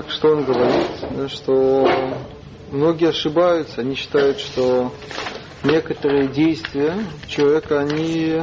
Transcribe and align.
Так 0.00 0.10
что 0.10 0.28
он 0.28 0.44
говорит, 0.44 1.30
что 1.30 1.86
многие 2.70 3.10
ошибаются, 3.10 3.82
они 3.82 3.94
считают, 3.96 4.38
что 4.40 4.94
некоторые 5.62 6.28
действия 6.28 6.94
человека, 7.28 7.80
они 7.80 8.40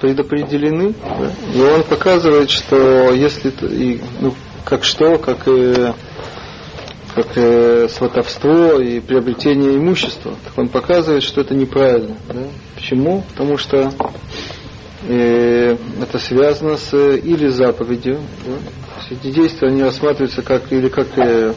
предопределены. 0.00 0.94
Да? 1.02 1.32
И 1.52 1.60
он 1.60 1.82
показывает, 1.82 2.50
что 2.50 3.10
если 3.10 3.50
и, 3.66 4.00
ну, 4.20 4.34
как 4.64 4.84
что, 4.84 5.18
как 5.18 5.48
и 5.48 5.92
как 7.16 7.26
э, 7.34 7.88
сватовство 7.88 8.78
и 8.78 9.00
приобретение 9.00 9.74
имущества. 9.76 10.36
Так 10.44 10.56
он 10.56 10.68
показывает, 10.68 11.24
что 11.24 11.40
это 11.40 11.56
неправильно. 11.56 12.16
Да? 12.28 12.44
Почему? 12.76 13.24
Потому 13.30 13.56
что 13.56 13.92
э, 15.08 15.76
это 16.00 16.18
связано 16.20 16.76
с 16.76 16.94
или 16.94 17.48
заповедью. 17.48 18.20
Да? 18.46 18.54
Эти 19.12 19.30
действия 19.30 19.68
они 19.68 19.82
рассматриваются 19.82 20.40
как 20.40 20.72
или 20.72 20.88
как 20.88 21.06
э, 21.18 21.52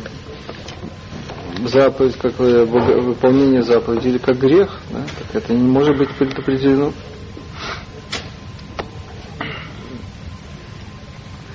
заповедь, 1.66 2.18
как 2.18 2.38
э, 2.42 2.66
выполнение 2.66 3.64
заповеди, 3.64 4.10
или 4.10 4.18
как 4.18 4.38
грех, 4.38 4.78
да? 4.92 5.06
так 5.18 5.42
это 5.42 5.54
не 5.54 5.64
может 5.64 5.98
быть 5.98 6.10
предопределено. 6.10 6.92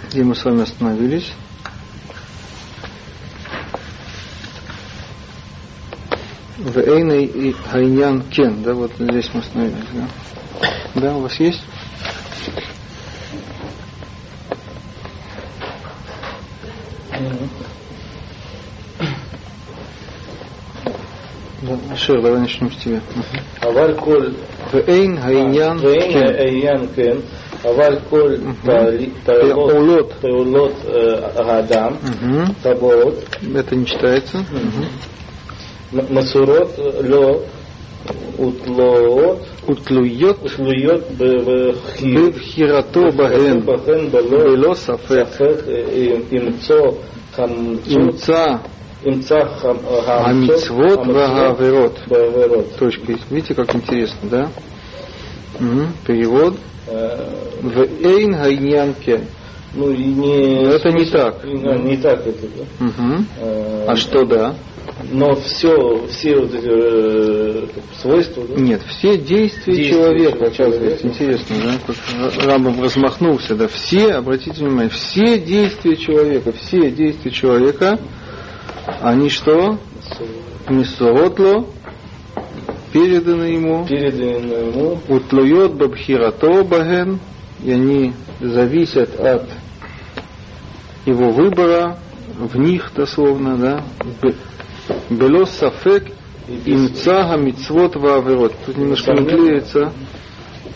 Где 0.09 0.25
мы 0.25 0.35
с 0.35 0.43
вами 0.43 0.63
остановились? 0.63 1.31
В 6.57 6.79
Эйной 6.79 7.27
и 7.27 7.53
Хайнян 7.53 8.23
Кен, 8.23 8.63
да, 8.63 8.73
вот 8.73 8.93
здесь 8.99 9.29
мы 9.35 9.41
остановились, 9.41 9.85
да. 9.93 10.09
Да, 10.95 11.17
у 11.19 11.21
вас 11.21 11.39
есть? 11.39 11.61
Да, 22.10 22.10
Шир, 22.10 22.22
давай 22.22 22.40
начнем 22.40 22.72
с 22.72 22.76
тебя. 22.78 23.00
אבל 23.62 23.94
כל... 24.00 24.28
ואין 24.74 25.18
העניין 25.18 25.78
ואין 25.80 26.14
כן. 26.14 26.34
העניין 26.38 26.88
כן, 26.96 27.18
אבל 27.64 27.98
כל 28.10 28.36
פעולות. 28.66 29.66
פעולות 29.72 30.14
פעולות 30.22 30.72
אה, 30.90 31.46
האדם, 31.46 31.92
Мгм. 32.04 32.54
טבעות, 32.64 33.14
Это 33.56 33.76
не 33.76 33.86
читается. 33.86 34.38
Мгм. 34.38 34.86
מסורות 36.10 36.70
לו 37.04 37.40
ותלויות 38.40 39.40
Утлует 39.68 40.36
ותלויות 40.46 41.02
בחיוב. 41.18 42.26
בבחירתו 42.30 43.02
בהן, 43.16 43.60
בהן 43.66 44.10
בלא 44.12 44.38
ולא 44.38 44.74
ספק, 44.74 45.24
ספק 45.32 45.68
אה, 45.68 46.08
למצוא 46.32 46.92
חמצות, 47.36 47.88
ימצא 47.88 48.46
Амицвот 49.05 51.07
э, 51.07 51.11
а 51.11 51.53
Вагаверот. 51.53 51.99
Точка. 52.79 53.15
Видите, 53.31 53.55
как 53.55 53.75
интересно, 53.75 54.29
да? 54.29 54.49
Угу. 55.59 55.87
Перевод. 56.07 56.57
Э, 56.87 57.29
В 57.63 58.05
Эйн 58.05 58.33
Гайнянке. 58.33 59.27
Ну 59.75 59.91
и 59.91 60.05
не. 60.05 60.65
Но 60.65 60.71
это 60.73 60.91
не 60.91 61.05
так. 61.07 61.41
А, 61.45 61.79
не 61.79 61.97
так 61.97 62.27
это. 62.27 62.47
Да. 62.49 62.87
Угу. 62.87 63.25
А, 63.87 63.97
что 63.97 64.25
да? 64.25 64.55
Но 65.11 65.35
все, 65.37 66.07
все 66.09 66.37
вот 66.37 66.55
эти 66.55 66.69
э, 66.69 67.67
свойства. 68.01 68.45
Да? 68.47 68.61
Нет, 68.61 68.83
все 68.87 69.17
действия, 69.17 69.75
действия 69.75 69.91
человека, 69.91 70.51
человека. 70.51 71.07
Интересно, 71.07 71.57
да? 71.63 71.73
Как 71.87 72.45
Рамбом 72.45 72.83
размахнулся, 72.83 73.55
да? 73.55 73.69
Все, 73.69 74.13
обратите 74.13 74.63
внимание, 74.63 74.91
все 74.91 75.39
действия 75.39 75.97
человека, 75.97 76.53
все 76.53 76.91
действия 76.91 77.31
человека 77.31 77.99
они 79.01 79.29
что? 79.29 79.79
Мисоротло, 80.69 81.67
переданы 82.93 83.45
ему, 83.45 83.87
Передано 83.87 84.57
ему, 84.57 84.99
утлует 85.09 85.75
бабхирато 85.75 86.63
баген, 86.65 87.19
и 87.63 87.73
они 87.73 88.13
зависят 88.41 89.19
от 89.19 89.49
его 91.07 91.31
выбора, 91.31 91.99
в 92.39 92.57
них 92.57 92.93
дословно, 92.95 93.57
да, 93.57 93.85
Б- 94.23 94.35
бело 95.11 95.45
сафек 95.45 96.13
имца 96.65 97.37
мицвот 97.37 97.97
ваверот. 97.97 98.55
Тут 98.67 98.77
немножко 98.77 99.13
не 99.13 99.25
клеится, 99.27 99.93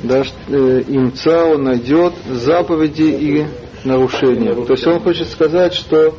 да, 0.03 0.23
э, 0.49 0.83
имца 0.89 1.45
он 1.47 1.65
найдет 1.65 2.15
заповеди 2.29 3.03
и 3.03 3.47
нарушения. 3.85 4.55
То 4.55 4.73
есть 4.73 4.87
он 4.87 5.01
хочет 5.01 5.29
сказать, 5.29 5.75
что 5.75 6.15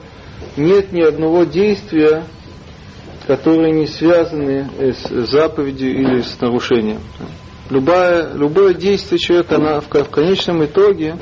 нет 0.57 0.91
ни 0.91 1.01
одного 1.01 1.44
действия, 1.44 2.25
которые 3.28 3.72
не 3.72 3.88
связаны 3.88 4.69
с 4.79 5.07
заповедью 5.29 5.91
или 5.91 6.22
с 6.22 6.40
нарушением. 6.40 7.00
Любое, 7.69 8.34
любое 8.34 8.74
действие 8.74 9.18
человека, 9.19 9.56
она 9.56 9.81
в, 9.81 9.88
в 9.90 10.09
конечном 10.09 10.63
итоге, 10.66 11.16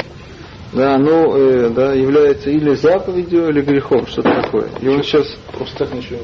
да, 0.73 0.95
оно 0.95 1.37
э, 1.37 1.69
да, 1.69 1.93
является 1.93 2.49
или 2.49 2.75
заповедью, 2.75 3.47
или 3.49 3.61
грехом, 3.61 4.05
что-то 4.07 4.41
такое. 4.41 4.69
И 4.81 4.87
он 4.87 5.03
сейчас 5.03 5.27
просто 5.51 5.85
так 5.85 5.93
ничего 5.93 6.19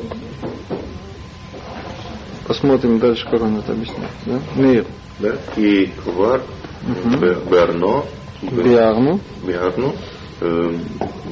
посмотрим 2.49 2.97
дальше, 2.97 3.25
как 3.29 3.41
он 3.43 3.57
это 3.59 3.73
объясняет. 3.73 4.09
Да? 4.25 4.39
Мир. 4.55 4.85
Да? 5.19 5.35
И 5.55 5.91
квар 6.03 6.41
Мгм. 6.81 7.19
б- 7.19 7.35
барно 7.49 8.03
б- 8.41 8.63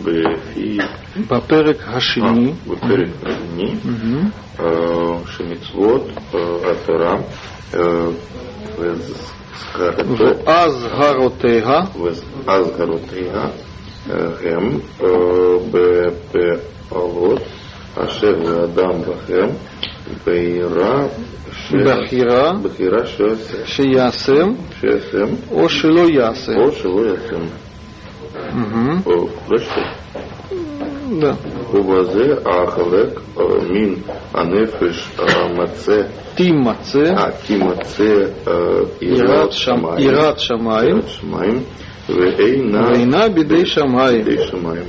לפי... 0.05 0.77
בפרק 1.31 1.77
השני. 1.87 2.53
בפרק 2.67 3.09
השני, 3.25 3.75
שמצוות 5.27 6.07
התורה, 6.65 7.15
ואזהרותיה, 10.45 11.81
ואזהרותיה 12.45 13.45
הם 14.43 14.79
בפעולות 15.71 17.41
אשר 17.95 18.35
האדם 18.47 19.01
בכם, 19.01 19.47
בעירה 20.25 21.07
בחירה, 21.71 22.53
בחירה 22.63 23.05
שיעשם, 23.65 24.53
שיעשם, 24.79 25.35
או 25.51 25.69
שלא 25.69 26.09
יעשם, 26.09 26.57
או 26.57 26.71
שלא 26.71 27.01
יעשם. 27.05 27.66
מהם, 28.54 28.98
או 29.06 29.26
רשת. 29.50 29.72
Да. 31.20 31.32
ובזה 31.72 32.34
החלק 32.46 33.20
אה, 33.40 33.44
מן 33.70 33.94
הנפש 34.34 35.08
המצה, 35.18 36.02
תימצא 36.34 36.98
אה, 37.18 37.30
תימצא 37.46 38.14
אה, 38.48 38.52
יראת 39.00 39.52
שם- 39.52 39.84
יראת 39.98 40.38
שמיים 40.38 40.88
יראת 40.88 41.08
שמיים, 41.08 41.62
ואינה 42.08 42.86
ואינה 42.92 43.28
בידי 43.28 43.66
שמיים. 43.66 44.24
בידי 44.24 44.42
שמיים. 44.46 44.84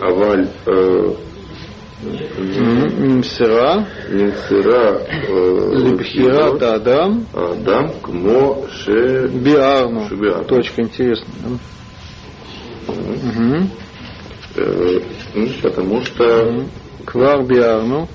אבל 0.00 0.44
אה, 0.68 0.74
מהם, 2.56 2.86
נמסרה 2.98 3.76
נמסרה 4.12 4.86
אה, 4.86 5.24
לבחירת 5.84 6.62
האדם, 6.62 7.18
האדם 7.34 7.84
כמו 8.02 8.62
ש... 8.68 8.88
биарну. 9.44 10.00
Биарну. 10.20 10.44
Точка 10.48 10.82
интересная. 10.82 11.58
да. 12.87 13.67
Э, 14.55 14.99
ну, 15.33 15.47
потому 15.61 16.01
что 16.01 16.65
Квар 17.05 17.43
биарну. 17.43 18.07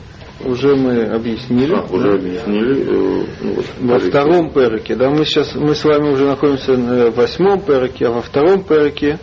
Уже 0.45 0.77
мы 0.77 1.03
объяснили. 1.07 1.75
а, 1.75 1.83
уже 1.93 2.13
объяснили 2.15 2.83
э, 2.83 3.27
ну, 3.41 3.55
вот, 3.55 3.67
Во 3.81 3.99
втором 3.99 4.53
переке, 4.53 4.95
да, 4.95 5.11
мы 5.11 5.25
сейчас, 5.25 5.53
мы 5.57 5.75
с 5.75 5.85
вами 5.85 6.11
уже 6.13 6.27
находимся 6.27 6.75
э, 6.75 7.11
в 7.11 7.17
восьмом 7.17 7.61
переке, 7.61 8.07
а 8.07 8.13
во 8.13 8.23
втором 8.23 8.63
переке 8.63 9.19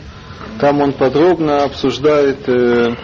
там 0.60 0.82
он 0.82 0.92
подробно 0.92 1.64
обсуждает 1.64 2.50
э, 2.50 2.96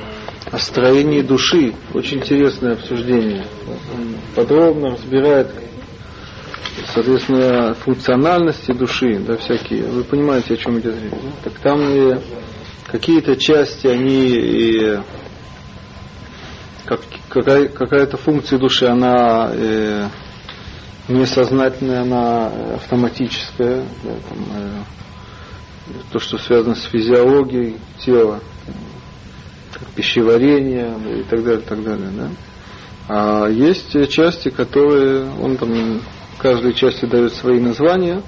о 0.52 0.58
строении 0.60 1.22
души. 1.22 1.74
Очень 1.94 2.18
интересное 2.18 2.74
обсуждение. 2.74 3.46
Он 3.68 4.16
подробно 4.36 4.92
разбирает, 4.92 5.48
соответственно, 6.94 7.74
функциональности 7.74 8.72
души, 8.72 9.20
да, 9.20 9.38
всякие. 9.38 9.84
Вы 9.84 10.04
понимаете, 10.04 10.54
о 10.54 10.58
чем 10.58 10.80
идет 10.80 10.96
речь. 11.02 11.12
да? 11.12 11.32
Так 11.44 11.54
там 11.60 11.80
и 11.82 12.20
какие-то 12.88 13.36
части, 13.36 13.88
они 13.88 14.30
и 14.30 15.00
как, 16.86 17.02
какая, 17.30 17.68
какая-то 17.68 18.18
функция 18.18 18.60
души, 18.60 18.86
она 18.86 19.50
э, 19.54 20.08
несознательная, 21.08 22.02
она 22.02 22.48
автоматическая, 22.76 23.86
да, 24.04 24.12
там, 24.30 24.38
э, 24.56 24.84
то, 26.12 26.20
что 26.20 26.38
связано 26.38 26.76
с 26.76 26.84
физиологией 26.84 27.78
тела, 28.00 28.42
пищеварение 29.96 30.96
да, 31.04 31.12
и 31.20 31.24
так 31.24 31.44
далее, 31.44 31.62
так 31.62 31.84
далее, 31.84 32.10
да. 32.12 32.30
А 33.08 33.48
есть 33.50 33.92
части, 34.10 34.50
которые 34.50 35.30
он 35.42 35.58
там 35.58 36.02
каждой 36.42 36.74
части 36.74 37.06
дают 37.06 37.34
свои 37.34 37.60
названия, 37.60 38.24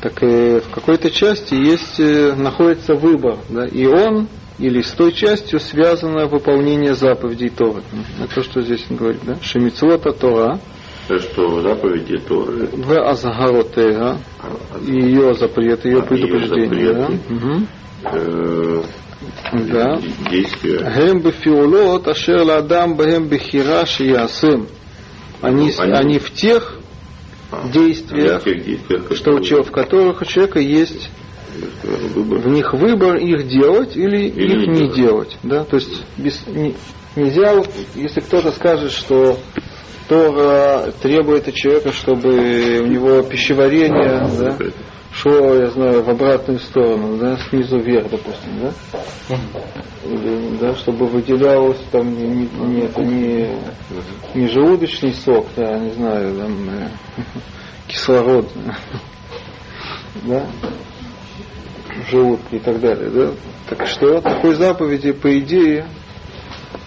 так 0.00 0.22
и 0.22 0.60
в 0.60 0.68
какой-то 0.72 1.10
части 1.10 1.54
есть, 1.54 1.98
э, 1.98 2.34
находится 2.34 2.94
выбор, 2.94 3.38
да, 3.48 3.66
и 3.66 3.86
он 3.86 4.28
или 4.58 4.82
с 4.82 4.90
той 4.90 5.12
частью 5.12 5.58
связано 5.58 6.26
выполнение 6.26 6.94
заповедей 6.94 7.48
Торы. 7.48 7.82
Это 8.22 8.34
то, 8.34 8.42
что 8.42 8.60
здесь 8.60 8.84
говорит, 8.90 9.20
да? 9.24 9.36
Шемицвота 9.40 10.12
Тора. 10.12 10.60
То, 11.08 11.18
что 11.18 11.62
заповеди 11.62 12.18
Торы. 12.18 12.68
В 12.70 12.92
Азгаротега. 12.92 14.10
А? 14.10 14.18
А, 14.42 14.78
ее 14.84 15.34
запрет, 15.34 15.84
ее 15.86 16.00
а, 16.00 16.02
предупреждение. 16.02 16.92
Да? 16.92 17.08
Угу. 17.34 18.84
Да. 19.72 20.00
Действия. 20.30 20.92
Гем 20.94 21.20
бифиолот, 21.20 22.06
ашер 22.06 22.42
ладам, 22.42 22.96
бхем 22.96 23.28
бихираш 23.28 24.00
ясым. 24.00 24.68
Они, 25.40 25.72
ну, 25.76 25.94
они 25.94 26.18
в 26.18 26.32
тех, 26.32 26.79
действиях, 27.72 28.42
что 29.16 29.40
человека, 29.40 29.68
в 29.68 29.72
которых 29.72 30.22
у 30.22 30.24
человека 30.24 30.60
есть 30.60 31.10
в 31.82 32.48
них 32.48 32.72
выбор 32.74 33.16
их 33.16 33.48
делать 33.48 33.96
или, 33.96 34.28
Или 34.28 34.62
их 34.62 34.68
не 34.68 34.74
делать. 34.76 34.96
делать. 34.96 35.38
Да? 35.42 35.64
То 35.64 35.76
есть 35.76 36.02
без, 36.16 36.46
не- 36.46 36.76
нельзя, 37.16 37.62
если 37.94 38.20
кто-то 38.20 38.52
скажет, 38.52 38.92
что 38.92 39.38
Тора 40.08 40.92
требует 41.02 41.48
от 41.48 41.54
человека, 41.54 41.92
чтобы 41.92 42.30
у 42.82 42.86
него 42.86 43.22
пищеварение 43.22 44.26
да, 44.38 44.56
шло, 45.20 45.54
я 45.54 45.70
знаю, 45.70 46.02
в 46.02 46.08
обратную 46.08 46.58
сторону, 46.58 47.18
да, 47.18 47.36
снизу 47.48 47.78
вверх, 47.78 48.10
допустим, 48.10 48.60
да? 48.60 49.36
Или, 50.04 50.56
да, 50.58 50.74
чтобы 50.76 51.06
выделялось 51.06 51.80
там 51.92 52.14
не, 52.14 52.26
не, 52.26 52.46
не, 52.46 52.80
это 52.82 53.02
не, 53.02 53.54
не 54.34 54.48
желудочный 54.48 55.12
сок, 55.12 55.46
да, 55.56 55.78
не 55.78 55.90
знаю, 55.90 56.36
там, 56.36 56.70
э, 56.70 56.88
кислород, 57.86 58.50
да, 60.24 60.46
в 62.06 62.10
желудке 62.10 62.56
и 62.56 62.60
так 62.60 62.80
далее, 62.80 63.10
да. 63.10 63.30
Так 63.68 63.86
что 63.86 64.20
такой 64.20 64.54
заповеди, 64.54 65.12
по 65.12 65.38
идее, 65.38 65.86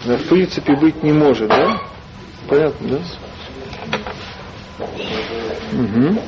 да, 0.04 0.16
в 0.16 0.24
принципе, 0.24 0.74
быть 0.76 1.02
не 1.02 1.12
может, 1.12 1.48
да? 1.48 1.80
Понятно, 2.48 2.88
да? 2.88 3.00
Угу. 5.72 6.20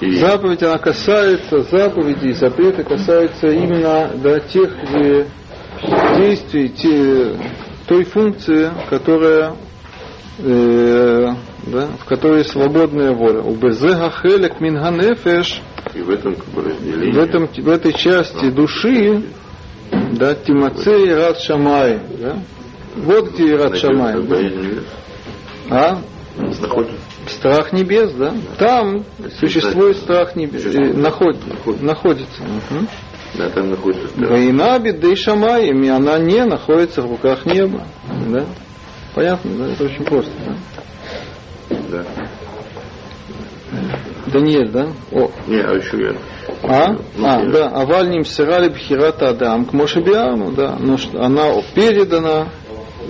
И 0.00 0.12
Заповедь, 0.12 0.62
она 0.62 0.78
касается 0.78 1.62
заповедей, 1.62 2.32
запреты 2.32 2.84
касаются 2.84 3.48
именно 3.48 4.10
да, 4.14 4.38
тех 4.38 4.70
э, 4.94 5.26
действий, 6.16 6.68
те, 6.68 7.36
той 7.88 8.04
функции, 8.04 8.70
которая, 8.88 9.56
э, 10.38 11.34
да, 11.66 11.88
в 12.00 12.04
которой 12.04 12.44
свободная 12.44 13.12
воля. 13.12 13.40
У 13.40 13.56
безега 13.56 14.12
хелек 14.22 14.60
минганефеш, 14.60 15.62
и 15.94 16.00
в 16.00 16.10
этом 16.10 16.36
как 16.36 16.46
бы 16.46 16.62
разделении. 16.62 17.12
в, 17.12 17.18
этом, 17.18 17.48
в 17.48 17.68
этой 17.68 17.92
части 17.92 18.50
души, 18.50 19.24
да, 20.12 20.36
Тимацей 20.36 21.12
Рад 21.12 21.40
Шамай, 21.40 21.98
да? 22.20 22.38
Вот 22.94 23.32
где 23.32 23.56
Рад 23.56 23.76
Шамай, 23.76 24.22
да? 24.22 24.38
А? 25.70 25.98
Находится. 26.36 27.07
Страх 27.28 27.72
небес, 27.72 28.12
да? 28.12 28.34
Там 28.58 29.04
существует 29.38 29.96
страх 29.98 30.36
небес, 30.36 30.64
э, 30.64 30.92
наход- 30.92 31.36
находится. 31.80 32.42
Мгм. 32.42 32.88
Да, 33.34 33.50
там 33.50 33.70
находится 33.70 34.08
беды 34.78 35.14
шамаем, 35.16 35.82
и 35.82 35.88
она 35.88 36.18
не 36.18 36.44
находится 36.44 37.02
в 37.02 37.10
руках 37.10 37.44
неба. 37.46 37.82
Да? 38.28 38.46
Понятно, 39.14 39.50
да? 39.58 39.72
Это 39.72 39.84
очень 39.84 40.04
просто. 40.04 40.32
Да? 41.70 41.76
Да. 41.90 42.04
Даниэль, 44.26 44.70
да? 44.70 44.88
О, 45.12 45.30
Не, 45.46 45.60
а 45.60 45.72
еще 45.74 45.98
я. 45.98 46.14
а? 46.64 46.96
Ну, 47.16 47.26
А, 47.26 47.40
я- 47.40 47.50
да, 47.50 47.68
авальним 47.68 48.24
сирали 48.24 48.68
бхирата 48.68 49.28
адам 49.30 49.64
к 49.64 49.72
Мошебиаму, 49.72 50.52
да, 50.52 50.76
но 50.78 50.96
что 50.96 51.22
она 51.22 51.52
передана 51.74 52.48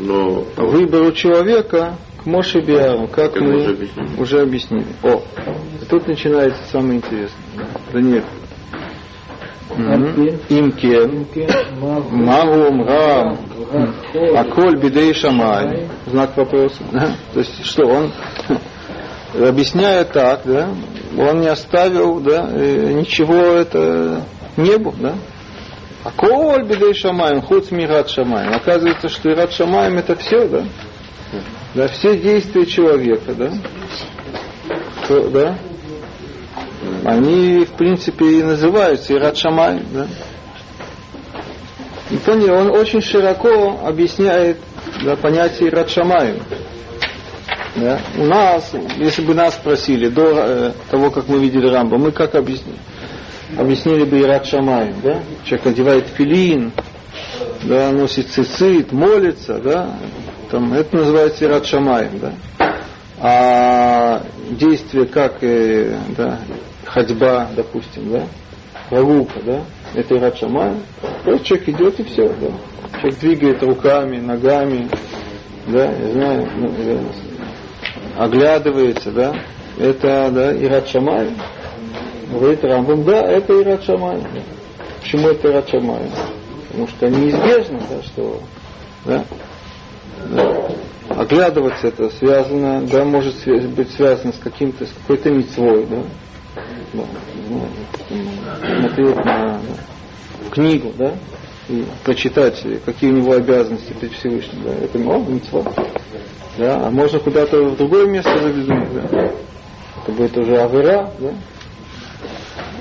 Но 0.01 0.45
выбору 0.57 1.11
человека 1.13 1.97
к 2.29 2.31
Мошебиаму, 2.31 3.09
как 3.09 3.41
мы 3.41 3.57
уже 3.57 3.71
объяснили. 3.71 4.21
уже 4.21 4.43
объяснили. 4.43 4.87
О, 5.03 5.23
тут 5.89 6.07
начинается 6.07 6.63
самое 6.71 6.97
интересное. 6.97 7.67
Даниэль. 7.91 8.25
Мгм. 9.75 10.27
Имкен, 10.49 11.27
Магум, 11.81 12.85
Рам, 12.87 13.39
Аколь 14.37 14.79
Бидей 14.79 15.15
Шамай. 15.15 15.89
Знак 16.07 16.37
вопроса. 16.37 16.83
Да? 16.93 17.13
То 17.33 17.39
есть 17.41 17.65
что 17.65 17.87
он, 17.87 18.13
объясняя 19.35 20.05
так, 20.05 20.43
да, 20.45 20.69
он 21.17 21.41
не 21.41 21.49
оставил 21.49 22.21
да, 22.21 22.43
ничего 22.51 23.37
это 23.37 24.23
небу, 24.59 24.95
да? 24.99 25.15
Аколь 26.05 26.65
Бидей 26.65 26.95
Шамаем, 26.95 27.41
хуц 27.41 27.71
мират 27.71 28.11
Шамаем. 28.11 28.53
Оказывается, 28.55 29.09
что 29.09 29.31
Ират 29.31 29.53
Шамаем 29.53 29.97
это 29.97 30.15
все, 30.17 30.47
да? 30.47 30.65
Да, 31.79 31.87
все 31.87 32.17
действия 32.17 32.67
человека, 32.67 33.35
да? 33.35 33.53
То- 35.07 35.29
да? 35.31 35.57
Они, 37.05 37.65
в 37.65 37.71
принципе, 37.75 38.41
и 38.41 38.43
называются 38.43 39.13
Ират 39.15 39.37
Шамай, 39.37 39.81
да? 39.93 40.09
И 42.11 42.17
поняли, 42.17 42.51
он 42.51 42.71
очень 42.73 43.01
широко 43.01 43.79
объясняет 43.85 44.59
да, 45.05 45.15
понятие 45.15 45.69
Ират 45.69 45.89
Шамай. 45.89 46.43
Да? 47.77 48.01
У 48.17 48.25
нас, 48.25 48.73
если 48.97 49.23
бы 49.23 49.35
нас 49.35 49.55
спросили 49.55 50.09
до 50.09 50.33
э, 50.35 50.73
того, 50.91 51.13
как 51.13 51.29
мы 51.29 51.39
видели 51.39 51.69
Рамбо, 51.69 51.97
мы 51.97 52.11
как 52.11 52.35
объяснили? 52.35 52.79
Объяснили 53.57 54.03
бы 54.03 54.21
Ират 54.21 54.47
Шамай, 54.47 54.93
да? 55.01 55.23
Человек 55.45 55.69
одевает 55.69 56.07
филин, 56.09 56.73
да, 57.63 57.93
носит 57.93 58.31
цицит, 58.31 58.91
молится, 58.91 59.59
да, 59.59 59.97
там, 60.51 60.73
это 60.73 60.97
называется 60.97 61.45
Ират 61.45 61.67
Шамаем, 61.67 62.19
да. 62.19 62.33
А 63.21 64.23
действие 64.51 65.07
как 65.07 65.41
да, 65.41 66.41
ходьба, 66.85 67.49
допустим, 67.57 68.13
да, 68.13 68.25
прогулка, 68.89 69.41
да, 69.45 69.63
это 69.95 70.17
Ират 70.17 70.39
Шамаем. 70.39 70.83
Просто 71.25 71.45
человек 71.45 71.69
идет 71.69 72.01
и 72.01 72.05
все, 72.05 72.29
да. 72.29 72.49
Человек 73.01 73.19
двигает 73.21 73.63
руками, 73.63 74.19
ногами, 74.19 74.89
да, 75.67 75.85
я 75.85 76.13
знаю, 76.13 76.49
ну, 76.57 76.69
да, 78.17 78.25
оглядывается, 78.25 79.11
да, 79.11 79.35
это, 79.79 80.31
да, 80.33 80.57
Ират 80.57 80.89
Шамаем. 80.89 81.37
Говорит 82.31 82.63
Рамбам, 82.63 83.05
да, 83.05 83.21
это 83.23 83.61
Ират 83.61 83.85
Шамаем. 83.85 84.23
Да. 84.23 84.41
Почему 85.01 85.29
это 85.29 85.49
Ират 85.49 85.69
Шамаем? 85.69 86.11
Потому 86.69 86.87
что 86.89 87.09
неизбежно, 87.09 87.81
да, 87.91 88.03
что 88.03 88.43
да, 89.05 89.25
да, 90.27 90.69
оглядываться 91.09 91.89
это 91.89 92.11
связано, 92.11 92.83
да, 92.83 93.05
может 93.05 93.35
быть 93.75 93.91
связано 93.93 94.33
с 94.33 94.39
каким-то, 94.39 94.87
с 94.87 94.91
какой-то 94.91 95.31
мецвой, 95.31 95.87
да, 95.87 96.03
да, 96.93 97.03
не 97.35 97.47
знаю, 97.49 98.81
смотреть 98.81 99.17
на 99.17 99.25
да, 99.25 99.61
книгу, 100.51 100.93
да, 100.97 101.15
и 101.69 101.85
прочитать, 102.05 102.65
какие 102.85 103.11
у 103.11 103.17
него 103.17 103.33
обязанности 103.33 103.93
перед 103.93 104.15
Всевышним, 104.15 104.63
да, 104.65 104.73
это 104.73 104.99
о, 104.99 105.19
мецва, 105.19 105.65
да, 106.57 106.87
а 106.87 106.91
можно 106.91 107.19
куда-то 107.19 107.63
в 107.65 107.77
другое 107.77 108.07
место 108.07 108.31
заглянуть, 108.39 109.11
да, 109.11 109.33
это 110.03 110.13
будет 110.13 110.37
уже 110.37 110.57
авера, 110.61 111.11
да, 111.19 111.31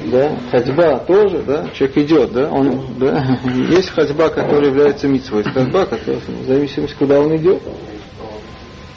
да, 0.05 0.37
ходьба 0.51 0.99
тоже, 0.99 1.43
да, 1.45 1.67
человек 1.73 1.97
идет, 1.97 2.31
да, 2.33 2.49
он, 2.49 2.81
да, 2.97 3.39
есть 3.69 3.89
ходьба, 3.89 4.29
которая 4.29 4.69
является 4.69 5.07
митцвой, 5.07 5.43
есть 5.43 5.53
ходьба, 5.53 5.85
которая, 5.85 6.21
в 6.21 6.45
зависимости, 6.47 6.95
куда 6.97 7.19
он 7.19 7.35
идет, 7.35 7.61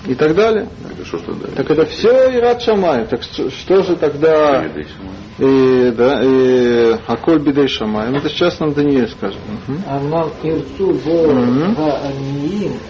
и 0.06 0.14
так 0.14 0.34
далее. 0.34 0.68
Это 0.90 1.04
что 1.04 1.18
тогда? 1.18 1.48
Так 1.54 1.70
это 1.70 1.86
все 1.86 2.30
и 2.30 2.40
рад 2.40 2.62
шамай. 2.62 3.06
Так 3.06 3.22
что, 3.22 3.50
что 3.50 3.82
же 3.82 3.96
тогда? 3.96 4.64
И, 5.38 5.92
да, 5.96 6.20
и 6.22 6.96
Аколь 7.06 7.38
Бидей 7.38 7.68
Шамай. 7.68 8.10
Ну, 8.10 8.18
это 8.18 8.28
сейчас 8.28 8.60
нам 8.60 8.74
Даниэль 8.74 9.08
скажет. 9.08 9.38
Амнам 9.88 10.30
Ирцу 10.42 10.98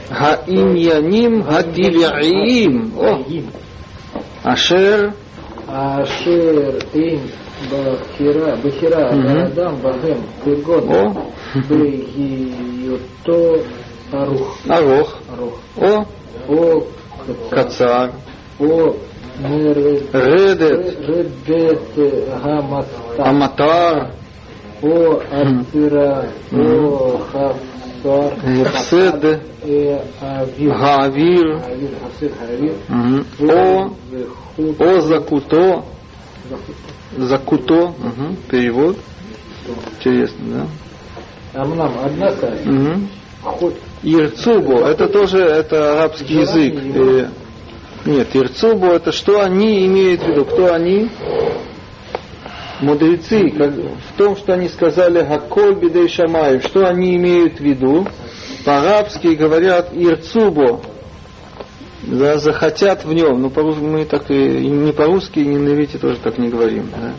Ха 0.08 0.40
Имьяним 0.48 1.44
Ха 1.44 1.62
Тивяим 1.62 2.92
Ашер 4.42 5.14
Ашер 5.72 6.84
им 6.94 7.20
бахира, 7.70 8.56
бахира, 8.56 9.08
Адам 9.44 9.76
бахем, 9.76 10.22
бегон, 10.44 11.14
бегиюто 11.68 13.62
арух. 14.12 14.58
Арух. 14.68 15.20
О. 15.76 16.04
О. 16.48 16.82
Кацар. 17.50 18.10
О. 18.58 18.96
Редет. 19.42 20.14
Редет 21.08 21.80
гаматар. 22.42 22.86
Аматар. 23.18 24.10
О. 24.82 25.22
Ацира. 25.30 26.26
О. 26.52 27.18
Хаф. 27.32 27.56
Мурсед, 28.04 29.42
Гавир, 30.58 31.62
О, 33.40 33.92
О 34.78 35.00
Закуто, 35.00 35.84
Закуто, 37.16 37.84
угу. 37.84 38.36
перевод. 38.50 38.96
Интересно, 39.98 40.66
да? 41.52 41.60
Амнам, 41.62 41.92
однако, 42.02 42.46
угу. 42.64 43.72
Ирцубо, 44.02 44.86
это 44.86 45.08
тоже 45.08 45.38
это 45.38 45.92
арабский 45.92 46.34
язык. 46.34 46.74
Э, 46.94 47.28
нет, 48.04 48.28
Ирцубо 48.34 48.88
это 48.88 49.12
что 49.12 49.42
они 49.42 49.86
имеют 49.86 50.22
в 50.22 50.28
виду? 50.28 50.44
Кто 50.44 50.72
они? 50.72 51.10
Мудрецы, 52.80 53.50
как- 53.50 53.74
в 53.74 54.16
том, 54.16 54.36
что 54.36 54.54
они 54.54 54.68
сказали 54.68 55.24
Хаколь 55.24 55.74
бедей 55.74 56.08
шамаев, 56.08 56.62
что 56.64 56.86
они 56.86 57.16
имеют 57.16 57.58
в 57.58 57.60
виду? 57.60 58.06
По-арабски 58.64 59.28
говорят 59.28 59.90
Ирцубо, 59.92 60.80
да, 62.02 62.38
захотят 62.38 63.04
в 63.04 63.12
нем. 63.12 63.42
Но 63.42 63.50
по-русски 63.50 63.80
мы 63.82 64.04
так 64.04 64.30
и 64.30 64.34
не 64.34 64.92
по-русски, 64.92 65.40
и 65.40 65.46
не 65.46 65.58
на 65.58 65.68
иврите 65.72 65.98
тоже 65.98 66.16
так 66.16 66.38
не 66.38 66.48
говорим. 66.48 66.90
Да. 66.90 67.14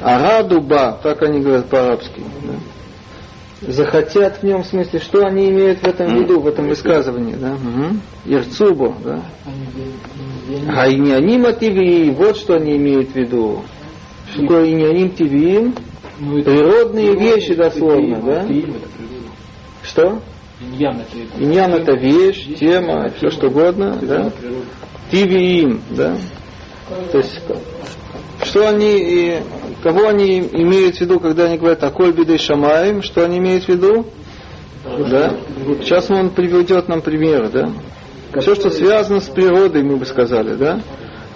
Арадуба, 0.00 0.98
так 1.02 1.22
они 1.22 1.40
говорят 1.40 1.68
по-арабски. 1.68 2.20
да. 2.42 2.54
Захотят 3.66 4.38
в 4.38 4.42
нем, 4.42 4.62
в 4.62 4.66
смысле, 4.66 5.00
что 5.00 5.24
они 5.24 5.48
имеют 5.48 5.80
в 5.80 5.86
этом 5.86 6.14
виду, 6.14 6.40
в 6.40 6.46
этом 6.46 6.68
высказывании, 6.68 7.34
да? 7.34 7.52
Угу. 7.54 7.96
Ирцубо, 8.26 8.94
да? 9.02 9.22
А 10.76 10.90
иньяним 10.90 11.46
ативи, 11.46 12.10
вот 12.10 12.36
что 12.36 12.56
они 12.56 12.76
имеют 12.76 13.12
в 13.12 13.14
виду. 13.14 13.62
Такое 14.36 14.70
иньяним 14.70 15.10
тивиим? 15.10 15.74
Ну, 16.18 16.42
Природные 16.42 17.14
вещи 17.16 17.54
дословно, 17.54 18.20
да? 18.22 18.46
Что? 19.82 20.20
Иньян 20.60 21.00
это 21.00 21.18
это 21.18 21.44
Иньян 21.44 21.74
это 21.74 21.92
вещь, 21.92 22.46
тема, 22.58 23.10
все 23.16 23.30
что 23.30 23.48
угодно, 23.48 23.98
да? 24.00 24.30
Тивиим, 25.10 25.82
да? 25.90 26.16
То 27.12 27.18
есть, 27.18 27.40
что 28.42 28.68
они, 28.68 28.98
и 28.98 29.42
кого 29.82 30.08
они 30.08 30.40
имеют 30.40 30.96
в 30.96 31.00
виду, 31.00 31.18
когда 31.18 31.44
они 31.44 31.58
говорят 31.58 31.82
о 31.82 31.90
Кольбиде 31.90 32.38
Шамаем, 32.38 33.02
что 33.02 33.24
они 33.24 33.38
имеют 33.38 33.64
в 33.64 33.68
виду? 33.68 34.06
Да? 35.10 35.34
Сейчас 35.80 36.10
он 36.10 36.30
приведет 36.30 36.88
нам 36.88 37.00
примеры, 37.00 37.48
да? 37.48 37.70
Все, 38.40 38.54
что 38.54 38.70
связано 38.70 39.20
с 39.20 39.28
природой, 39.28 39.82
мы 39.82 39.96
бы 39.96 40.04
сказали, 40.04 40.54
да? 40.54 40.80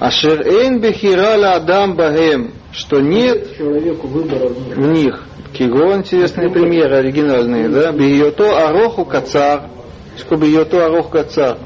Ашер 0.01 0.47
эйн 0.47 0.81
бехирала 0.81 1.55
адам 1.55 1.97
бахем, 1.97 2.53
что 2.73 3.01
нет 3.01 3.57
Человеку 3.57 4.07
выбора 4.07 4.49
в 4.49 4.79
них. 4.93 5.25
Киго 5.53 5.97
интересные 5.97 6.51
примеры 6.51 6.97
оригинальные, 6.97 7.69
да? 7.69 7.91
Бийото 7.91 8.67
ароху 8.69 9.05
кацар. 9.05 9.71
Что 10.17 10.37
бийото 10.37 10.87
арох 10.87 11.11
кацар? 11.11 11.59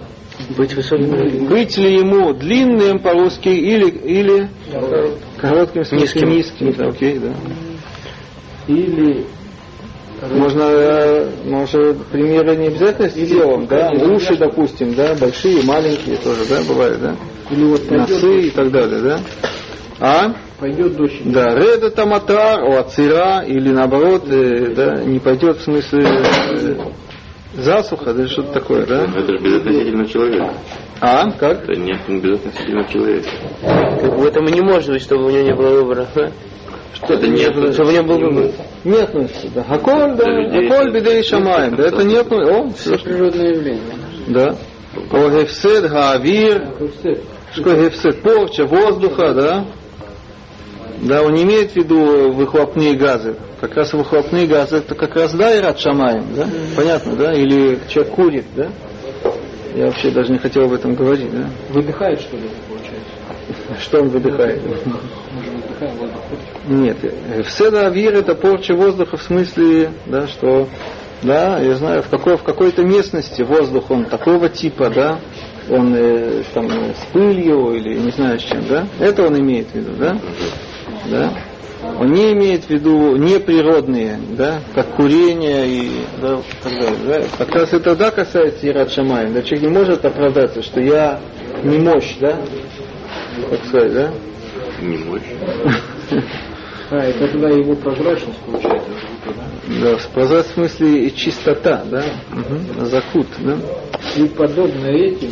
Быть 0.56 0.74
высоким. 0.74 1.46
Быть 1.48 1.76
ли 1.76 1.94
ему 1.94 2.32
длинным 2.32 3.00
по-русски 3.00 3.48
или, 3.48 3.90
или 3.90 4.48
коротким, 5.38 5.84
смысле 5.84 6.06
Низким. 6.06 6.30
низким, 6.30 6.72
да, 6.72 6.88
окей, 6.88 7.18
да. 7.18 7.34
Или 8.66 9.26
Можно, 10.30 10.62
э, 10.62 11.30
может, 11.44 12.06
примеры 12.06 12.56
не 12.56 12.68
обязательно 12.68 13.10
с 13.10 13.14
телом, 13.14 13.66
да, 13.66 13.90
уши, 13.90 14.36
допустим, 14.36 14.94
да, 14.94 15.14
большие, 15.16 15.62
маленькие 15.64 16.16
тоже, 16.16 16.46
да, 16.48 16.62
бывает, 16.62 17.00
да, 17.00 17.16
или 17.52 17.64
вот 17.64 17.90
носы 17.90 18.40
и 18.48 18.50
так 18.50 18.70
далее, 18.70 19.00
да. 19.00 19.20
А? 20.00 20.34
пойдет 20.58 20.96
дождь. 20.96 21.20
Да, 21.24 21.54
реда 21.54 21.90
таматар, 21.90 22.60
о 22.62 22.80
ацира, 22.80 23.42
или 23.46 23.68
наоборот, 23.70 24.24
э, 24.28 24.72
да, 24.74 24.94
не 25.04 25.18
пойдет 25.18 25.58
в 25.58 25.62
смысле 25.62 26.04
э, 26.04 26.76
засуха, 27.54 28.14
да, 28.14 28.26
что-то 28.26 28.52
такое, 28.52 28.86
да. 28.86 29.04
Это 29.04 29.32
же 29.32 29.38
безотносительно 29.38 30.06
человека. 30.06 30.54
А, 31.00 31.30
как? 31.32 31.64
Это 31.68 31.78
не 31.80 31.92
безотносительно 32.20 32.84
человека. 32.88 33.28
В 33.62 34.24
этом 34.24 34.46
и 34.46 34.52
не 34.52 34.60
может 34.60 34.90
быть, 34.90 35.02
чтобы 35.02 35.26
у 35.26 35.30
него 35.30 35.42
не 35.42 35.54
было 35.54 35.70
выбора. 35.80 36.06
да? 36.14 36.30
Что 36.94 37.14
Это 37.14 37.26
не 37.26 37.44
относится 37.44 37.72
Чтобы 37.72 37.88
у 37.90 37.92
него 37.94 38.04
был 38.04 38.18
выбор. 38.18 38.50
Не 38.84 38.98
относится, 38.98 39.48
да. 39.54 39.62
Аколь, 39.68 40.14
да, 40.16 40.24
аколь 40.24 40.88
это- 40.88 40.90
бедей 40.92 41.22
шамаем, 41.24 41.74
да, 41.76 41.84
это 41.84 42.02
не 42.04 42.16
относится, 42.16 42.54
о, 42.54 42.70
Все 42.96 42.98
природное 43.04 43.48
явление. 43.54 43.82
да. 44.28 44.54
О 45.10 45.28
гефсед, 45.30 45.90
гаавир, 45.90 46.68
что 47.52 47.74
гефсед, 47.74 48.22
порча 48.22 48.64
воздуха, 48.64 49.34
да. 49.34 49.64
Да, 51.02 51.22
он 51.22 51.32
не 51.32 51.42
имеет 51.42 51.72
в 51.72 51.76
виду 51.76 52.32
выхлопные 52.32 52.94
газы. 52.94 53.36
Как 53.60 53.74
раз 53.74 53.92
выхлопные 53.92 54.46
газы 54.46 54.76
это 54.76 54.94
как 54.94 55.16
раз 55.16 55.34
да, 55.34 55.56
ират 55.56 55.80
шамаем, 55.80 56.26
да? 56.34 56.46
Понятно, 56.76 57.16
да? 57.16 57.32
Или 57.32 57.80
человек 57.88 58.14
курит, 58.14 58.44
да? 58.54 58.68
Я 59.74 59.86
вообще 59.86 60.10
даже 60.10 60.30
не 60.30 60.38
хотел 60.38 60.64
об 60.64 60.72
этом 60.72 60.94
говорить, 60.94 61.32
да? 61.32 61.48
Выдыхает, 61.70 62.20
что 62.20 62.36
ли, 62.36 62.44
получается? 62.68 63.80
Что 63.80 64.00
он 64.00 64.08
выдыхает? 64.08 64.62
Мы 64.64 65.44
же 65.44 65.50
выдыхаем 65.50 65.96
воздух. 65.96 66.20
Нет, 66.68 66.96
в 67.44 67.50
седа 67.50 67.86
авир 67.86 68.14
это 68.14 68.34
порча 68.34 68.74
воздуха 68.74 69.16
в 69.16 69.22
смысле, 69.22 69.90
да, 70.06 70.28
что, 70.28 70.68
да, 71.22 71.58
я 71.58 71.74
знаю, 71.74 72.02
в, 72.02 72.08
какой, 72.08 72.36
в 72.36 72.42
какой-то 72.44 72.84
местности 72.84 73.42
воздух 73.42 73.90
он 73.90 74.04
такого 74.04 74.48
типа, 74.48 74.90
да, 74.90 75.18
он 75.70 75.94
э, 75.94 76.42
там 76.54 76.66
э, 76.66 76.94
с 76.94 77.12
пылью 77.12 77.74
или 77.74 77.98
не 77.98 78.10
знаю 78.10 78.38
с 78.38 78.42
чем, 78.42 78.66
да, 78.68 78.86
это 78.98 79.26
он 79.26 79.38
имеет 79.38 79.68
в 79.68 79.74
виду, 79.74 79.92
да, 79.98 80.16
да. 81.10 81.32
Он 81.98 82.12
не 82.12 82.32
имеет 82.32 82.64
в 82.64 82.70
виду 82.70 83.16
неприродные, 83.16 84.18
да, 84.36 84.60
как 84.74 84.94
курение 84.94 85.66
и 85.68 85.90
да, 86.20 86.38
так 86.62 86.72
далее, 86.72 86.98
да. 87.38 87.44
Как 87.44 87.54
раз 87.54 87.72
это 87.72 87.96
да 87.96 88.10
касается 88.10 88.68
Ират 88.68 88.92
Шамай, 88.92 89.30
да, 89.30 89.42
человек 89.42 89.68
не 89.68 89.76
может 89.76 90.04
оправдаться, 90.04 90.62
что 90.62 90.80
я 90.80 91.20
не 91.64 91.78
мощь, 91.78 92.16
да, 92.20 92.38
как 93.50 93.64
сказать, 93.66 93.92
да, 93.92 94.10
Не 94.80 94.98
мощь. 94.98 95.22
А, 96.90 96.96
это 96.98 97.26
тогда 97.26 97.48
его 97.48 97.74
прозрачность 97.74 98.38
получается. 98.40 98.90
да? 99.24 99.32
Да, 99.66 99.96
прозрачность 100.12 100.50
в 100.50 100.54
смысле 100.54 101.10
чистота, 101.12 101.82
да? 101.90 102.04
Угу. 102.32 102.84
Закут, 102.86 103.26
да? 103.38 103.56
И 104.16 104.26
подобно 104.26 104.86
этим, 104.86 105.30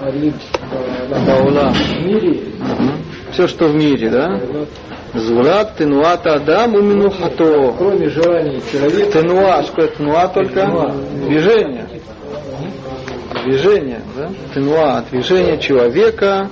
они, 0.00 0.32
э, 0.70 1.26
Баула. 1.26 1.72
в 1.72 2.06
мире 2.06 2.40
Все, 3.32 3.48
что 3.48 3.66
в 3.66 3.74
мире, 3.74 4.10
да? 4.10 4.40
Звурат, 5.14 5.76
тенуата 5.76 6.34
адам, 6.34 6.74
уминухато. 6.74 7.74
кроме 7.76 8.08
желаний 8.08 8.62
человека, 8.70 9.12
Тенуа, 9.12 9.62
что 9.64 9.82
это 9.82 9.96
тенуа 9.96 10.28
только? 10.28 10.94
Движение. 11.26 11.86
Движение, 13.44 14.00
да? 14.16 14.30
Тенуа, 14.54 15.02
движение 15.10 15.58
человека. 15.58 16.48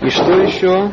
И 0.00 0.08
что 0.08 0.32
еще? 0.40 0.90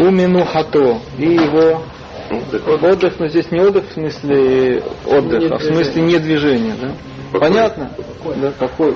Уминухато. 0.00 0.98
И 1.18 1.34
его 1.34 1.82
Так 2.28 2.82
Отдых, 2.82 3.18
но 3.18 3.28
здесь 3.28 3.50
не 3.50 3.60
отдых 3.60 3.88
в 3.88 3.92
смысле 3.92 4.82
отдыха, 5.06 5.54
а 5.54 5.58
в 5.58 5.62
смысле 5.62 6.02
не 6.02 6.18
движения, 6.18 6.74
да? 6.80 6.92
Какой? 7.32 7.40
Понятно? 7.40 7.90
Да, 8.36 8.52
какой? 8.58 8.94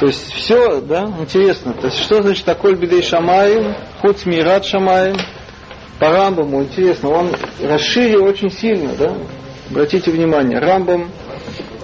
То 0.00 0.06
есть 0.06 0.32
все, 0.32 0.80
да, 0.80 1.12
интересно. 1.20 1.74
То 1.74 1.86
есть 1.86 1.98
что 1.98 2.22
значит 2.22 2.44
такой 2.44 2.74
бедей 2.74 3.02
шамаем, 3.02 3.74
худ 4.00 4.24
мират 4.26 4.64
шамаем, 4.64 5.16
по 5.98 6.08
Рамбаму, 6.08 6.62
интересно, 6.62 7.10
он 7.10 7.30
расширил 7.62 8.24
очень 8.24 8.50
сильно, 8.50 8.92
да? 8.98 9.14
Обратите 9.70 10.10
внимание, 10.10 10.58
Рамбам 10.58 11.10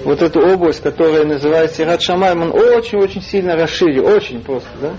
вот 0.07 0.23
эту 0.23 0.41
область, 0.41 0.83
которая 0.83 1.25
называется 1.25 1.83
Ират 1.83 2.01
Шамаем, 2.01 2.43
он 2.43 2.53
очень-очень 2.53 3.23
сильно 3.23 3.57
расширил, 3.57 4.07
очень 4.07 4.41
просто, 4.41 4.69
да? 4.81 4.95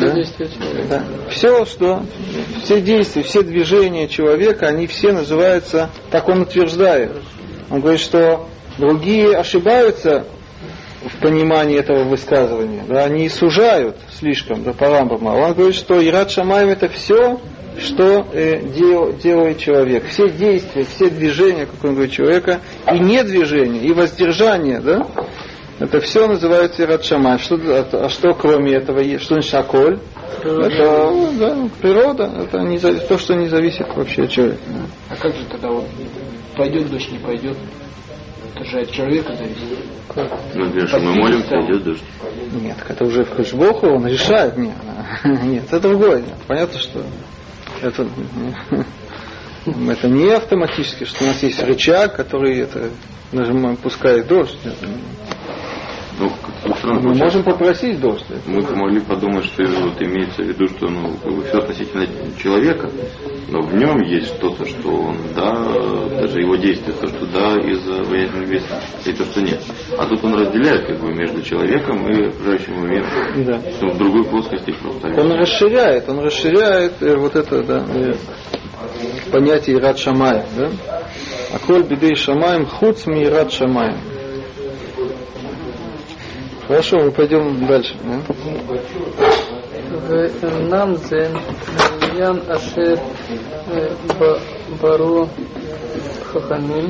Да? 0.00 0.12
Да. 0.88 1.02
Все, 1.30 1.64
что, 1.64 2.02
все 2.62 2.80
действия, 2.80 3.22
все 3.22 3.42
движения 3.42 4.08
человека, 4.08 4.66
они 4.66 4.86
все 4.86 5.12
называются, 5.12 5.90
так 6.10 6.28
он 6.28 6.42
утверждает. 6.42 7.12
Он 7.70 7.80
говорит, 7.80 8.00
что 8.00 8.48
другие 8.78 9.36
ошибаются 9.36 10.26
в 11.04 11.20
понимании 11.20 11.78
этого 11.78 12.04
высказывания, 12.04 12.82
да, 12.88 13.04
они 13.04 13.28
сужают 13.28 13.96
слишком, 14.18 14.62
да, 14.64 14.72
по 14.72 14.88
Рамбаму. 14.88 15.30
А 15.30 15.34
Он 15.34 15.54
говорит, 15.54 15.76
что 15.76 16.04
Ират 16.04 16.30
Шамаем 16.30 16.68
это 16.68 16.88
все, 16.88 17.40
что 17.78 18.26
э, 18.32 18.60
дел- 18.68 19.12
делает 19.14 19.58
человек. 19.58 20.06
Все 20.08 20.28
действия, 20.30 20.84
все 20.84 21.10
движения, 21.10 21.66
как 21.66 21.82
он 21.84 21.94
говорит, 21.94 22.12
человека, 22.12 22.60
и 22.90 22.98
не 22.98 23.22
движение, 23.22 23.82
и 23.82 23.92
воздержание, 23.92 24.80
да, 24.80 25.06
это 25.80 26.00
все 26.00 26.28
называется 26.28 26.84
Ират 26.84 27.04
Шамай. 27.04 27.38
Что, 27.38 27.56
а, 27.56 28.04
а 28.04 28.08
что 28.08 28.32
кроме 28.34 28.74
этого 28.74 29.00
есть? 29.00 29.24
Что 29.24 29.34
значит 29.34 29.54
Аколь? 29.54 29.98
Это 30.40 31.10
ну, 31.10 31.32
да, 31.38 31.68
природа, 31.80 32.24
это 32.24 32.58
не, 32.60 32.78
то, 32.78 33.18
что 33.18 33.34
не 33.34 33.48
зависит 33.48 33.86
вообще 33.94 34.24
от 34.24 34.30
человека. 34.30 34.60
а 35.08 35.16
как 35.16 35.34
же 35.34 35.44
тогда 35.46 35.68
вот 35.70 35.86
пойдет 36.56 36.90
дождь, 36.90 37.10
не 37.10 37.18
пойдет? 37.18 37.56
Это 38.54 38.64
же 38.64 38.80
от 38.80 38.90
человека 38.92 39.34
зависит. 39.34 39.78
Ну, 40.54 40.70
для 40.70 40.86
что 40.86 41.00
мы 41.00 41.14
молимся, 41.14 41.56
идет 41.60 41.82
дождь. 41.82 42.04
Нет, 42.60 42.76
так 42.76 42.90
это 42.90 43.04
уже 43.04 43.24
в 43.24 43.34
Хашбоху, 43.34 43.86
он 43.88 44.06
решает. 44.06 44.56
Нет, 44.56 44.74
нет, 45.24 45.64
это 45.64 45.80
другое. 45.80 46.18
Нет. 46.18 46.36
Понятно, 46.46 46.78
что 46.78 47.02
это, 47.82 48.06
это 49.66 50.08
не 50.08 50.30
автоматически, 50.30 51.04
что 51.04 51.24
у 51.24 51.26
нас 51.26 51.42
есть 51.42 51.62
рычаг, 51.62 52.14
который 52.14 52.58
это, 52.60 52.90
нажимаем, 53.32 53.76
пускает 53.76 54.28
дождь. 54.28 54.58
Это 54.64 54.86
Ну, 56.18 56.30
как-то 56.30 56.78
странно 56.78 57.00
Мы 57.00 57.14
можем 57.14 57.42
попросить 57.42 58.00
дождь. 58.00 58.24
Мы 58.46 58.62
могли 58.62 59.00
подумать, 59.00 59.44
что 59.46 59.64
вот 59.64 60.00
имеется 60.00 60.42
в 60.42 60.46
виду, 60.46 60.68
что 60.68 60.88
ну, 60.88 61.16
как 61.22 61.32
бы 61.32 61.42
все 61.42 61.58
относительно 61.58 62.06
человека, 62.40 62.90
но 63.48 63.60
в 63.62 63.74
нем 63.74 64.00
есть 64.02 64.28
что-то, 64.28 64.64
что 64.64 64.88
он, 64.90 65.16
да, 65.34 65.52
даже 66.20 66.40
его 66.40 66.56
действие, 66.56 66.94
то, 66.94 67.08
что 67.08 67.26
да, 67.26 67.56
из-за 67.68 68.04
военного 68.04 68.44
веса, 68.44 68.80
и 69.04 69.12
то, 69.12 69.24
что 69.24 69.42
нет. 69.42 69.60
А 69.98 70.06
тут 70.06 70.24
он 70.24 70.34
разделяет 70.34 70.86
как 70.86 71.00
бы 71.00 71.12
между 71.12 71.42
человеком 71.42 72.06
и 72.06 72.28
окружающим 72.28 72.88
миром. 72.88 73.08
Да. 73.44 73.60
Что 73.72 73.88
в 73.88 73.98
другой 73.98 74.24
плоскости 74.24 74.72
просто. 74.80 75.08
Он 75.20 75.32
расширяет, 75.32 76.08
он 76.08 76.20
расширяет 76.20 77.02
э, 77.02 77.16
вот 77.16 77.34
это, 77.34 77.62
да, 77.64 77.84
э, 77.88 78.14
понятие 79.32 79.76
Ират 79.76 79.98
Шамаем, 79.98 80.44
да? 80.56 80.70
А 81.52 81.58
коль 81.58 81.82
бедей 81.82 82.14
Шамаем, 82.14 82.66
хуц 82.66 83.06
ми 83.06 83.24
Ират 83.24 83.52
Шамаем. 83.52 84.13
Хорошо, 86.67 86.97
мы 86.99 87.11
пойдем 87.11 87.65
дальше. 87.67 87.95
Да? 88.03 88.33
ואינם 90.07 90.95
זה 90.95 91.31
עניין 92.01 92.39
אשר 92.55 92.93
אה, 93.71 93.87
ב- 94.19 94.37
ברור 94.81 95.25
חכמים 96.23 96.87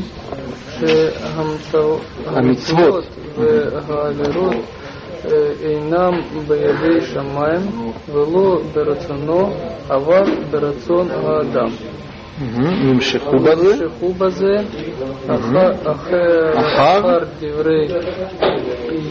שהמצאות 0.79 2.01
המצוות. 2.25 3.03
והעבירות 3.37 4.55
אה, 5.25 5.51
אינם 5.61 6.13
בידי 6.47 7.01
שמיים 7.13 7.61
ולא 8.11 8.61
ברצונו 8.73 9.53
אבל 9.89 10.23
ברצון 10.51 11.07
האדם. 11.11 11.69
Мгм. 12.41 12.89
נמשכו 12.89 13.39
בזה, 13.39 13.85
נמשכו 13.85 14.13
בזה 14.13 14.55
אחר- 15.27 15.71
אחר 15.91 16.51
אחר? 16.55 16.99
אחר 16.99 17.17
דברי 17.41 17.87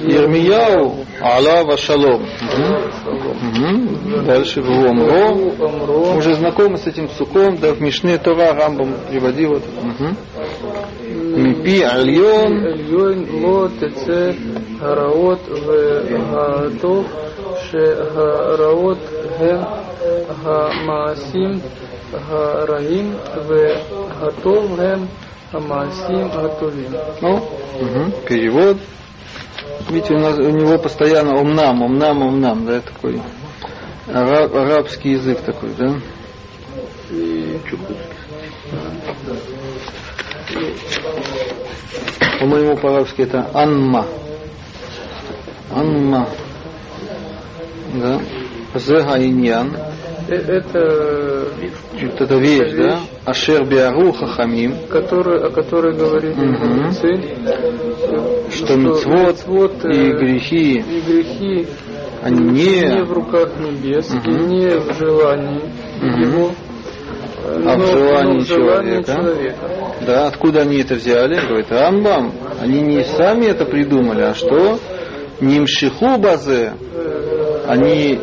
ירמיהו 0.09 1.05
עליו 1.21 1.65
השלום. 1.73 2.23
Мгм. 2.23 2.79
Мгм. 3.43 4.27
Дальше 4.27 4.63
в 4.63 4.69
Омро. 4.71 5.29
אמרו 5.69 6.17
Уже 6.17 6.35
знакомы 6.35 6.77
с 6.79 6.87
этим 6.87 7.09
псуком, 7.09 7.57
да, 7.57 7.75
в 7.75 7.81
Мишне 7.81 8.17
Тора 8.19 8.53
Рамбам 8.55 8.95
приводил 9.11 9.53
это. 9.59 9.71
Мгм. 9.85 10.17
Мипи 11.37 11.83
Альон, 11.83 12.53
עליון 12.73 13.25
לא 13.43 13.67
תצא 13.79 14.31
הרעות 14.81 15.49
והטוב 16.31 17.07
שהרעות 17.63 18.99
הם 19.39 19.61
המעשים 20.45 21.53
гараим 22.30 23.18
в 23.36 24.20
готовлем 24.20 25.10
амасим 25.52 26.30
готовим. 26.30 26.96
Ну, 27.22 27.36
угу. 27.36 28.12
перевод. 28.28 28.78
Видите, 29.90 30.14
у, 30.16 30.20
нас, 30.20 30.38
у 30.38 30.50
него 30.50 30.78
постоянно 30.78 31.40
умнам, 31.40 31.82
умнам, 31.82 32.22
умнам, 32.22 32.66
да, 32.66 32.80
такой 32.82 33.22
араб, 34.12 34.54
арабский 34.56 35.12
язык 35.12 35.42
такой, 35.42 35.72
да? 35.78 35.96
И 37.10 37.60
По-моему, 42.40 42.78
по-арабски 42.78 43.22
это 43.22 43.50
анма. 43.54 44.06
Анма. 45.72 46.28
Да. 47.94 48.20
Зегаиньян. 48.76 49.93
Э, 50.34 50.58
Это 50.58 51.48
Вот 52.02 52.22
эта 52.22 52.36
вещь, 52.38 52.74
да. 52.76 53.00
Ашер 53.26 53.66
биару 53.66 54.12
хахамим. 54.14 54.74
который, 54.90 55.46
о 55.46 55.50
которой 55.50 55.96
говорили 55.96 56.34
Мгм. 56.34 56.84
мудрецы, 56.84 57.22
Что 58.52 58.76
мицвот, 58.76 59.86
и 59.86 59.88
э, 59.88 60.18
грехи, 60.18 60.78
и 60.80 61.02
грехи 61.02 61.68
они 62.24 62.40
не 62.52 62.80
не 62.82 63.04
в 63.04 63.12
руках 63.14 63.50
небес 63.60 64.12
и 64.14 64.18
Мгм. 64.30 64.48
не 64.48 64.68
в 64.80 64.94
желании 64.98 65.62
Мгм. 66.02 66.22
его, 66.22 66.52
э, 67.46 67.64
А 67.68 67.74
в 67.76 67.78
но- 67.80 67.86
желании 67.86 68.34
но 68.34 68.40
в 68.40 68.48
желании 68.48 69.04
человека? 69.04 69.14
человека. 69.14 69.58
Да, 70.06 70.28
откуда 70.28 70.62
они 70.62 70.78
это 70.82 70.96
взяли? 70.96 71.36
Говорит, 71.48 71.68
Рамбам, 71.72 72.32
они 72.62 72.82
не 72.82 73.04
сами 73.04 73.46
это 73.46 73.66
придумали, 73.66 74.22
а 74.22 74.34
что? 74.34 74.80
Нимшиху 75.42 76.18
базе, 76.20 76.74
они 77.68 78.20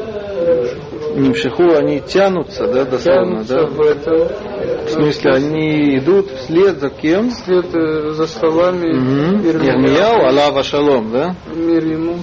нимшиху, 1.17 1.75
они 1.77 2.01
тянутся, 2.01 2.67
да, 2.67 2.85
дословно, 2.85 3.45
Тянутся 3.45 3.55
да? 3.55 3.67
в 3.67 3.81
этом. 3.81 4.29
В 4.87 4.91
смысле, 4.91 5.33
они 5.33 5.99
идут 5.99 6.31
вслед 6.31 6.81
за 6.81 6.91
кем? 6.91 7.31
Вслед 7.31 7.67
э, 7.75 8.11
за 8.11 8.27
словами 8.27 8.93
Мгм. 8.95 9.49
Ирмияу, 9.49 10.27
Аллах 10.27 10.65
шалом, 10.65 11.11
да? 11.13 11.37
мир 11.55 11.85
ему. 11.85 12.19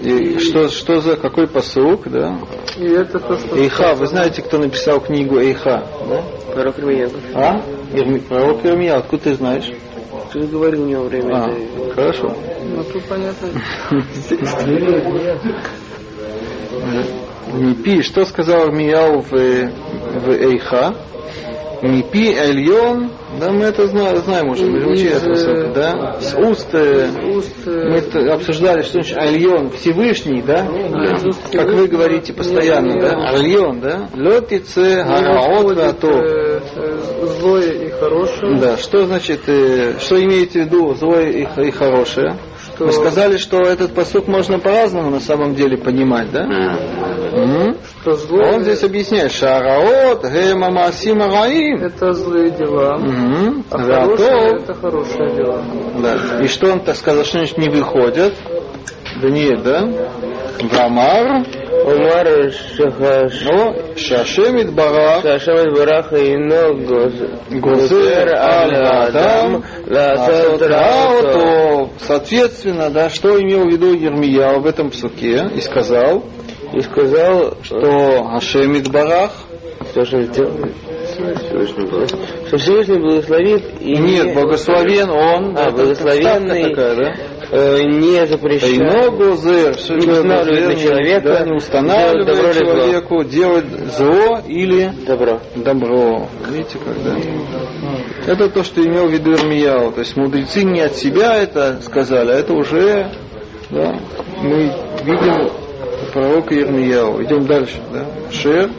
И 0.00 0.38
что, 0.38 0.68
что 0.68 1.00
за 1.00 1.16
какой 1.16 1.48
посук, 1.48 2.08
да? 2.08 2.38
И 2.76 2.84
это 2.86 3.18
то, 3.18 3.36
что 3.36 3.56
Эйха, 3.56 3.94
вы 3.94 4.06
знаете, 4.06 4.42
кто 4.42 4.58
написал 4.58 5.00
книгу 5.00 5.38
Эйха? 5.38 5.86
Да? 6.08 6.22
Пророк 6.54 6.78
Ирмияу. 6.78 7.10
А? 7.34 7.60
Ирми- 7.92 8.20
Пророк 8.20 8.64
Ирмияу, 8.64 9.00
откуда 9.00 9.24
ты 9.24 9.34
знаешь? 9.34 9.70
Ты 10.32 10.40
говорил 10.42 10.84
у 10.84 10.86
него 10.86 11.04
время. 11.04 11.34
А, 11.34 11.50
это- 11.50 11.94
хорошо. 11.94 12.32
Ну, 12.76 12.84
тут 12.84 13.02
понятно. 13.04 13.48
Мипи, 17.54 18.02
что 18.02 18.24
сказал 18.24 18.62
Армияу 18.64 19.20
в, 19.20 19.30
в 19.30 20.30
Эйха? 20.30 20.94
Мипи 21.82 22.34
Эльон, 22.34 23.10
да, 23.38 23.52
мы 23.52 23.66
это 23.66 23.86
знаем, 23.86 24.16
знаем 24.16 24.48
уже, 24.50 24.66
мы 24.66 24.80
же 24.80 24.88
учили 24.88 25.12
это, 25.14 25.30
э, 25.30 25.72
да, 25.72 26.16
с 26.20 26.34
уст, 26.34 26.74
э, 26.74 27.08
Уст, 27.36 27.54
э, 27.66 27.88
мы 27.88 27.98
это 27.98 28.34
обсуждали, 28.34 28.82
что 28.82 28.94
значит 28.94 29.16
Эльон, 29.16 29.70
Всевышний, 29.70 30.42
да, 30.42 30.66
из 30.66 31.24
уст 31.24 31.40
как 31.52 31.70
вы 31.70 31.86
говорите 31.86 32.32
постоянно, 32.32 33.00
да, 33.00 33.32
Эльон, 33.32 33.78
да, 33.80 34.08
летице, 34.14 35.04
хараот, 35.04 35.66
выходит, 35.66 36.02
ватов. 36.02 36.20
э, 36.24 36.60
злое 37.38 37.70
и 37.70 37.90
хорошее. 37.90 38.56
Да, 38.58 38.76
что 38.76 39.06
значит, 39.06 39.42
что 39.44 40.20
имеете 40.20 40.62
в 40.62 40.66
виду 40.66 40.94
злое 40.94 41.30
и, 41.30 41.46
и 41.68 41.70
хорошее? 41.70 42.38
Что, 42.74 42.86
Мы 42.86 42.92
сказали, 42.92 43.36
что 43.36 43.60
этот 43.60 43.94
посук 43.94 44.26
можно 44.26 44.58
по-разному 44.58 45.10
на 45.10 45.20
самом 45.20 45.54
деле 45.54 45.76
понимать, 45.76 46.30
да? 46.32 46.44
Мгм. 47.32 47.76
что 48.00 48.12
злое 48.14 48.54
Он 48.54 48.62
здесь 48.62 48.82
объясняет, 48.82 49.32
шараот, 49.32 50.24
гема 50.24 50.70
масима 50.70 51.28
раим. 51.28 51.84
это 51.84 52.12
злые 52.12 52.50
дела, 52.50 52.98
Мгм. 52.98 53.64
а 53.70 53.78
хорошее 53.78 54.18
Зато, 54.18 54.56
это 54.56 54.74
хорошее 54.74 55.30
дело. 55.36 55.62
да. 56.02 56.42
И 56.42 56.48
что 56.48 56.72
он 56.72 56.80
так 56.80 56.96
сказал, 56.96 57.24
что 57.24 57.38
значит 57.38 57.58
не 57.58 57.68
выходят? 57.68 58.34
Да 59.22 59.28
нет, 59.30 59.62
да? 59.62 59.88
Вамар, 60.60 61.44
Умар 61.84 62.26
Шахаш. 62.76 63.42
но 63.44 63.74
шашемит 63.96 64.72
барах, 64.74 65.22
Шашам 65.22 65.72
Барах 65.74 66.12
ино 66.12 66.74
гозер 67.60 68.34
аль 68.36 68.74
адам, 68.74 69.62
то 69.86 71.88
Соответственно, 72.00 72.90
да, 72.90 73.08
что 73.10 73.40
имел 73.40 73.68
в 73.68 73.72
виду 73.72 73.94
Ермия 73.94 74.58
в 74.58 74.66
этом 74.66 74.90
псуке 74.90 75.48
и 75.54 75.60
сказал, 75.60 76.24
И 76.72 76.80
сказал, 76.80 77.54
что 77.62 78.28
Ашемит 78.34 78.90
барах, 78.90 79.30
что 79.90 80.04
же 80.04 80.26
был. 80.26 82.06
Что 82.46 82.58
Всевышний 82.58 82.98
благословит 82.98 83.64
и 83.80 83.96
нет, 83.96 84.26
не- 84.26 84.32
благословен 84.34 85.10
он, 85.10 85.56
А, 85.58 85.70
благословенный. 85.70 86.68
такая, 86.70 86.94
да? 86.96 87.14
э, 87.50 87.82
не 87.84 88.26
запрещает. 88.26 88.78
Не 88.78 90.10
устанавливает 90.10 90.66
на 90.68 90.76
человека, 90.76 91.28
да, 91.28 91.38
не 91.40 91.44
делать 91.46 91.56
устанавливает 91.56 92.26
добро 92.26 92.52
человеку 92.52 93.24
делать 93.24 93.64
зло 93.96 94.40
или 94.46 94.92
Добро. 95.06 95.40
добро. 95.56 96.28
Видите, 96.50 96.78
когда? 96.84 97.16
Это 98.26 98.50
то, 98.50 98.62
что 98.62 98.84
имел 98.84 99.06
в 99.08 99.10
виду 99.10 99.32
Ирмияу. 99.32 99.92
То 99.92 100.00
есть 100.00 100.16
мудрецы 100.16 100.62
не 100.64 100.80
от 100.82 100.94
себя 100.94 101.36
это 101.36 101.80
сказали, 101.82 102.32
а 102.32 102.34
это 102.34 102.52
уже 102.52 103.10
да, 103.70 103.98
мы 104.42 104.70
видим 105.04 105.50
пророка 106.18 106.54
Ирмияу. 106.54 107.22
Идем 107.22 107.46
дальше. 107.46 107.76
Да? 107.92 108.04
Шер. 108.32 108.70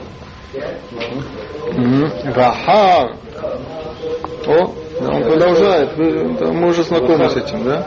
Мгм. 1.74 2.12
Вахар. 2.36 3.16
О, 4.48 4.74
да, 5.00 5.10
он 5.10 5.24
продолжает. 5.24 5.98
Мы 5.98 6.68
уже 6.68 6.84
знакомы 6.84 7.30
с 7.30 7.38
этим, 7.38 7.64
да? 7.64 7.86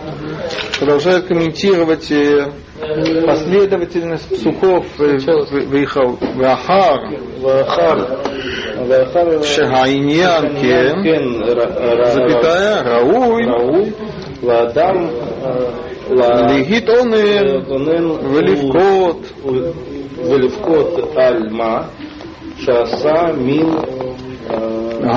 Продолжает 0.79 1.27
комментировать 1.27 2.11
э, 2.11 2.47
последовательность 3.27 4.29
псухов 4.31 4.87
Ихау. 5.01 6.19
Вахар. 6.37 7.01
Вахар. 7.41 8.09
Ра- 11.43 12.11
Запятая. 12.11 12.83
Рауй. 12.85 13.45
Рауй. 13.47 13.95
Ладам. 14.43 15.11
э, 16.10 16.14
ла- 16.14 16.52
Лихит 16.52 16.90
онен. 16.90 17.64
Гонен. 17.70 18.06
Веливкот. 18.34 19.22
ולבכות 20.30 20.94
על 21.16 21.48
מה 21.52 21.82
שעשה 22.58 23.14
מין 23.38 23.70
אה, 24.50 24.58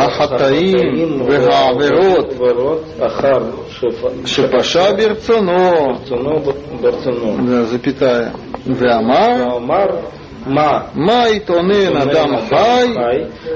החטאים 0.05 1.23
והעבירות 1.29 2.33
ворот, 2.39 2.83
ахар, 3.01 3.43
шефа, 3.69 4.09
שפשע 4.27 4.93
ברצונו, 4.93 5.73
ברצונו, 6.11 6.41
ברצונו. 6.81 7.37
да, 7.47 7.65
запятая, 7.65 8.31
ואמר, 8.67 9.57
אמר, 9.57 9.87
מה? 10.47 10.81
מה 10.95 11.29
יתונן 11.29 11.97
אדם 11.97 12.37
חי, 12.49 12.87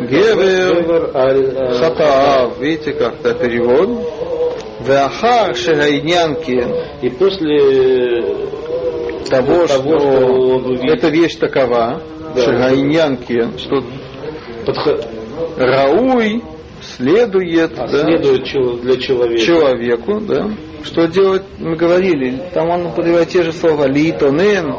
גבר 0.06 0.80
גבר 0.80 1.04
על 1.14 1.44
אה, 1.56 1.74
חטאיו, 1.74 2.50
видите 2.60 2.92
как 2.92 3.12
это 3.22 3.34
перевод, 3.34 3.88
Вахар 4.79 5.55
Шагайнянки. 5.55 6.65
И 7.01 7.09
после 7.09 7.57
э, 7.57 8.21
того, 9.29 9.67
того 9.67 9.67
что, 9.67 9.99
что 9.99 10.27
увидел... 10.57 10.93
эта 10.93 11.09
вещь 11.09 11.35
такова, 11.35 12.01
да. 12.35 12.41
Шагайнянки, 12.41 13.57
что 13.57 13.83
Подход... 14.65 15.07
Рауй 15.57 16.43
следует, 16.81 17.77
а, 17.77 17.87
да, 17.87 18.03
следует 18.03 18.43
для 18.81 18.97
человека. 18.97 19.41
человеку, 19.41 20.19
да. 20.21 20.49
Что 20.83 21.07
делать, 21.07 21.43
мы 21.57 21.75
говорили, 21.75 22.41
там 22.53 22.69
он 22.69 22.85
употребляет 22.87 23.29
те 23.29 23.43
же 23.43 23.51
слова 23.51 23.85
литонен, 23.85 24.73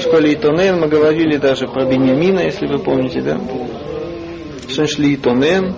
в 0.00 0.02
школе 0.02 0.32
Итонен 0.32 0.80
мы 0.80 0.88
говорили 0.88 1.36
даже 1.36 1.68
про 1.68 1.84
Бениамина, 1.84 2.40
если 2.40 2.66
вы 2.66 2.78
помните, 2.78 3.20
да? 3.20 3.38
Что 4.62 4.76
значит 4.76 4.98
литонен? 4.98 5.74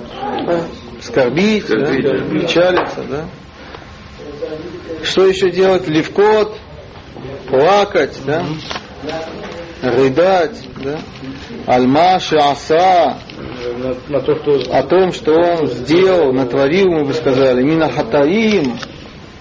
Скорбить, 1.01 1.65
Скорбить 1.65 2.05
да? 2.05 2.19
да? 2.19 2.41
печалиться, 2.41 3.01
да? 3.11 3.25
Что 5.03 5.27
еще 5.27 5.51
делать? 5.51 5.89
Левкот, 5.89 6.57
плакать, 7.49 8.17
да, 8.25 8.45
рыдать, 9.83 10.59
да, 10.83 11.01
альмаши, 11.67 12.37
аса, 12.37 13.19
о 14.71 14.83
том, 14.85 15.13
что 15.13 15.33
он 15.33 15.67
сделал, 15.67 16.33
натворил, 16.33 16.91
мы 16.91 17.05
бы 17.05 17.13
сказали, 17.15 17.63
минахатаим, 17.63 18.79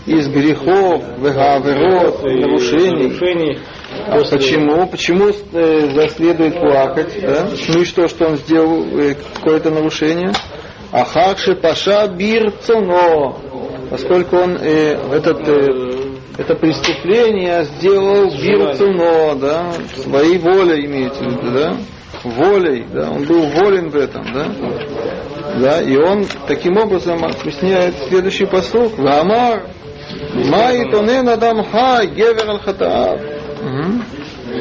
из 0.05 0.27
грехов, 0.29 1.03
вегаверот, 1.17 2.23
нарушений. 2.23 3.59
А 4.07 4.17
почему? 4.17 4.87
Почему 4.87 5.29
э, 5.29 5.93
заследует 5.93 6.55
плакать? 6.55 7.19
Да? 7.21 7.49
Ну 7.69 7.81
и 7.81 7.85
что, 7.85 8.07
что 8.07 8.29
он 8.29 8.37
сделал 8.37 8.83
э, 8.99 9.15
какое-то 9.35 9.69
нарушение? 9.69 10.31
Ахакши 10.91 11.55
паша 11.55 12.07
бирцоно, 12.07 13.35
поскольку 13.91 14.37
он 14.37 14.55
э, 14.57 14.97
этот, 15.13 15.47
э, 15.47 16.11
это 16.37 16.55
преступление 16.55 17.65
сделал 17.65 18.31
бирцоно, 18.31 19.35
да, 19.35 19.71
своей 19.97 20.37
волей 20.39 20.85
имеется 20.85 21.23
в 21.23 21.27
виду, 21.27 21.51
да, 21.51 21.77
волей, 22.23 22.85
да, 22.91 23.11
он 23.11 23.25
был 23.25 23.41
волен 23.47 23.89
в 23.89 23.95
этом, 23.95 24.23
да, 24.33 24.47
да, 25.59 25.81
и 25.81 25.95
он 25.97 26.25
таким 26.47 26.77
образом 26.77 27.23
объясняет 27.23 27.93
следующий 28.07 28.45
посыл. 28.45 28.91
Ламар, 28.97 29.67
май 30.49 30.89
тонен 30.89 31.27
адам 31.27 31.63
хай, 31.69 32.07
гевер 32.07 32.49
аль 32.49 32.59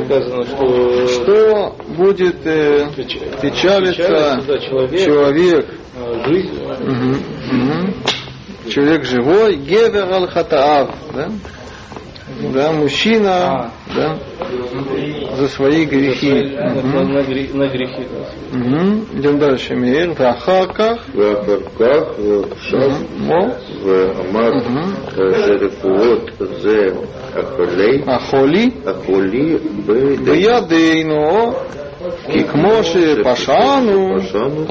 сказано, 0.05 0.45
что, 0.45 1.07
Что 1.07 1.77
будет 1.97 2.45
э, 2.47 2.88
печ- 2.97 3.40
печалиться 3.40 4.03
печалится, 4.03 4.43
да, 4.47 4.59
человек, 4.59 5.05
человек, 5.05 5.66
а, 5.97 6.29
жизнь, 6.29 6.51
Мгм, 6.81 7.16
мгм 7.51 7.95
человек 8.70 9.04
живой, 9.04 9.56
гевер 9.56 10.12
аль 10.12 10.28
хатаав, 10.28 10.90
да? 11.14 11.28
да, 12.52 12.72
мужчина, 12.72 13.30
а, 13.30 13.70
да, 13.94 14.18
за 15.37 15.48
свои 15.48 15.85
грехи. 15.85 16.28
За 16.30 16.48
свои, 16.48 16.78
угу. 16.78 17.00
на, 17.12 17.22
грехи, 17.22 17.52
на 17.52 17.68
грехи. 17.68 18.06
Да. 18.11 18.59
Угу. 18.59 19.18
Идем 19.18 19.38
дальше. 19.38 19.74
Мир, 19.74 20.12
Вахарках. 20.12 21.00
Вахарках, 21.14 22.16
Шасмо, 22.62 23.54
Амар, 24.20 24.62
Шерифуот, 25.14 26.33
Зе, 26.62 26.94
Ахолей. 27.35 28.02
Ахоли. 28.06 28.72
Ахоли, 28.87 29.59
Бейдейну. 30.18 31.54
Кикмоши, 32.33 33.22
Пашану. 33.22 34.20
Пашану. 34.20 34.66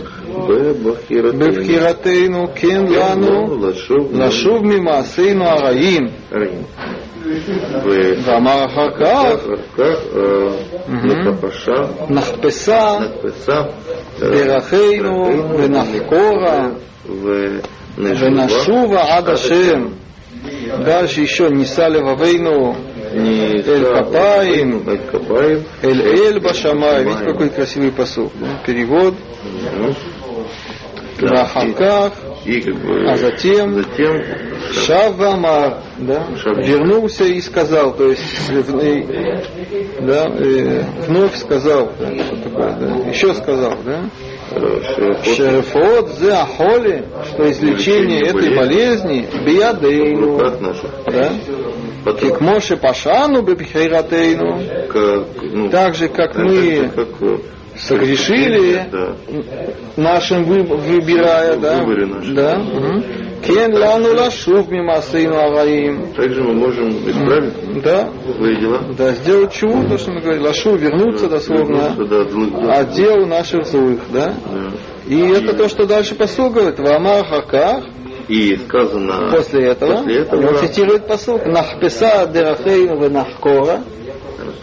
בידינו, 0.49 0.95
כי 1.09 1.21
כמו 1.21 1.33
שפשענו 1.33 1.35
פשענו 1.35 1.35
בבחירתנו. 1.35 1.39
בבחירתנו, 1.39 2.47
כן 2.55 2.85
לנו 2.87 3.67
לשוב 3.69 4.21
לשוב 4.21 4.67
ממעשינו 4.67 5.45
הרעים. 5.45 6.07
רעים. 6.33 6.63
ו- 7.85 8.13
ואמר 8.25 8.65
אחר 8.65 8.91
כך, 8.99 9.33
אחר 9.35 9.57
כך 9.77 10.17
אה, 10.17 10.23
מהם. 10.89 11.07
לכפשה 11.07 11.73
נחפשה 12.09 12.99
נתפסה 13.01 13.63
דרכינו 14.21 15.29
ונחקורה 15.59 16.69
ונשובה 17.23 18.27
ונשובה 18.27 19.17
עד 19.17 19.29
השם. 19.29 19.87
Дальше 20.85 21.21
еще 21.21 21.49
נישא 21.49 21.83
לבבינו 21.83 22.75
נישא 23.15 24.03
כפיים. 24.03 24.83
את 24.93 25.11
כפיים 25.11 25.59
эль 25.83 26.03
эль 26.03 26.39
башамай. 26.41 27.05
Видите, 27.05 27.25
какой 27.33 27.49
красивый 27.51 27.93
посыл. 27.93 28.31
Ну, 28.41 28.47
Перевод. 28.67 29.15
да, 31.22 31.44
Вахаках, 31.44 32.14
и, 32.46 32.62
как 32.62 32.76
бы, 32.76 33.10
а 33.10 33.18
затем, 33.18 33.74
затем 33.74 34.22
Шавамар, 34.72 35.78
да, 35.98 36.28
вернулся 36.58 37.26
и 37.26 37.42
сказал, 37.42 37.94
то 37.96 38.10
есть 38.10 38.22
да, 40.02 40.26
и 40.40 40.84
вновь 41.08 41.36
сказал, 41.36 41.92
да, 42.00 42.24
что 42.24 42.36
такое, 42.38 42.72
да, 42.80 43.10
еще 43.10 43.34
сказал, 43.34 43.78
да, 43.86 44.04
Шерфот 45.24 46.10
за 46.18 46.38
холи, 46.46 47.06
что 47.28 47.52
излечение 47.52 48.22
этой 48.22 48.56
болезни. 48.56 49.28
биадейну, 49.46 50.38
Да? 51.06 52.14
Кикмоши 52.14 52.78
пашану 52.78 53.44
бибхиратейну. 53.44 54.60
Ну, 55.52 55.70
так 55.70 55.96
же, 55.96 56.08
как 56.08 56.36
мы 56.36 56.90
э, 56.96 57.38
согрешили, 57.80 58.86
да. 58.92 59.16
нашим 59.96 60.44
вы- 60.44 60.64
выбирая, 60.64 61.58
да, 61.58 61.80
Выборе 61.80 62.06
нашим. 62.06 62.36
да, 62.36 62.62
кен 63.46 63.74
лану 63.74 64.14
лашув 64.16 64.70
мимасейну 64.70 65.38
агаим, 65.40 66.14
также 66.14 66.44
мы 66.44 66.54
можем 66.54 66.90
исправить 67.10 67.82
да, 67.82 68.10
свои 68.36 68.56
дела. 68.58 68.82
Да, 68.98 69.12
сделать 69.14 69.54
чего, 69.54 69.84
то, 69.88 69.98
что 69.98 70.12
мы 70.12 70.22
говорили, 70.22 70.44
лашу, 70.46 70.76
вернуться 70.76 71.28
дословно 71.30 71.94
Вернуться, 71.98 72.06
да, 72.06 72.22
от 72.22 72.32
злых 72.32 72.50
дел. 72.52 72.72
от 72.72 72.92
дел 72.94 73.26
наших 73.28 73.66
злых, 73.66 74.00
да, 74.12 74.26
Да. 74.26 74.72
и 75.08 75.20
это 75.32 75.54
то, 75.56 75.70
что 75.70 75.86
дальше 75.86 76.16
посыл 76.16 76.50
говорит, 76.50 76.80
в 76.80 76.86
Амахаках, 76.86 77.84
и 78.28 78.58
сказано 78.58 79.32
После 79.32 79.66
этого, 79.66 79.98
после 79.98 80.20
этого 80.20 80.50
он 80.50 80.58
цитирует 80.58 81.08
посыл. 81.08 81.40
Нахписа 81.46 82.30
дерахейну 82.32 83.00
ве 83.02 83.10
нахкора. 83.10 83.80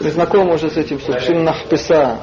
Мы 0.00 0.10
знакомы 0.10 0.54
уже 0.54 0.70
с 0.70 0.76
этим 0.76 1.00
слушаем. 1.00 1.42
Нахписа. 1.42 2.20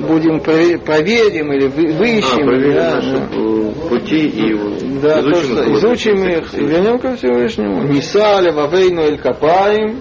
Будем 0.00 0.38
прове- 0.38 0.78
проверим 0.78 1.52
или 1.52 1.66
вы- 1.68 1.92
а, 1.94 1.98
выищем. 1.98 2.44
проверим 2.46 2.74
да, 2.74 2.94
наши 2.96 3.10
да. 3.12 3.28
э, 3.32 3.88
пути 3.88 4.26
и 4.28 4.54
Да, 5.02 5.20
изучим 5.20 5.32
то, 5.32 5.62
что 5.62 5.74
изучим 5.74 6.24
их, 6.28 6.48
все- 6.48 6.64
вернем 6.64 6.98
ко 6.98 7.16
Всевышнему. 7.16 7.82
Нисаля 7.84 8.52
вавейну 8.52 9.02
эль 9.02 9.18
капаем, 9.18 10.00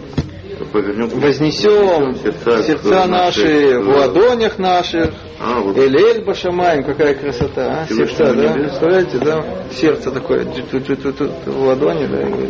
вознесем 0.74 2.16
сердца, 2.16 2.64
сердца 2.64 3.06
наши 3.08 3.42
нашей- 3.44 3.82
в 3.84 3.90
ладонях 3.90 4.60
наших. 4.60 5.12
а, 5.40 5.60
вот 5.60 5.78
Эль-эль 5.78 6.24
башамаем, 6.24 6.84
какая 6.84 7.16
красота, 7.16 7.82
а? 7.90 7.94
Сердца, 7.94 8.34
да? 8.34 8.54
Представляете, 8.54 9.18
да? 9.20 9.44
Сердце 9.72 10.12
такое, 10.12 10.46
в 10.46 11.66
ладони, 11.66 12.06
да, 12.06 12.22
и 12.22 12.48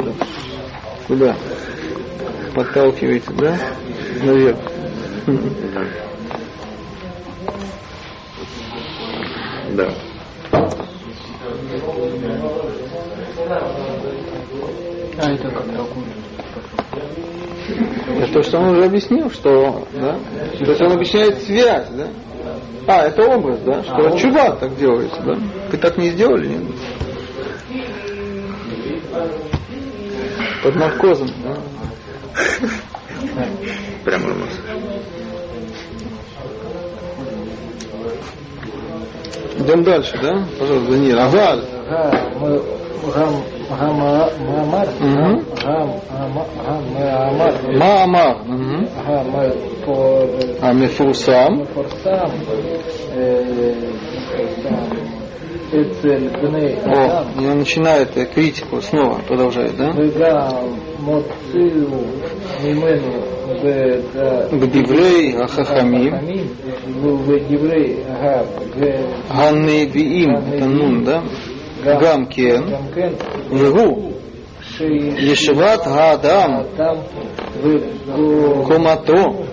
куда? 1.08 1.36
Подталкиваете, 2.54 3.32
да? 3.40 3.58
Наверх. 4.24 4.58
Да. 9.72 9.94
А 15.18 15.32
это 15.32 15.50
как? 15.50 15.66
Это 18.18 18.34
то, 18.34 18.44
что 18.44 18.60
он 18.60 18.70
уже 18.70 18.86
объяснил, 18.86 19.30
что, 19.32 19.88
да? 19.94 20.20
То 20.60 20.72
есть 20.72 20.82
он 20.82 20.92
объясняет 20.94 21.42
связь, 21.44 21.90
да? 21.90 22.08
А, 22.88 23.06
это 23.08 23.24
образ, 23.24 23.60
да? 23.60 23.84
Что 23.84 24.08
А, 24.08 24.18
чува 24.18 24.56
так 24.56 24.76
делается, 24.78 25.22
да? 25.22 25.34
Вы 25.72 25.78
так 25.78 25.98
не 25.98 26.10
сделали, 26.10 26.48
нет? 26.48 26.62
Под 30.64 30.76
наркозом, 30.76 31.30
да? 31.44 31.58
Прямо 34.04 34.28
на 34.30 34.36
массаж. 34.36 34.71
Идем 39.61 39.83
дальше, 39.85 40.19
да? 40.23 40.45
Пожалуйста, 40.59 40.91
Даниил. 40.91 41.19
Аваль. 41.19 41.61
Гам, 43.15 43.33
гам, 43.69 44.01
гамар, 44.41 44.89
Мгм. 45.01 45.45
гам, 45.63 46.01
гам, 46.11 46.83
гамар, 46.99 47.55
Маамар. 47.77 48.37
Мгм. 48.45 48.89
гамар 49.07 49.53
по 49.85 50.27
А 50.61 50.73
мефурсам. 50.73 51.67
Форсам, 51.67 52.31
э, 53.15 53.75
אצל 55.73 56.29
בני 56.43 56.75
О, 56.85 57.07
אדם 57.07 57.25
и 57.41 57.47
он 57.47 57.59
начинает 57.59 58.17
э, 58.17 58.25
критику 58.27 58.81
снова, 58.81 59.19
продолжает, 59.27 59.77
да? 59.77 59.93
וגם 61.01 61.05
מוציאו 61.05 61.99
ממנו 62.65 63.13
בד- 63.65 64.61
בדברי 64.61 65.35
החכמים, 65.45 66.15
החכמים 66.15 66.47
ובדברי 67.03 67.95
ה- 68.09 68.43
הנביאים, 69.29 70.31
это 70.37 70.65
нун, 70.67 71.05
да? 71.05 71.21
גם 72.01 72.27
כן, 72.31 72.61
גם 72.73 72.83
כן 72.95 73.09
והוא 73.51 74.13
ישיבת 75.19 75.81
האדם, 75.85 76.51
האדם 76.51 76.97
וקומתו 77.63 79.45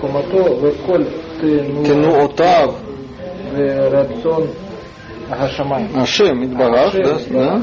קומתו, 0.00 0.62
וכל 0.62 1.02
תנועתו 1.40 1.84
תנועותיו, 1.84 2.72
ורצון 3.56 4.42
השמיים. 5.30 5.86
השם 5.94 6.42
יתברך, 6.42 6.94
да, 7.32 7.56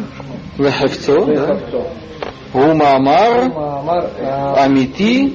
Умаамар 2.53 3.53
Амити 4.57 5.35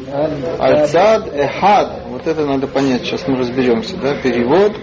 Альцад 0.60 1.34
Эхад. 1.34 2.04
Вот 2.10 2.28
это 2.28 2.45
надо 2.45 2.67
понять, 2.67 3.04
сейчас 3.04 3.28
мы 3.28 3.38
разберемся, 3.38 3.97
да, 3.97 4.15
перевод. 4.15 4.73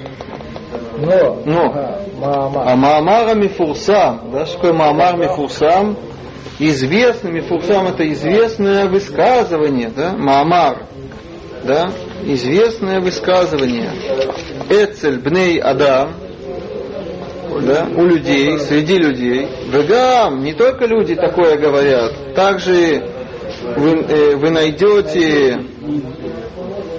Но. 0.99 1.43
Но. 1.45 1.99
А 2.25 2.77
Маамара 2.77 3.35
Мифурсам, 3.35 4.31
да, 4.33 4.47
что 4.47 4.57
такое 4.57 4.73
Маамар 4.73 5.17
Мифурсам? 5.17 5.97
Известный 6.59 7.33
Мифурсам 7.33 7.89
это 7.89 8.09
известное 8.13 8.87
высказывание, 8.89 9.91
да, 9.95 10.13
Маамар, 10.13 10.85
да, 11.65 11.91
известное 12.25 13.01
высказывание. 13.01 13.91
Эцель 14.71 15.19
Бней 15.19 15.59
Адам, 15.59 16.11
да, 17.61 17.87
у 17.97 18.05
людей, 18.05 18.59
среди 18.59 18.97
людей. 18.97 19.49
Вегам, 19.71 20.43
не 20.43 20.53
только 20.53 20.87
люди 20.87 21.15
такое 21.15 21.57
говорят, 21.59 22.35
также 22.35 23.03
вы, 23.77 23.91
э, 24.03 24.37
вы 24.37 24.51
найдете 24.51 25.61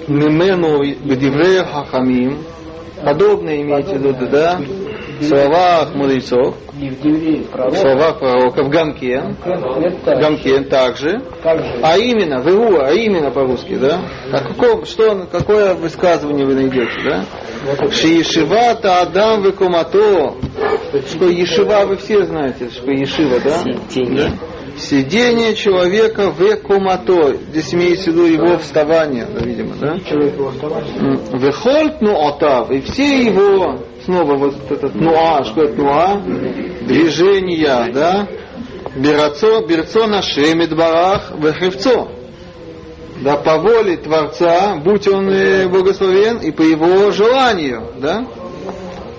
Мимену 0.07 0.83
Бедиврея 0.83 1.63
Хахамим, 1.65 2.39
подобное 3.03 3.61
имеете 3.61 3.97
в 3.97 4.01
виду, 4.01 4.27
да, 4.29 4.59
в 5.19 5.23
словах 5.23 5.93
мудрецов, 5.95 6.55
в 6.71 6.79
в 6.79 7.75
словах 7.75 8.19
пророков 8.19 8.69
Гамкен, 8.69 9.35
это 9.43 10.15
Гамкен 10.15 10.65
также, 10.65 11.21
также 11.41 11.79
а 11.81 11.97
именно, 11.97 12.41
ВУ, 12.41 12.79
а 12.79 12.91
именно 12.91 13.31
по-русски, 13.31 13.75
да? 13.75 14.01
А 14.31 14.39
каком, 14.41 14.85
что, 14.85 15.27
какое 15.31 15.73
высказывание 15.75 16.45
вы 16.45 16.55
найдете, 16.55 16.91
да? 17.03 17.25
Шиешива 17.91 18.71
Адам 19.01 19.43
Векумато. 19.43 20.33
Что 21.07 21.27
Ешива 21.27 21.85
вы 21.85 21.97
все 21.97 22.25
знаете, 22.25 22.69
что 22.69 22.91
Ешива, 22.91 23.39
да? 23.39 23.63
Сидение. 24.77 25.53
Человека 25.55 26.31
в 26.31 26.57
кумато. 26.57 27.35
Здесь 27.51 27.73
имеется 27.73 28.11
в 28.11 28.13
виду 28.13 28.25
его 28.25 28.57
вставание, 28.57 29.27
видимо, 29.41 29.75
да? 29.79 29.99
человек 29.99 30.33
его 30.33 30.49
вставания. 30.49 31.19
Вехольт 31.33 32.01
нуотав, 32.01 32.71
и 32.71 32.81
все 32.81 33.23
его, 33.23 33.79
снова 34.05 34.35
вот 34.35 34.71
этот 34.71 34.95
нуа, 34.95 35.43
что 35.43 35.63
это 35.63 35.75
нуа? 35.75 36.21
Движения, 36.81 37.91
да? 37.93 38.27
Берацо, 38.95 39.65
берцо 39.65 40.07
нашемит 40.07 40.75
барах 40.75 41.31
вехревцо. 41.37 42.09
Да, 43.21 43.37
по 43.37 43.57
воле 43.57 43.97
Творца, 43.97 44.75
будь 44.83 45.07
он 45.07 45.29
э, 45.29 45.67
благословен, 45.67 46.39
и 46.39 46.51
по 46.51 46.61
его 46.61 47.11
желанию, 47.11 47.93
да? 47.97 48.25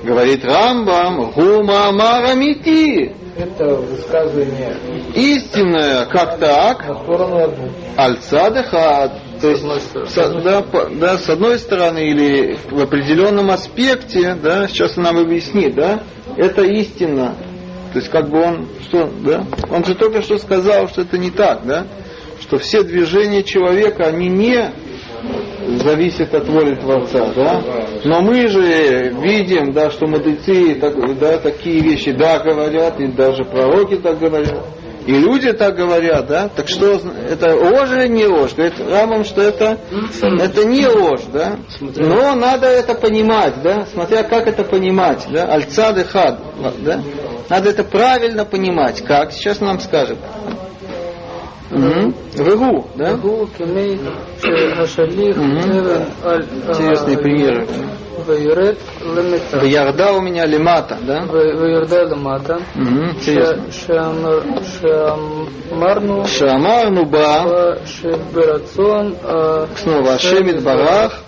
Говорит 0.02 0.44
Рамбам, 0.44 1.30
гума 1.30 1.88
амарамити. 1.88 3.14
Это 3.36 3.74
высказывание 3.76 4.76
Истинное, 5.14 6.06
как 6.06 6.38
так? 6.38 6.86
на 6.86 6.94
сторону 7.02 7.42
одну. 7.42 7.68
Аль-Цадехад. 7.96 9.12
То 9.44 9.50
есть, 9.50 9.62
с, 10.10 10.42
да, 10.42 10.62
по- 10.62 10.88
да, 10.88 11.18
с 11.18 11.28
одной 11.28 11.58
стороны 11.58 12.08
или 12.08 12.56
в 12.70 12.80
определенном 12.80 13.50
аспекте, 13.50 14.34
да, 14.42 14.66
сейчас 14.68 14.96
нам 14.96 15.18
объяснит, 15.18 15.74
да, 15.74 16.02
это 16.38 16.62
истина. 16.62 17.34
То 17.92 17.98
есть 17.98 18.10
как 18.10 18.30
бы 18.30 18.40
он, 18.40 18.66
что, 18.88 19.10
да, 19.22 19.44
он 19.70 19.84
же 19.84 19.94
только 19.96 20.22
что 20.22 20.38
сказал, 20.38 20.88
что 20.88 21.02
это 21.02 21.18
не 21.18 21.30
так, 21.30 21.66
да, 21.66 21.86
что 22.40 22.58
все 22.58 22.82
движения 22.84 23.42
человека, 23.42 24.04
они 24.06 24.28
не 24.30 24.72
зависят 25.82 26.34
от 26.34 26.48
воли 26.48 26.74
Творца, 26.76 27.30
да, 27.36 27.62
но 28.04 28.22
мы 28.22 28.48
же 28.48 29.14
видим, 29.22 29.72
да, 29.72 29.90
что 29.90 30.06
мудрецы, 30.06 30.74
так- 30.76 31.18
да, 31.18 31.36
такие 31.38 31.80
вещи, 31.80 32.12
да, 32.12 32.38
говорят, 32.38 32.98
и 32.98 33.08
даже 33.08 33.44
пророки 33.44 33.96
так 33.96 34.18
говорят. 34.18 34.64
И 35.06 35.12
люди 35.12 35.52
так 35.52 35.76
говорят, 35.76 36.26
да? 36.26 36.48
Так 36.48 36.68
что 36.68 36.94
это 37.28 37.54
ложь 37.54 37.90
или 37.90 38.08
не 38.08 38.26
ложь? 38.26 38.54
Говорит 38.54 38.80
Рамам, 38.80 39.24
что 39.24 39.42
это, 39.42 39.78
это 40.40 40.64
не 40.64 40.86
ложь, 40.86 41.24
да? 41.32 41.58
Но 41.80 42.34
надо 42.34 42.66
это 42.66 42.94
понимать, 42.94 43.62
да? 43.62 43.86
Смотря 43.92 44.22
как 44.22 44.46
это 44.46 44.64
понимать, 44.64 45.26
да? 45.30 45.44
Альцад 45.44 45.98
и 45.98 46.04
хад, 46.04 46.38
да? 46.80 47.02
Надо 47.50 47.70
это 47.70 47.84
правильно 47.84 48.44
понимать. 48.46 49.02
Как? 49.04 49.32
Сейчас 49.32 49.60
нам 49.60 49.78
скажет. 49.80 50.18
Вегу, 52.34 52.86
да? 52.94 53.12
Интересные 56.68 57.18
примеры. 57.18 57.66
Ваюред 58.26 58.78
лемета. 59.02 59.58
Ваярда 59.58 60.12
у 60.12 60.20
меня 60.20 60.46
лемата, 60.46 60.98
да? 61.02 61.24
Ваярда 61.26 62.04
лемата. 62.04 62.60
Шамарну. 64.80 66.24
Шамарну 66.26 67.04
ба. 67.06 67.78
Шеберацон. 67.86 69.16
А 69.22 69.66
Снова 69.76 70.18
Шемит 70.18 70.62
Барах. 70.62 71.20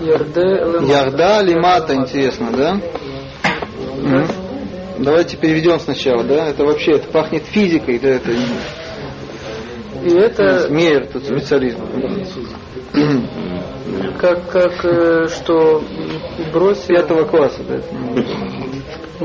Ярда 0.00 1.40
лемата, 1.42 1.94
интересно, 1.94 2.50
да? 2.52 2.80
Давайте 4.98 5.36
переведем 5.36 5.78
сначала, 5.78 6.22
да? 6.24 6.48
Это 6.48 6.64
вообще, 6.64 6.92
это 6.92 7.08
пахнет 7.08 7.44
физикой, 7.44 7.98
да? 7.98 8.08
Это... 8.08 8.30
И 10.04 10.10
это... 10.14 10.68
Мейер 10.70 11.06
тут 11.06 11.24
специалист. 11.24 11.78
Как, 14.18 14.48
как 14.50 14.84
э, 14.84 15.28
что 15.28 15.82
бросил, 16.52 16.86
Пятого 16.88 17.24
класса, 17.24 17.60
да? 17.68 17.80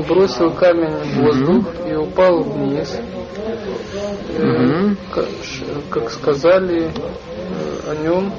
бросил 0.02 0.50
камень 0.52 0.94
в 0.94 1.22
воздух 1.22 1.66
и 1.88 1.94
упал 1.94 2.42
вниз. 2.42 2.98
Мгм. 4.38 4.96
как, 5.14 5.26
как 5.90 6.10
сказали 6.10 6.84
э, 6.84 7.90
о 7.90 7.94
нем, 7.96 8.32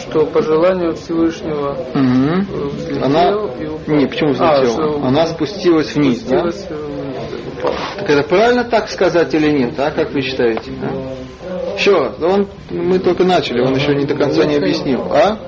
что 0.00 0.26
по 0.26 0.42
желанию 0.42 0.94
Всевышнего 0.94 1.76
э, 1.94 2.68
взлетел 2.70 3.04
Она, 3.04 3.28
и 3.60 3.66
упал. 3.66 3.96
не, 3.96 4.06
почему 4.06 4.30
А, 4.38 4.60
взлетела? 4.62 4.66
что 4.66 5.06
Она 5.06 5.26
спустилась 5.26 5.94
вниз, 5.94 6.20
да? 6.22 6.50
спустилась 6.50 6.68
вниз, 6.70 7.16
упала. 7.58 7.76
Так 7.98 8.10
это 8.10 8.28
правильно 8.28 8.64
так 8.64 8.88
сказать 8.88 9.34
или 9.34 9.50
нет, 9.50 9.78
а? 9.78 9.90
Как 9.90 10.12
вы 10.12 10.22
считаете? 10.22 10.72
а? 10.82 11.74
Еще 11.76 11.92
раз, 11.92 12.16
да 12.18 12.26
он, 12.28 12.48
мы 12.70 12.98
только 12.98 13.24
начали, 13.24 13.60
он 13.60 13.74
еще 13.74 13.94
не 13.94 14.04
до 14.04 14.14
конца 14.14 14.44
не 14.44 14.56
объяснил. 14.56 15.02
А? 15.12 15.38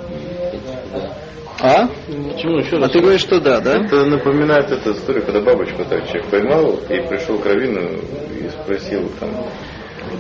А? 1.63 1.87
Почему 1.87 2.59
еще 2.59 2.77
А 2.79 2.89
ты 2.89 2.99
говоришь, 2.99 3.21
что 3.21 3.41
да, 3.41 3.61
да? 3.61 3.77
Это 3.77 4.05
напоминает 4.05 4.69
эту 4.73 4.95
историю, 4.95 5.25
когда 5.25 5.41
бабочку 5.41 5.85
так 5.85 6.09
человек 6.09 6.27
поймал 6.27 6.73
и 6.89 7.09
пришел 7.09 7.39
к 7.39 7.47
Равину 7.47 8.01
и 8.37 8.49
спросил, 8.49 9.09
там, 9.21 9.31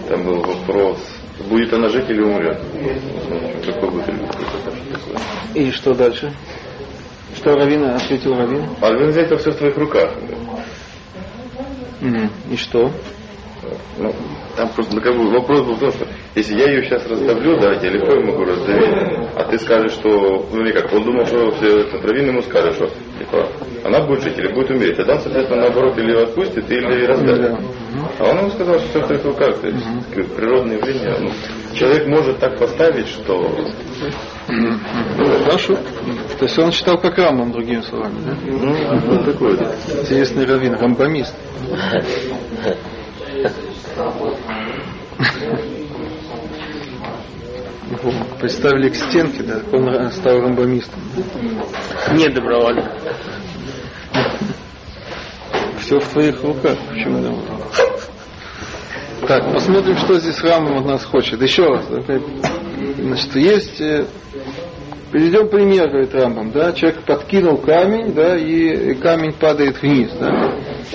там 0.08 0.22
был 0.22 0.40
вопрос, 0.40 0.98
будет 1.48 1.72
она 1.72 1.88
жить 1.88 2.08
или 2.08 2.22
умрет. 2.22 2.60
Какой 3.66 3.90
будет 3.90 4.06
результат? 4.06 4.74
И 5.54 5.72
что 5.72 5.94
дальше? 5.94 6.32
Что 7.34 7.56
Равина 7.56 7.96
ответил 7.96 8.36
Равин? 8.36 8.64
А 8.80 8.90
Равин 8.90 9.08
взять 9.08 9.26
это 9.26 9.38
все 9.38 9.50
в 9.50 9.56
твоих 9.56 9.76
руках. 9.76 10.12
Мгм. 12.00 12.30
И 12.52 12.56
что? 12.56 12.92
Ну, 13.98 14.12
там 14.56 14.68
просто 14.70 15.00
как 15.00 15.16
бы 15.16 15.30
вопрос 15.30 15.62
был 15.62 15.74
в 15.74 15.80
том, 15.80 15.90
что 15.92 16.06
если 16.34 16.54
я 16.58 16.70
ее 16.70 16.82
сейчас 16.84 17.06
раздавлю, 17.06 17.58
да, 17.60 17.72
я 17.74 17.90
легко 17.90 18.12
ее 18.14 18.24
могу 18.24 18.44
раздавить, 18.44 19.28
а 19.36 19.44
ты 19.44 19.58
скажешь, 19.58 19.92
что, 19.92 20.46
ну 20.52 20.60
или 20.60 20.72
как, 20.72 20.92
он 20.92 21.04
думал, 21.04 21.26
что 21.26 21.50
все 21.52 21.80
этот 21.80 22.04
раввин 22.04 22.28
ему 22.28 22.42
скажет, 22.42 22.74
что 22.74 22.88
типа, 23.18 23.48
она 23.84 24.04
будет 24.06 24.22
жить 24.22 24.38
или 24.38 24.52
будет 24.52 24.70
умереть, 24.70 24.96
тогда 24.96 25.14
он, 25.14 25.20
соответственно, 25.20 25.62
наоборот, 25.62 25.96
или 25.98 26.10
ее 26.10 26.22
отпустит, 26.24 26.70
или 26.70 27.06
раздавит. 27.06 27.58
А 28.18 28.24
он 28.24 28.38
ему 28.38 28.50
сказал, 28.50 28.78
что 28.80 28.88
все 28.88 29.06
твоих 29.06 29.24
руках, 29.24 29.58
то 29.58 29.66
есть 29.68 29.86
как 30.14 30.26
природное 30.34 30.76
явление, 30.78 31.16
ну, 31.20 31.30
человек 31.74 32.06
может 32.08 32.38
так 32.38 32.58
поставить, 32.58 33.08
что 33.08 33.54
Ну, 34.48 35.44
Хорошо. 35.44 35.76
То 36.38 36.44
есть 36.44 36.58
он 36.58 36.72
считал 36.72 36.98
как 36.98 37.16
Рамбам, 37.16 37.52
другими 37.52 37.80
словами, 37.82 38.16
да? 38.24 38.36
ну, 38.44 38.98
вот 39.06 39.24
такое. 39.24 39.56
да. 39.56 39.72
Интересный 40.00 40.46
раввин, 40.46 40.74
рамбамист. 40.74 41.34
Представили 48.40 48.88
к 48.88 48.96
стенке, 48.96 49.42
да, 49.42 49.60
он 49.72 50.10
стал 50.12 50.40
рамбамистом. 50.40 51.00
Не 52.12 52.28
добровольно. 52.28 52.92
Все 55.78 55.98
в 55.98 56.08
твоих 56.08 56.42
руках. 56.42 56.78
Почему 56.88 57.20
да? 57.20 57.32
Так, 59.26 59.52
посмотрим, 59.52 59.96
что 59.98 60.18
здесь 60.18 60.40
Рамбам 60.42 60.78
от 60.78 60.86
нас 60.86 61.04
хочет. 61.04 61.40
Еще 61.40 61.64
раз. 61.64 61.86
Значит, 62.98 63.36
есть... 63.36 63.80
Приведем 65.12 65.48
пример, 65.50 65.90
говорит 65.90 66.14
Рамбам, 66.14 66.52
да, 66.52 66.72
человек 66.72 67.02
подкинул 67.02 67.58
камень, 67.58 68.14
да, 68.14 68.34
и 68.34 68.94
камень 68.94 69.34
падает 69.34 69.82
вниз, 69.82 70.10
да. 70.18 70.54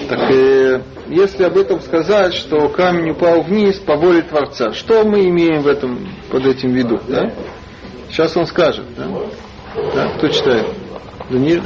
Так 0.10 0.32
э, 0.32 0.82
если 1.08 1.44
об 1.44 1.56
этом 1.56 1.80
сказать, 1.82 2.34
что 2.34 2.68
камень 2.70 3.12
упал 3.12 3.44
вниз 3.44 3.78
по 3.78 3.96
воле 3.96 4.24
Творца, 4.24 4.74
что 4.74 5.04
мы 5.04 5.28
имеем 5.28 5.62
в 5.62 5.68
этом, 5.68 6.00
под 6.32 6.48
этим 6.48 6.72
виду, 6.72 7.00
да? 7.08 7.32
Сейчас 8.10 8.36
он 8.36 8.48
скажет, 8.48 8.86
да? 8.98 9.06
да 9.94 10.08
кто 10.18 10.30
читает? 10.30 10.66
Даниил? 11.30 11.62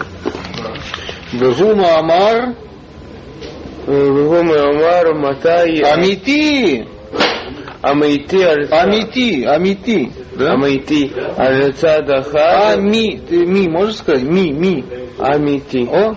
Вегума 1.31 1.99
Амар. 1.99 2.55
Э, 3.87 3.93
вегума 3.93 4.61
Амар 4.61 5.15
Матай. 5.15 5.79
Амити! 5.79 6.85
Амити. 7.81 8.43
Амити, 8.69 9.45
амити. 9.45 10.11
Да? 10.37 10.53
Амити. 10.53 11.11
Авицадаха. 11.37 12.73
А, 12.73 12.75
ми. 12.77 13.19
Ты 13.29 13.45
ми, 13.45 13.69
можешь 13.69 13.97
сказать? 13.97 14.23
Ми, 14.23 14.53
ми. 14.53 14.83
Амити. 15.19 15.87
О, 15.91 16.15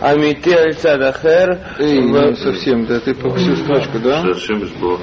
Амити 0.00 0.50
альца 0.50 0.98
дахер. 0.98 1.60
Эй, 1.78 2.00
не 2.00 2.36
совсем, 2.36 2.86
да, 2.86 3.00
ты 3.00 3.14
по 3.14 3.30
всю 3.34 3.56
строчку, 3.56 3.98
да? 3.98 4.22
Шашим 4.22 4.66
Жбо. 4.66 5.00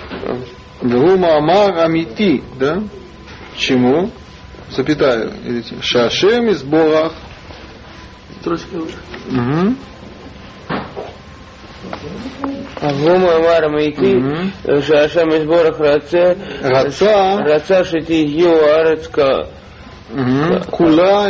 Гума 0.81 1.37
Амар 1.37 1.79
Амити, 1.79 2.43
да? 2.59 2.83
Чему? 3.57 4.11
Запятая. 4.69 5.31
Шашем 5.81 6.49
из 6.49 6.63
Борах. 6.63 7.13
Строчка 8.41 8.75
уже. 8.75 8.95
Угу. 9.27 9.75
Гома 12.81 13.39
Мара 13.39 13.69
Майти, 13.69 14.19
э, 14.63 14.81
Шашам 14.81 15.29
из 15.35 15.45
Борах 15.45 15.79
Раце, 15.79 16.35
Раца. 16.63 17.83
Шити 17.83 18.13
Йоарецка, 18.13 19.47
э, 20.09 20.61
Кула 20.71 21.29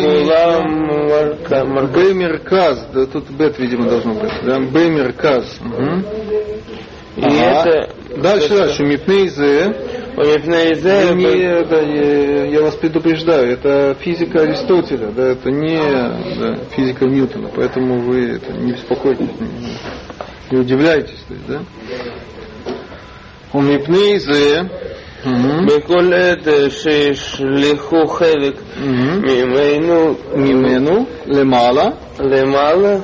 Б 1.87 2.13
Мерказ, 2.13 2.87
да 2.93 3.05
тут 3.05 3.29
Бет, 3.31 3.59
видимо, 3.59 3.89
должно 3.89 4.13
быть, 4.13 4.31
да, 4.43 4.59
Б 4.59 4.87
И 7.17 7.21
это... 7.21 7.89
Дальше, 8.15 8.57
дальше, 8.57 8.83
Мипнейзе. 8.83 9.73
Мипнейзе. 10.17 11.13
Не, 11.15 11.63
да, 11.63 11.81
я 11.81 12.61
вас 12.61 12.75
предупреждаю, 12.75 13.51
это 13.53 13.95
физика 13.99 14.41
Аристотеля, 14.41 15.07
да, 15.11 15.27
это 15.29 15.49
не 15.49 15.79
физика 16.75 17.05
Ньютона, 17.05 17.49
поэтому 17.53 17.99
вы 17.99 18.35
это, 18.35 18.53
не 18.53 18.73
беспокойтесь. 18.73 19.29
не, 20.50 20.56
не 20.56 20.60
удивляйтесь, 20.60 21.24
то 21.28 21.34
есть, 21.34 21.46
да. 21.46 21.60
Он 23.52 23.66
мипней 23.66 24.18
зе. 24.18 24.68
Мгм. 25.24 25.66
בכל 25.66 26.12
עת 26.14 26.48
שישלחו 26.70 28.06
חלק 28.06 28.54
Мгм. 28.76 29.22
ממנו 29.22 30.14
ממנו 30.34 31.06
למעלה. 31.26 31.88
למעלה 32.20 32.96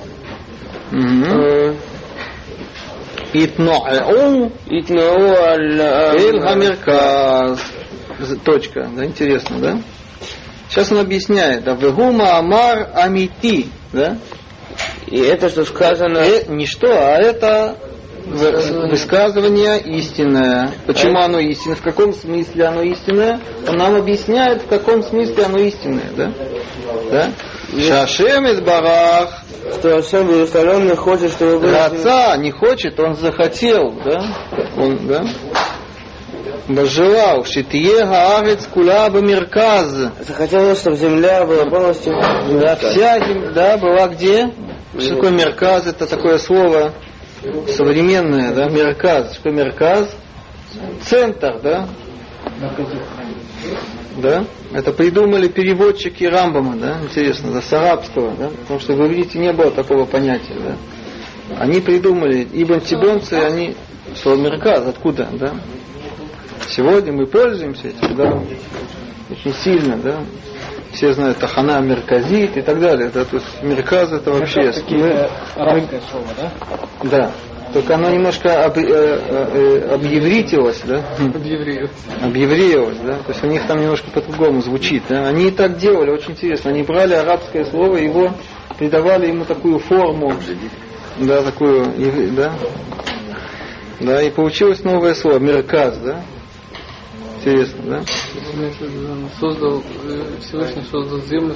Мгм. 0.92 1.24
אה, 1.24 1.72
יתנועעו 3.34 4.50
יתנאו 4.70 5.36
על 5.36 5.80
Эль 6.16 6.40
Хамерказ. 6.40 7.58
Точка. 8.44 8.88
Да, 8.94 9.04
интересно, 9.04 9.58
да? 9.58 9.78
Сейчас 10.68 10.92
он 10.92 10.98
объясняет. 10.98 11.64
Да, 11.64 11.74
Вегума 11.74 12.38
Амар 12.38 12.88
Амити. 12.94 13.66
Да? 13.92 14.16
И 15.07 15.19
это, 15.19 15.49
что 15.49 15.63
сказано, 15.65 16.17
Э, 16.19 16.43
не 16.47 16.65
что, 16.65 16.87
а 16.91 17.17
это 17.17 17.77
вы- 18.25 18.89
высказывание 18.89 19.79
истинное. 19.79 20.71
Почему 20.85 21.19
оно 21.19 21.39
истинное? 21.39 21.77
В 21.77 21.81
каком 21.81 22.13
смысле 22.13 22.65
оно 22.65 22.81
истинное? 22.81 23.39
Он 23.67 23.77
нам 23.77 23.95
объясняет, 23.95 24.63
в 24.63 24.67
каком 24.67 25.01
смысле 25.03 25.45
оно 25.45 25.59
истинное. 25.59 26.11
Да? 26.15 26.31
Да? 27.11 27.31
Шашем 27.81 28.45
из 28.47 28.61
Барах. 28.61 29.43
что 29.79 29.97
Ашем 29.97 30.29
Иерусалим 30.31 30.85
не 30.87 30.95
хочет, 30.95 31.31
чтобы 31.31 31.59
были 31.59 31.73
Раца 31.73 32.37
не 32.37 32.51
хочет, 32.51 32.97
он 33.01 33.15
захотел, 33.15 33.93
да? 34.03 34.23
Он, 34.77 34.97
да? 35.07 35.25
Пожелал, 36.67 37.45
шитье 37.45 38.05
гаарец 38.05 38.65
кула 38.73 39.09
бамирказ. 39.09 40.11
Захотелось, 40.25 40.79
чтобы 40.79 40.97
земля 40.97 41.45
была 41.45 41.65
полностью 41.65 42.13
Да, 42.59 42.75
вся 42.75 43.19
земля, 43.19 43.51
да, 43.51 43.77
была 43.77 44.07
где? 44.07 44.49
Что 44.97 45.15
такое 45.15 45.31
мерказ? 45.31 45.87
Это 45.87 46.07
такое 46.07 46.37
слово 46.37 46.93
современное, 47.75 48.53
да, 48.53 48.69
мерказ. 48.69 49.35
Такое 49.37 49.53
мерказ? 49.53 50.15
Центр, 51.03 51.59
да? 51.61 51.87
Да? 54.17 54.45
Это 54.73 54.91
придумали 54.91 55.47
переводчики 55.47 56.23
Рамбама, 56.23 56.75
да? 56.75 56.99
Интересно, 57.03 57.51
да, 57.51 57.61
с 57.61 57.71
арабского, 57.71 58.35
да? 58.35 58.49
Потому 58.49 58.79
что 58.79 58.93
в 58.93 59.05
иврите 59.05 59.39
не 59.39 59.53
было 59.53 59.71
такого 59.71 60.05
понятия, 60.05 60.55
да? 60.55 60.75
Они 61.59 61.79
придумали, 61.79 62.47
ибн 62.51 62.81
Тибонцы, 62.81 63.33
они, 63.33 63.75
слово 64.21 64.37
мерказ, 64.37 64.85
откуда, 64.87 65.29
да? 65.33 65.53
Сегодня 66.69 67.13
мы 67.13 67.27
пользуемся 67.27 67.87
этим, 67.89 68.15
да? 68.15 68.41
Очень 69.29 69.53
сильно, 69.53 69.97
да? 69.97 70.21
Все 70.97 71.13
знают 71.13 71.37
Тахана 71.37 71.79
Мерказит 71.79 72.57
и 72.57 72.61
так 72.61 72.79
далее. 72.79 73.11
Да? 73.13 73.23
То 73.23 73.35
есть 73.35 73.61
Мерказ 73.61 74.11
это 74.11 74.31
вообще... 74.31 74.71
Такие 74.71 75.29
арабское 75.55 76.01
слово, 76.09 76.25
да? 76.35 76.51
Да. 77.03 77.31
Только 77.71 77.93
оно 77.93 78.09
немножко 78.09 78.65
об, 78.65 78.79
э, 78.79 78.81
э, 78.81 79.93
объевритилось, 79.93 80.81
да? 80.85 81.03
Под 81.31 81.45
евреев. 81.45 81.91
Объевреилось, 82.19 82.97
да? 82.97 83.17
То 83.17 83.29
есть 83.31 83.43
у 83.43 83.47
них 83.47 83.67
там 83.67 83.79
немножко 83.79 84.09
по-другому 84.09 84.59
звучит. 84.61 85.03
Да? 85.07 85.27
Они 85.27 85.49
и 85.49 85.51
так 85.51 85.77
делали, 85.77 86.09
очень 86.09 86.31
интересно. 86.31 86.71
Они 86.71 86.81
брали 86.81 87.13
арабское 87.13 87.65
слово, 87.65 87.97
его 87.97 88.31
придавали 88.79 89.27
ему 89.27 89.45
такую 89.45 89.77
форму, 89.77 90.33
да, 91.19 91.43
такую, 91.43 91.93
да? 92.35 92.53
Да, 93.99 94.21
и 94.23 94.31
получилось 94.31 94.83
новое 94.83 95.13
слово, 95.13 95.37
мерказ, 95.37 95.95
да? 95.99 96.21
Интересно, 97.47 97.81
да? 97.85 98.01
Создал, 99.39 99.81
э, 100.05 100.23
Всевышний 100.41 100.83
создал 100.91 101.19
землю. 101.21 101.55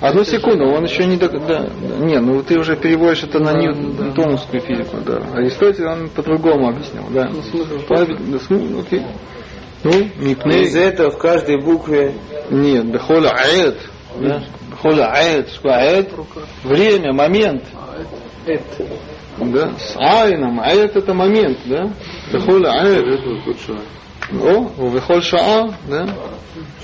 Одну 0.00 0.24
секунду, 0.24 0.64
он 0.66 0.84
еще 0.84 1.04
не... 1.04 1.16
дог- 1.16 1.32
Да, 1.46 1.68
да. 1.68 2.04
Не, 2.04 2.18
ну 2.20 2.42
ты 2.42 2.58
уже 2.58 2.76
переводишь 2.76 3.22
это 3.24 3.38
на 3.38 3.52
Да, 3.52 3.58
нью- 3.60 3.92
да. 3.98 4.04
ньютоновскую 4.06 4.62
физику, 4.62 4.96
да. 5.04 5.18
Аристотель, 5.34 5.86
он 5.86 6.08
по-другому 6.08 6.68
объяснял, 6.70 7.04
да. 7.10 7.28
Ну, 7.28 7.42
смысл 7.42 7.78
Правильно, 7.86 8.18
да, 8.18 8.80
окей. 8.80 9.02
Ну, 9.82 9.92
мипней. 10.16 10.62
из 10.62 10.76
этого 10.76 11.10
в 11.10 11.18
каждой 11.18 11.58
букве 11.62 12.14
Нет, 12.50 12.86
бехоля 12.86 13.30
аэт. 13.30 13.78
Да? 14.18 14.42
Бехоля 14.70 15.06
аэт. 15.12 15.48
Что 15.50 15.70
аэт? 15.74 16.10
Время, 16.64 17.12
момент. 17.12 17.64
Это. 18.46 18.86
Да? 19.38 19.72
С 19.78 19.96
айном. 19.96 20.60
Аэт 20.60 20.96
это 20.96 21.14
момент, 21.14 21.58
да? 21.66 21.90
Бехоля 22.32 22.70
аэт. 22.72 23.20
О, 24.31 24.71
ובכל 24.77 25.21
שעה, 25.21 25.63
да? 25.89 26.05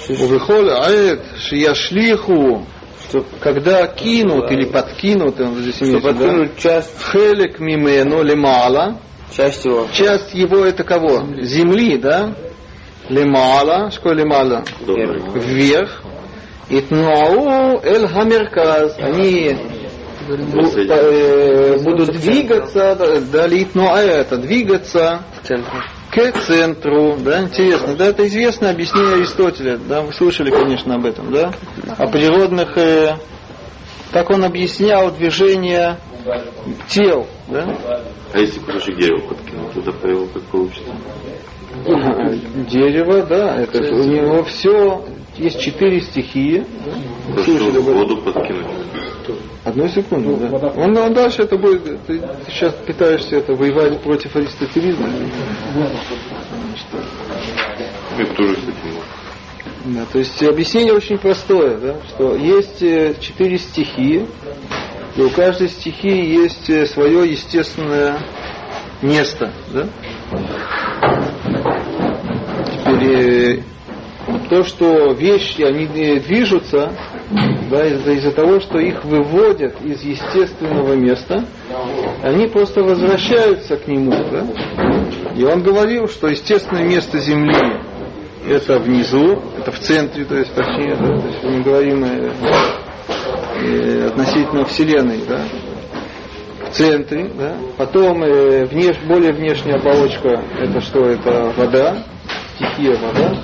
ובכל 0.10 0.70
עת 0.70 1.20
שישליכו, 1.38 2.62
что 3.10 3.26
когда 3.42 3.88
кинут 3.88 4.52
или 4.52 4.66
подкинут, 4.66 5.40
он 5.42 5.56
здесь 5.56 5.76
чтобы 5.76 5.92
имеется, 5.92 6.14
да? 6.14 6.20
подкинуть 6.20 6.58
часть, 6.60 6.96
Хелек 7.12 7.60
мимену 7.60 8.22
лемала, 8.22 8.98
часть 9.36 9.66
его. 9.66 9.88
часть 9.92 10.34
его 10.34 10.64
это 10.66 10.84
кого? 10.84 11.26
Земли, 11.42 11.98
да? 11.98 12.34
Лемала, 13.10 13.90
что 13.92 14.02
такое 14.02 14.14
лемала? 14.24 14.64
Добрый. 14.86 15.22
Вверх. 15.34 16.04
Итнуау 16.70 17.82
эль 17.84 18.08
хамерказ. 18.08 18.96
Они 19.00 19.58
бу- 20.30 20.88
э, 20.90 21.78
будут 21.84 22.12
двигаться, 22.12 22.96
да, 22.98 23.20
да, 23.20 23.48
литнуа 23.48 24.00
это, 24.00 24.38
двигаться 24.38 25.22
в 25.42 25.48
центре. 25.48 25.82
к 26.17 26.41
центру, 26.41 27.17
да, 27.19 27.43
интересно, 27.43 27.95
да, 27.95 28.07
это 28.07 28.27
известное 28.27 28.71
объяснение 28.71 29.17
Аристотеля, 29.17 29.77
да, 29.77 30.01
вы 30.03 30.13
слышали, 30.13 30.51
конечно, 30.51 30.95
об 30.95 31.05
этом, 31.05 31.31
да, 31.31 31.53
о 31.99 32.07
природных, 32.07 32.77
э, 32.79 33.17
как 34.13 34.31
он 34.31 34.45
объяснял 34.45 35.11
движение 35.13 35.99
тел, 36.89 37.27
да, 37.49 37.77
А 38.33 38.39
если 38.39 38.61
кусочек 38.61 38.99
дерева 38.99 39.29
подкинуть, 39.29 39.73
тогда 39.75 39.93
по 39.93 40.07
его 40.07 40.27
как 40.27 40.43
получится? 40.45 40.97
дерево, 42.71 43.23
да, 43.27 43.57
это 43.61 43.83
у 43.95 44.05
него 44.05 44.43
все, 44.45 45.05
есть 45.37 45.61
четыре 45.61 46.01
стихии, 46.01 46.65
Слышали 47.45 47.79
воду 47.79 48.17
подкинуть. 48.23 48.67
Одну 49.67 49.89
секунду, 49.89 50.37
да. 50.37 50.69
Он, 50.77 50.97
он 50.97 51.13
дальше 51.13 51.43
это 51.43 51.59
будет, 51.59 51.83
ты, 52.07 52.21
ты 52.21 52.23
сейчас 52.49 52.73
пытаешься 52.87 53.39
это 53.39 53.53
воевать 53.53 54.01
против 54.01 54.37
аристотелизма. 54.37 55.09
Это 58.17 58.33
тоже, 58.35 58.55
кстати, 58.55 58.77
можно. 58.85 59.03
Да, 59.87 60.07
то 60.13 60.21
есть 60.21 60.41
объяснение 60.45 60.93
очень 60.93 61.19
простое, 61.19 61.79
да, 61.79 61.97
что 62.09 62.37
есть 62.37 62.81
э, 62.81 63.17
четыре 63.21 63.59
стихии, 63.59 64.27
И 65.17 65.21
у 65.21 65.31
каждой 65.31 65.69
стихии 65.69 66.41
есть 66.43 66.71
э, 66.71 66.87
свое 66.87 67.29
естественное 67.29 68.21
место. 69.03 69.51
Да? 69.73 69.89
Теперь 72.85 73.59
э, 73.59 73.63
то, 74.49 74.65
что 74.65 75.13
вещи, 75.13 75.63
они 75.63 75.87
движутся, 75.87 76.93
да, 77.71 77.87
из-за, 77.87 78.13
из 78.13 78.35
того, 78.35 78.61
что 78.61 78.79
их 78.79 79.05
выводят 79.05 79.81
из 79.83 80.03
естественного 80.03 80.95
места, 80.95 81.45
они 82.23 82.47
просто 82.47 82.83
возвращаются 82.83 83.77
к 83.77 83.87
нему. 83.87 84.11
Да? 84.11 84.47
И 85.37 85.45
он 85.45 85.63
говорил, 85.63 86.09
что 86.09 86.29
естественное 86.29 86.85
место 86.85 87.19
Земли 87.19 87.81
это 88.49 88.79
внизу, 88.79 89.43
это 89.59 89.73
в 89.73 89.79
центре, 89.81 90.25
то 90.25 90.37
есть 90.37 90.55
точнее, 90.55 90.95
да, 90.97 91.21
то 91.21 91.27
есть 91.27 91.43
мы 91.43 91.63
говорим 91.63 92.05
э, 92.05 92.33
э, 93.63 94.07
относительно 94.07 94.65
Вселенной, 94.65 95.21
да, 95.29 95.41
в 96.69 96.71
центре, 96.73 97.31
да, 97.37 97.57
потом 97.77 98.23
э, 98.23 98.65
внеш, 98.67 98.97
более 99.07 99.33
внешняя 99.33 99.75
оболочка, 99.75 100.43
это 100.61 100.81
что, 100.81 101.07
это 101.07 101.53
вода, 101.57 102.05
стихия 102.57 102.97
вода, 102.97 103.37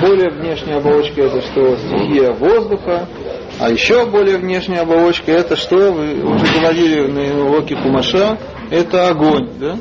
более 0.00 0.30
внешняя 0.30 0.76
оболочка 0.76 1.22
это 1.22 1.40
что, 1.42 1.76
стихия 1.76 2.32
воздуха, 2.32 3.06
а 3.60 3.70
еще 3.70 4.06
более 4.06 4.38
внешняя 4.38 4.80
оболочка 4.80 5.32
это 5.32 5.56
что, 5.56 5.92
вы 5.92 6.22
уже 6.22 6.46
говорили 6.54 7.06
на 7.06 7.44
уроке 7.44 7.76
Кумаша, 7.76 8.38
это 8.70 9.08
огонь, 9.08 9.50
да, 9.58 9.76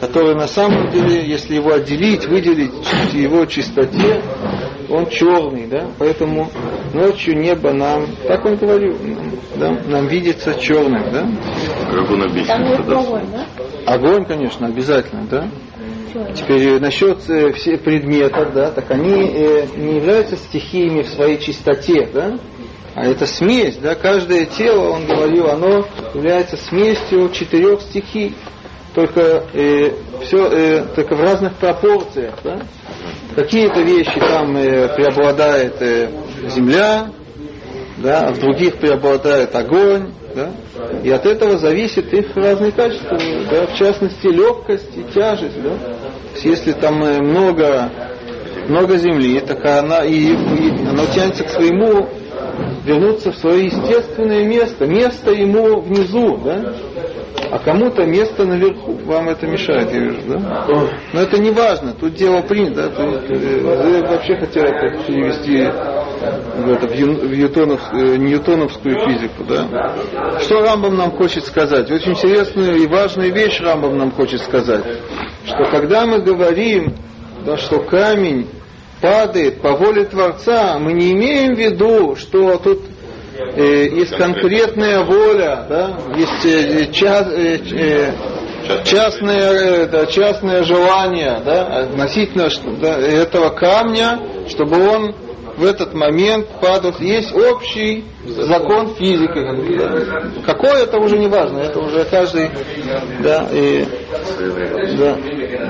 который 0.00 0.34
на 0.34 0.46
самом 0.46 0.90
деле, 0.90 1.26
если 1.26 1.54
его 1.56 1.72
отделить, 1.72 2.26
выделить 2.26 2.72
его 3.12 3.44
чистоте, 3.46 4.22
он 4.88 5.06
черный, 5.06 5.66
да, 5.66 5.86
поэтому 5.98 6.48
ночью 6.92 7.38
небо 7.38 7.72
нам, 7.72 8.06
так 8.26 8.44
он 8.44 8.56
говорил, 8.56 8.96
да, 9.56 9.70
нам 9.86 10.06
видится 10.08 10.54
черным, 10.54 11.12
да. 11.12 11.28
Как 11.92 12.10
он 12.10 12.22
объяснит 12.22 12.86
Там 12.86 12.98
огонь, 12.98 13.26
да? 13.32 13.46
Огонь, 13.86 14.24
конечно, 14.24 14.66
обязательно, 14.66 15.26
да. 15.30 15.48
Теперь 16.34 16.80
насчет 16.80 17.28
э, 17.28 17.52
всех 17.52 17.82
предметов, 17.82 18.52
да, 18.52 18.70
так 18.70 18.90
они 18.90 19.30
э, 19.32 19.66
не 19.76 19.96
являются 19.96 20.36
стихиями 20.36 21.02
в 21.02 21.08
своей 21.08 21.38
чистоте, 21.38 22.08
да, 22.12 22.38
а 22.94 23.06
это 23.06 23.26
смесь, 23.26 23.76
да, 23.76 23.94
каждое 23.94 24.46
тело, 24.46 24.90
он 24.90 25.06
говорил, 25.06 25.48
оно 25.48 25.86
является 26.14 26.56
смесью 26.56 27.30
четырех 27.30 27.80
стихий, 27.82 28.34
только 28.94 29.44
э, 29.54 29.92
все 30.22 30.46
э, 30.46 30.84
только 30.96 31.14
в 31.14 31.20
разных 31.20 31.54
пропорциях, 31.54 32.34
да. 32.42 32.60
Какие-то 33.36 33.80
вещи 33.82 34.18
там 34.18 34.56
э, 34.56 34.88
преобладает 34.96 35.80
э, 35.80 36.10
земля, 36.48 37.10
да, 38.00 38.28
а 38.28 38.32
в 38.32 38.40
других 38.40 38.76
преобладает 38.76 39.54
огонь, 39.54 40.12
да, 40.34 40.50
и 41.02 41.10
от 41.10 41.26
этого 41.26 41.58
зависит 41.58 42.12
их 42.12 42.34
разные 42.36 42.72
качества, 42.72 43.18
да, 43.50 43.66
в 43.66 43.76
частности 43.76 44.26
легкость 44.26 44.96
и 44.96 45.04
тяжесть, 45.12 45.60
да. 45.62 45.70
То 45.70 46.34
есть, 46.34 46.44
если 46.44 46.72
там 46.72 47.02
э, 47.02 47.20
много, 47.20 47.90
много 48.68 48.96
земли, 48.96 49.40
так 49.40 49.64
она 49.64 50.04
и, 50.04 50.32
и 50.32 50.88
оно 50.88 51.04
тянется 51.14 51.44
к 51.44 51.50
своему 51.50 52.08
вернуться 52.84 53.32
в 53.32 53.36
свое 53.36 53.66
естественное 53.66 54.44
место, 54.44 54.86
место 54.86 55.32
ему 55.32 55.80
внизу, 55.80 56.38
да, 56.38 56.74
а 57.50 57.58
кому-то 57.58 58.04
место 58.04 58.44
наверху. 58.44 58.92
Вам 59.04 59.28
это 59.28 59.46
мешает, 59.46 59.92
я 59.92 59.98
вижу, 59.98 60.20
да? 60.28 60.88
Но 61.12 61.20
это 61.20 61.38
не 61.38 61.50
важно, 61.50 61.92
тут 61.98 62.14
дело 62.14 62.42
принято. 62.42 62.88
Да? 62.88 62.90
Тут, 62.90 63.30
э, 63.30 63.60
я 63.60 64.08
вообще 64.08 64.36
хотел 64.36 64.64
это 64.64 65.04
перевести 65.04 65.68
это, 66.20 66.86
в, 66.86 66.94
ю- 66.94 67.14
в 67.14 67.34
ньютонов, 67.36 67.80
э, 67.92 68.16
ньютоновскую 68.16 68.98
физику, 69.06 69.44
да? 69.44 69.94
Что 70.40 70.60
Рамбам 70.62 70.96
нам 70.96 71.12
хочет 71.12 71.46
сказать? 71.46 71.90
Очень 71.90 72.12
интересную 72.12 72.76
и 72.76 72.86
важную 72.86 73.32
вещь 73.32 73.60
Рамбам 73.60 73.96
нам 73.96 74.10
хочет 74.12 74.40
сказать. 74.42 74.84
Что 75.46 75.64
когда 75.70 76.06
мы 76.06 76.20
говорим, 76.20 76.94
да, 77.44 77.56
что 77.56 77.80
камень 77.80 78.46
падает 79.00 79.60
по 79.62 79.72
воле 79.72 80.04
Творца, 80.04 80.78
мы 80.78 80.92
не 80.92 81.12
имеем 81.12 81.54
в 81.54 81.58
виду, 81.58 82.16
что 82.16 82.58
тут 82.58 82.80
э, 83.56 83.88
есть 83.92 84.14
конкретная 84.16 85.02
воля, 85.04 85.64
да, 85.68 85.90
есть 86.16 86.44
э, 86.44 86.92
ча- 86.92 87.26
э, 87.30 87.58
э, 87.72 88.12
частное, 88.84 89.52
э, 89.52 89.86
да, 89.86 90.06
частное 90.06 90.62
желание 90.64 91.40
да, 91.44 91.62
относительно 91.84 92.48
да, 92.80 92.98
этого 92.98 93.48
камня, 93.50 94.20
чтобы 94.48 94.86
он 94.86 95.14
в 95.60 95.64
этот 95.64 95.92
момент 95.92 96.48
падал. 96.60 96.94
Есть 96.98 97.32
общий 97.34 98.04
закон 98.24 98.94
физики. 98.94 100.40
Какой 100.44 100.82
это 100.82 100.98
уже 100.98 101.18
не 101.18 101.28
важно, 101.28 101.58
это 101.58 101.78
уже 101.80 102.04
каждый, 102.06 102.50
да, 103.22 103.46
и, 103.52 103.84
да, 104.98 105.16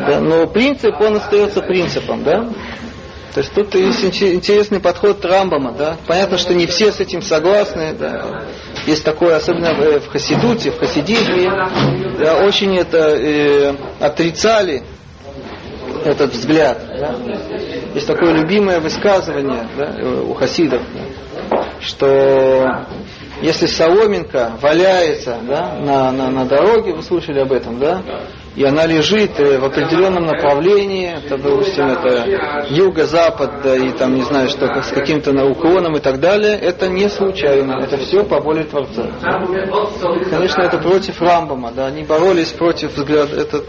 да, 0.09 0.21
но 0.21 0.47
принцип, 0.47 0.95
он 1.01 1.17
остается 1.17 1.61
принципом, 1.63 2.23
да. 2.23 2.49
То 3.35 3.41
есть 3.41 3.53
тут 3.55 3.75
есть 3.77 4.03
инте- 4.03 4.35
интересный 4.35 4.81
подход 4.81 5.25
Рамбама, 5.25 5.73
да. 5.73 5.97
Понятно, 6.07 6.37
что 6.37 6.53
не 6.55 6.67
все 6.67 6.91
с 6.91 6.99
этим 7.01 7.23
согласны, 7.23 7.95
да. 7.99 8.45
Есть 8.87 9.05
такое, 9.05 9.37
особенно 9.37 9.73
в 9.75 10.09
Хасидуте, 10.09 10.71
в 10.71 10.79
Хасидизме, 10.79 11.49
да, 12.19 12.45
очень 12.45 12.77
это 12.77 12.99
э, 12.99 13.75
отрицали 14.01 14.83
этот 16.05 16.33
взгляд. 16.33 16.79
Да. 16.99 17.15
Есть 17.95 18.07
такое 18.07 18.33
любимое 18.33 18.81
высказывание 18.81 19.67
да, 19.77 19.95
у 20.23 20.35
хасидов, 20.35 20.83
да, 20.95 21.65
что 21.81 22.87
если 23.43 23.67
соломинка 23.67 24.53
валяется 24.61 25.39
да, 25.49 25.77
на, 25.81 26.13
на, 26.13 26.31
на 26.31 26.45
дороге, 26.45 26.93
вы 26.93 27.03
слышали 27.03 27.41
об 27.41 27.53
этом, 27.53 27.79
да, 27.79 28.03
и 28.55 28.65
она 28.65 28.85
лежит 28.85 29.39
э, 29.41 29.59
в 29.59 29.65
определенном 29.65 30.27
направлении, 30.27 31.15
это, 31.17 31.39
допустим, 31.39 31.87
это 31.87 32.67
юго-запад, 32.69 33.63
да, 33.63 33.77
и 33.77 33.91
там, 33.93 34.15
не 34.15 34.23
знаю, 34.23 34.49
что, 34.49 34.67
с 34.83 34.89
каким-то 34.89 35.33
уклоном 35.47 35.97
и 35.97 36.01
так 36.01 36.21
далее, 36.21 36.59
это 36.59 36.89
не 36.89 37.09
случайно, 37.09 37.83
это 37.83 37.97
все 37.99 38.25
по 38.25 38.41
воле 38.41 38.65
Творца. 38.65 39.07
Конечно, 40.29 40.63
это 40.63 40.79
против 40.79 41.21
Рамбама, 41.23 41.73
да, 41.73 41.87
они 41.87 42.03
боролись 42.03 42.53
против 42.53 42.97
взгляда, 42.97 43.37
это 43.41 43.63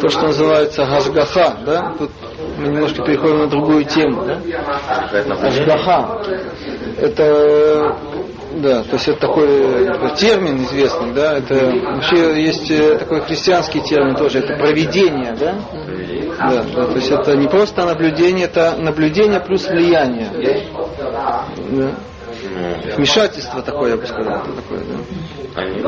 то, 0.00 0.08
что 0.08 0.26
называется 0.26 0.84
Гашгаха, 0.84 1.56
да, 1.66 1.94
тут 1.98 2.10
мы 2.58 2.68
немножко 2.68 3.02
переходим 3.02 3.38
на 3.38 3.46
другую 3.48 3.84
тему, 3.84 4.24
да, 4.24 4.40
Ашгаха. 5.46 6.22
Это 6.98 7.96
да, 8.50 8.82
то 8.82 8.94
есть 8.94 9.08
это 9.08 9.20
такой, 9.20 9.86
такой 9.86 10.14
термин 10.16 10.62
известный, 10.64 11.12
да, 11.12 11.38
это 11.38 11.54
вообще 11.66 12.42
есть 12.42 12.70
э, 12.70 12.96
такой 12.98 13.20
христианский 13.20 13.80
термин 13.80 14.16
тоже, 14.16 14.38
это 14.38 14.56
проведение, 14.56 15.32
да? 15.38 15.56
Да, 16.38 16.64
да, 16.74 16.86
то 16.86 16.94
есть 16.94 17.10
это 17.10 17.36
не 17.36 17.46
просто 17.46 17.84
наблюдение, 17.84 18.46
это 18.46 18.74
наблюдение 18.78 19.40
плюс 19.40 19.68
влияние. 19.68 20.64
Да? 21.70 21.94
Вмешательство 22.96 23.62
такое, 23.62 23.90
я 23.90 23.96
бы 23.96 24.06
сказал, 24.06 24.42
такое, 24.44 24.80
да. 24.80 25.37
Они 25.58 25.80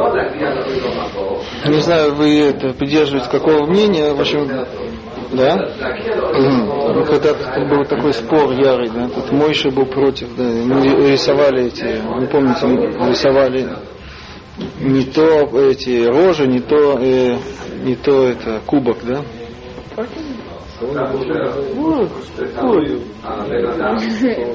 Не 1.75 1.81
знаю, 1.81 2.14
вы 2.14 2.41
это 2.41 2.73
придерживаетесь 2.73 3.31
какого 3.31 3.66
мнения, 3.66 4.12
в 4.12 4.21
общем, 4.21 4.49
да? 5.33 5.57
Ну, 6.93 7.05
Когда-то 7.05 7.66
был 7.71 7.85
такой 7.85 8.12
спор 8.12 8.51
ярый, 8.53 8.89
да, 8.91 9.09
тут 9.09 9.31
Мойша 9.31 9.71
был 9.71 9.87
против, 9.87 10.35
да, 10.37 10.43
мы 10.43 11.11
рисовали 11.11 11.66
эти, 11.66 11.85
не 12.21 12.27
помните, 12.27 12.66
мы 12.66 13.11
рисовали 13.11 13.68
не 14.81 15.05
то 15.05 15.49
эти 15.71 16.05
рожи, 16.05 16.47
не 16.47 16.61
то, 16.61 16.99
э, 17.01 17.37
не 17.85 17.95
то 17.95 18.27
это 18.27 18.61
кубок, 18.66 18.99
да? 19.05 19.23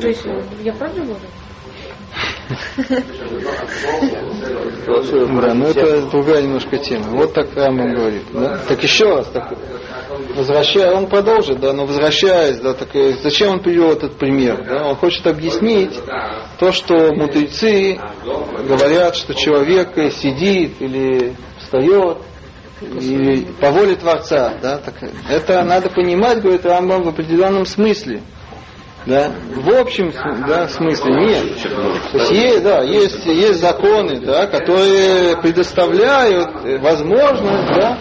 То 0.01 0.07
есть 0.07 0.25
я 0.63 0.73
правда 0.73 1.01
говорю? 1.01 1.19
Да, 5.41 5.53
но 5.53 5.67
это 5.67 6.01
другая 6.09 6.41
немножко 6.43 6.77
тема. 6.77 7.05
Вот 7.11 7.33
так 7.33 7.55
Рамбам 7.55 7.93
говорит. 7.93 8.23
Да? 8.33 8.59
Так 8.67 8.83
еще 8.83 9.05
раз, 9.05 9.27
так, 9.27 9.53
возвращая, 10.35 10.93
он 10.93 11.07
продолжит, 11.07 11.59
да, 11.59 11.73
но 11.73 11.85
возвращаясь, 11.85 12.59
да, 12.59 12.73
так, 12.73 12.89
зачем 13.23 13.53
он 13.53 13.59
привел 13.61 13.91
этот 13.91 14.17
пример? 14.17 14.63
Да? 14.67 14.87
Он 14.87 14.95
хочет 14.95 15.25
объяснить 15.27 15.93
то, 16.59 16.71
что 16.71 17.13
мудрецы 17.13 17.99
говорят, 18.67 19.15
что 19.15 19.33
человек 19.33 19.95
сидит 20.13 20.81
или 20.81 21.35
встает 21.59 22.17
или 22.81 23.45
по 23.59 23.71
воле 23.71 23.95
Творца. 23.95 24.53
Да? 24.61 24.77
Так, 24.77 24.95
это 25.29 25.63
надо 25.63 25.89
понимать, 25.89 26.41
говорит 26.41 26.65
Рамбам, 26.65 27.03
в 27.03 27.07
определенном 27.09 27.65
смысле. 27.65 28.21
Да? 29.05 29.31
В 29.55 29.69
общем 29.69 30.11
да, 30.47 30.67
смысле 30.67 31.13
нет. 31.13 31.61
То 32.11 32.17
есть, 32.17 32.31
есть, 32.31 32.63
да, 32.63 32.81
есть, 32.81 33.25
есть 33.25 33.59
законы, 33.59 34.19
да, 34.19 34.47
которые 34.47 35.37
предоставляют 35.37 36.49
возможность 36.81 37.67
да, 37.75 37.99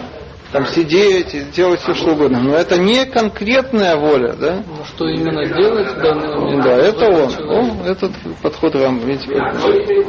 там 0.51 0.65
сидеть 0.65 1.35
и 1.35 1.41
делать 1.41 1.81
все 1.81 1.93
что 1.93 2.13
угодно. 2.13 2.39
Но 2.41 2.55
это 2.55 2.79
не 2.79 3.05
конкретная 3.05 3.97
воля, 3.97 4.33
да? 4.33 4.63
Ну, 4.65 4.85
что 4.85 5.05
именно 5.07 5.45
делать 5.45 5.91
в 5.91 6.01
данный 6.01 6.39
момент? 6.39 6.63
Да, 6.63 6.75
это 6.75 7.05
он. 7.05 7.29
человек. 7.29 7.85
О, 7.85 7.87
этот 7.87 8.11
подход 8.41 8.75
Рамба, 8.75 9.05
видите, 9.05 9.35
какой. 9.35 10.05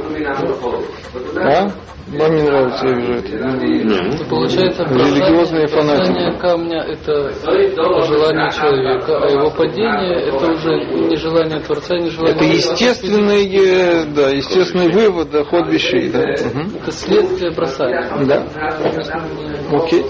А? 1.37 1.71
Вам 2.07 2.37
не 2.37 2.43
нравится, 2.43 2.87
я 2.87 2.95
вижу 2.95 3.13
это. 3.15 3.37
Не, 3.67 3.83
ну, 3.83 4.25
получается 4.31 4.85
Религиозные 4.85 5.67
фанатики. 5.67 6.39
камня 6.39 6.83
это 6.83 7.33
желание 8.07 8.51
человека, 8.53 9.19
а 9.19 9.29
его 9.29 9.51
падение 9.51 10.29
это 10.29 10.53
уже 10.53 10.85
не 11.09 11.17
желание 11.17 11.59
Творца, 11.61 11.97
не 11.99 12.11
желание 12.11 12.37
Это 12.37 12.45
естественный, 12.45 14.15
да, 14.15 14.29
естественный 14.31 14.89
вывод, 14.89 15.31
да, 15.31 15.43
ход 15.45 15.69
вещей, 15.69 16.09
да. 16.11 16.21
Мгм. 16.21 16.77
Это 16.77 16.93
следствие 16.93 17.51
бросания. 17.51 18.09
Да. 18.25 18.47
Окей. 19.73 20.07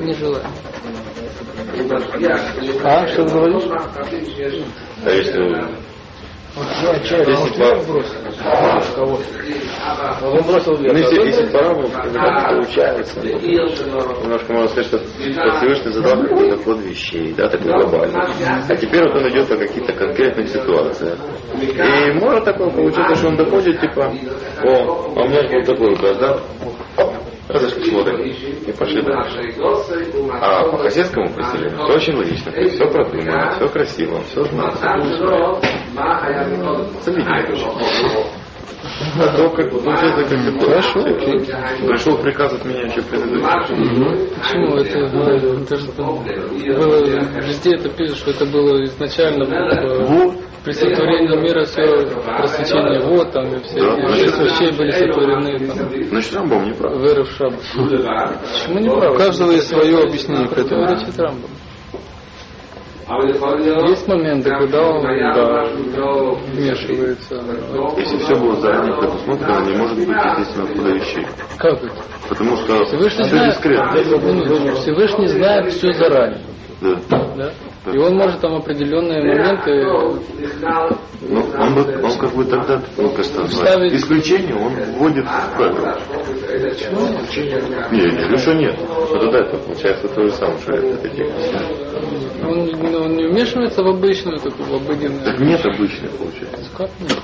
Не 0.00 0.14
желание. 0.14 0.48
А, 2.84 3.06
что 3.06 3.24
ты 3.24 3.34
говоришь? 3.34 3.64
а 5.04 5.10
если 5.10 5.87
Он 10.22 10.42
бросил 10.42 10.74
вверх. 10.76 10.92
Ну, 10.92 10.98
если, 10.98 11.26
если 11.26 11.46
по-разному, 11.52 11.88
получается. 11.88 13.20
Немножко 13.20 14.52
можно 14.52 14.68
сказать, 14.68 14.86
что 14.86 14.98
Всевышний 14.98 15.92
задал 15.92 16.22
какой-то 16.22 16.56
ход 16.62 16.78
вещей, 16.80 17.34
да, 17.36 17.48
такой 17.48 17.72
глобальный. 17.72 18.20
А 18.68 18.76
теперь 18.76 19.02
вот 19.04 19.16
он 19.16 19.28
идет 19.28 19.48
по 19.48 19.56
каких-то 19.56 19.92
конкретных 19.92 20.48
ситуациях. 20.48 21.18
И 21.60 22.12
может 22.12 22.44
такое 22.44 22.70
получиться, 22.70 23.14
что 23.14 23.28
он 23.28 23.36
доходит, 23.36 23.80
типа, 23.80 24.12
о, 24.62 25.12
а 25.16 25.22
у 25.22 25.28
меня 25.28 25.42
был 25.48 25.64
такой 25.64 25.92
образ, 25.94 26.16
да? 26.18 26.38
Оп, 27.48 27.54
разошли 27.54 27.90
смотрим 27.90 28.20
и 28.20 28.72
пошли 28.72 29.02
дальше. 29.02 29.54
А 30.40 30.64
по 30.70 30.78
хасидскому 30.78 31.32
представлению 31.32 31.78
все 31.84 31.94
очень 31.94 32.14
логично, 32.16 32.52
то 32.52 32.60
есть 32.60 32.74
все 32.74 32.86
продумано, 32.90 33.52
все 33.52 33.68
красиво, 33.68 34.20
все. 34.24 34.44
Солиднее 37.02 37.46
очень. 37.46 38.47
А 39.20 39.36
то 39.36 39.50
как 39.50 39.72
бы 39.72 39.80
получается 39.80 40.24
как 40.24 40.44
такое. 40.44 40.68
Хорошо, 40.80 41.00
окей. 41.00 41.40
Пришел 41.88 42.16
приказ 42.18 42.52
от 42.54 42.64
меня 42.64 42.82
еще 42.82 43.02
предыдущий. 43.02 44.28
Почему 44.40 44.76
это, 44.76 44.98
это 44.98 45.76
же 45.76 45.92
было, 45.92 46.22
везде 47.46 47.74
это 47.76 47.88
пишет, 47.90 48.16
что 48.16 48.30
это 48.30 48.44
было 48.46 48.82
изначально 48.84 49.44
э, 49.44 50.30
при 50.64 50.72
сотворении 50.72 51.36
мира 51.40 51.64
все 51.64 51.82
просвещение 52.36 53.00
вот 53.00 53.30
там 53.32 53.54
и 53.54 53.62
все, 53.62 53.80
Да, 53.80 53.94
значит, 54.08 54.38
вещей 54.38 54.72
были 54.76 54.90
сотворены 54.90 55.58
там, 55.66 55.88
Значит, 56.08 56.34
Рамбом 56.34 56.64
не 56.66 56.72
прав. 56.74 56.94
в 56.94 57.04
эры 57.04 57.24
в 57.24 57.30
шаббат. 57.30 57.60
Почему 58.52 58.78
не 58.80 58.88
У 58.88 58.98
правы? 58.98 59.16
каждого 59.16 59.52
есть 59.52 59.68
свое 59.68 59.98
объяснение 60.02 60.48
к 60.48 60.52
Это 60.52 60.60
этому. 60.62 60.84
говорит 60.86 61.18
Рамбам. 61.18 61.50
Есть 63.08 64.06
моменты, 64.06 64.50
когда 64.50 64.82
он 64.82 65.02
да, 65.02 65.64
вмешивается. 66.52 67.42
Если 67.96 68.18
все 68.18 68.34
было 68.34 68.56
заранее 68.56 68.94
предусмотрено, 68.98 69.60
не 69.64 69.76
может 69.76 69.96
быть 69.96 70.08
естественного 70.08 70.74
хода 70.74 70.90
вещей. 70.90 71.26
Как 71.56 71.82
это? 71.82 71.94
Потому 72.28 72.56
что 72.58 72.84
Всевышний 72.84 73.24
все 73.24 73.30
знает, 73.30 73.54
дискретно. 73.54 74.74
Всевышний 74.74 75.26
знает 75.28 75.72
все 75.72 75.92
заранее. 75.94 76.40
Да. 76.80 76.96
Да? 77.36 77.50
И 77.92 77.98
он 77.98 78.14
может 78.16 78.40
там 78.40 78.54
определенные 78.56 79.20
моменты 79.22 79.84
Ну, 81.20 81.44
он, 81.58 81.74
бы, 81.74 82.00
он 82.04 82.18
как 82.18 82.32
бы 82.34 82.44
тогда, 82.44 82.80
ну, 82.96 83.08
как 83.10 83.26
это 83.26 83.40
называется, 83.40 83.56
Ставить- 83.56 83.94
исключение 83.94 84.54
он 84.54 84.72
вводит 84.96 85.24
в 85.24 85.56
правило. 85.56 85.98
Не, 87.90 87.98
я 87.98 88.10
не 88.10 88.18
говорю, 88.18 88.38
что 88.38 88.54
нет. 88.54 88.76
Но 88.88 89.18
тогда 89.18 89.38
это 89.38 89.56
получается 89.56 90.08
то 90.08 90.22
же 90.22 90.32
самое, 90.32 90.58
что 90.60 90.72
это 90.74 90.96
таких. 90.98 91.26
Он, 92.42 92.66
ну, 92.66 92.98
он 93.04 93.16
не 93.16 93.26
вмешивается 93.26 93.82
в 93.82 93.88
обычную, 93.88 94.38
такую, 94.38 94.68
в 94.68 94.74
обыденную? 94.74 95.24
Так 95.24 95.40
нет 95.40 95.64
обычной, 95.64 96.08
получается. 96.10 96.70
Как 96.76 96.90
нет? 97.00 97.18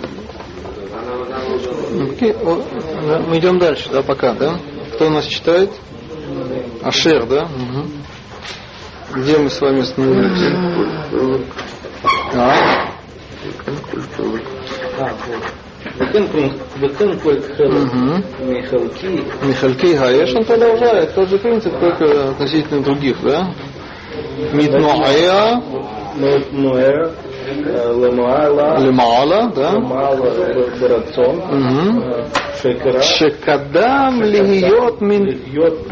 Ну, 1.92 3.22
мы 3.28 3.38
идем 3.38 3.58
дальше, 3.58 3.88
да, 3.90 4.02
пока, 4.02 4.34
да? 4.34 4.58
Кто 4.94 5.06
у 5.06 5.10
нас 5.10 5.26
читает? 5.26 5.70
Ашер, 6.82 7.26
да? 7.26 7.44
Угу. 7.44 9.20
Где 9.20 9.38
мы 9.38 9.50
с 9.50 9.60
вами 9.60 9.80
остановились? 9.80 10.42
А? 12.34 12.90
Михалки 19.42 19.94
Гаеш, 19.94 20.34
он 20.34 20.44
продолжает 20.44 21.14
тот 21.14 21.28
же 21.28 21.38
принцип, 21.38 21.78
только 21.78 22.30
относительно 22.30 22.82
других, 22.82 23.20
да? 23.22 23.54
Митноая, 24.53 25.55
נוער 26.51 27.09
למעלה 28.01 28.77
лемала, 28.79 29.49
да? 29.55 29.71
למעלה 29.71 30.29
ברצון 30.79 31.39
Мгм. 31.51 32.01
שקרה 32.61 33.01
Шекадам 33.01 34.21
лигиот 34.23 35.01
мин 35.01 35.25
להיות 35.25 35.87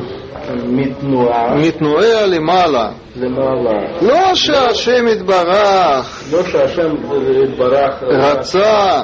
מתנועה 0.67 1.55
מתנועה 1.55 2.25
למעלה. 2.25 2.89
למעלה. 3.15 3.79
לא 4.01 4.35
שהשם 4.35 5.07
יתברך 5.07 6.23
לא 6.31 6.43
שהשם 6.43 6.95
יתברך 7.43 8.03
רצה 8.03 9.01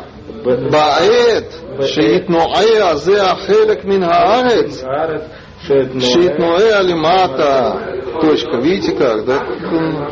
בעת 0.71 1.53
שיתנועה 1.81 2.95
זה 2.95 3.23
החלק 3.23 3.85
מן 3.85 4.03
הארץ, 4.03 4.83
הארץ 4.83 5.21
שיתנועה 5.67 6.01
שיתנועה 6.01 6.81
למטה. 6.81 7.71
Точка. 8.20 8.56
Видите 8.58 8.92
как, 8.96 9.24
да? 9.24 9.44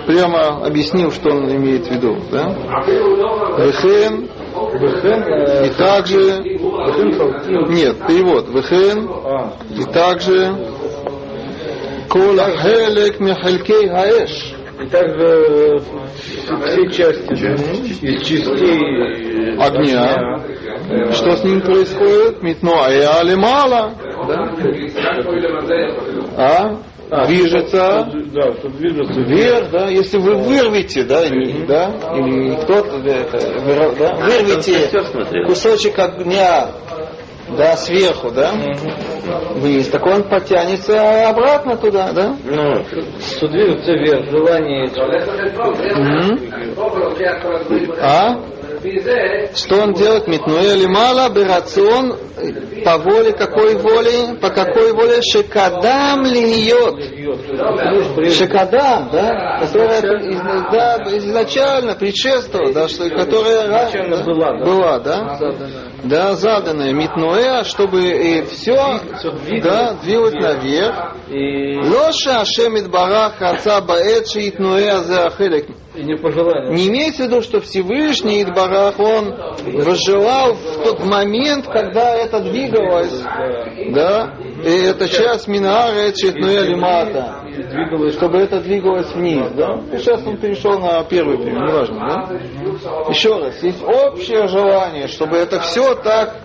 Прямо 0.06 0.64
объяснил, 0.66 1.10
что 1.10 1.30
он 1.30 1.50
имеет 1.50 1.86
в 1.86 1.90
виду, 1.90 2.16
да? 2.30 2.54
Вехен 3.58 4.28
и 5.64 5.70
также... 5.76 6.42
Нет, 7.68 7.96
перевод. 8.06 8.48
Вехен 8.48 9.10
и 9.70 9.84
также... 9.92 10.54
Кола 12.08 12.50
хелек 12.62 13.18
мехалькей 13.20 13.88
хаэш. 13.88 14.54
И 14.80 14.86
также 14.86 15.26
э, 15.26 15.78
все 16.66 16.90
части 16.90 17.32
из 18.02 18.22
частей 18.22 19.58
огня. 19.58 20.40
Что 21.12 21.36
с 21.36 21.44
ним 21.44 21.62
происходит? 21.62 22.42
Метно 22.42 22.84
аяле 22.84 23.36
мало. 23.36 23.92
А? 26.36 26.76
Движется 27.26 28.08
Да, 28.34 28.52
что 28.54 28.68
движется 28.68 29.20
вверх, 29.20 29.70
да? 29.70 29.88
Если 29.88 30.18
вы 30.18 30.34
вырвете, 30.36 31.04
да, 31.04 31.28
не- 31.28 31.64
да, 31.66 31.92
или 32.16 32.56
кто-то 32.62 32.98
да, 32.98 33.90
да, 33.98 34.14
вырвете 34.16 34.90
кусочек 35.46 35.98
огня, 35.98 36.68
да, 37.56 37.76
сверху, 37.76 38.30
да, 38.32 38.52
вниз, 39.54 39.88
так 39.88 40.04
он 40.04 40.24
потянется 40.24 41.28
обратно 41.28 41.76
туда, 41.76 42.12
да? 42.12 42.36
Ну, 42.44 42.84
Что 43.20 43.48
движется 43.48 43.92
вверх, 43.92 44.28
желание. 44.30 44.90
А? 48.00 48.36
Что 49.54 49.82
он 49.82 49.94
делает? 49.94 50.26
Метнуэ 50.26 50.74
лимала 50.76 51.28
берацион 51.30 52.16
по 52.84 52.98
воле 52.98 53.32
какой 53.32 53.74
воли? 53.76 54.36
По 54.40 54.50
какой 54.50 54.92
воле? 54.92 55.22
Шекадам 55.22 56.24
льет. 56.26 56.94
Шекадам, 58.32 59.10
да? 59.12 59.60
Которая 59.60 60.00
да, 60.70 60.96
изначально 61.16 61.94
предшествовала, 61.94 62.72
да, 62.72 62.88
что, 62.88 63.08
которая 63.10 63.68
ра- 63.68 63.88
Изначально 63.88 64.22
была, 64.24 64.58
да. 64.58 64.64
была, 64.64 64.98
да? 65.00 65.38
Да, 66.08 66.34
заданная. 66.34 66.92
Митноэ, 66.92 67.64
чтобы 67.64 68.44
все, 68.50 69.00
да, 69.62 69.94
двигать 70.02 70.34
наверх. 70.34 71.16
Лоша 71.28 72.40
Ашем 72.40 72.78
Идбарах 72.78 73.38
Хаца 73.38 73.80
Баэт 73.80 74.28
Шиитнуэ 74.28 74.88
Азеахелек. 74.88 75.66
и 75.96 76.04
не 76.04 76.88
имеется 76.88 77.24
в 77.24 77.26
виду, 77.26 77.42
что 77.42 77.60
Всевышний 77.60 78.42
Идбарах, 78.42 78.98
он 79.00 79.34
возжелал 79.64 80.54
в 80.54 80.84
тот 80.84 81.04
момент, 81.04 81.66
когда 81.66 82.14
это 82.14 82.40
двигалось, 82.40 83.22
да, 83.92 84.34
и 84.66 84.82
это 84.84 85.08
часть 85.08 85.46
Минара 85.46 86.12
Шиитнуэ 86.12 86.66
Лимата, 86.66 87.44
Двигалось, 87.70 88.14
чтобы 88.14 88.38
это 88.38 88.60
двигалось 88.60 89.12
вниз, 89.14 89.48
да. 89.54 89.80
И 89.92 89.98
сейчас 89.98 90.26
он 90.26 90.36
перешел 90.38 90.78
на 90.80 91.04
первый 91.04 91.38
пример, 91.38 91.68
неважно, 91.68 91.98
да. 92.28 93.10
Еще 93.10 93.38
раз, 93.38 93.62
есть 93.62 93.82
общее 93.82 94.48
желание, 94.48 95.06
чтобы 95.06 95.36
это 95.36 95.60
все 95.60 95.94
так 95.94 96.40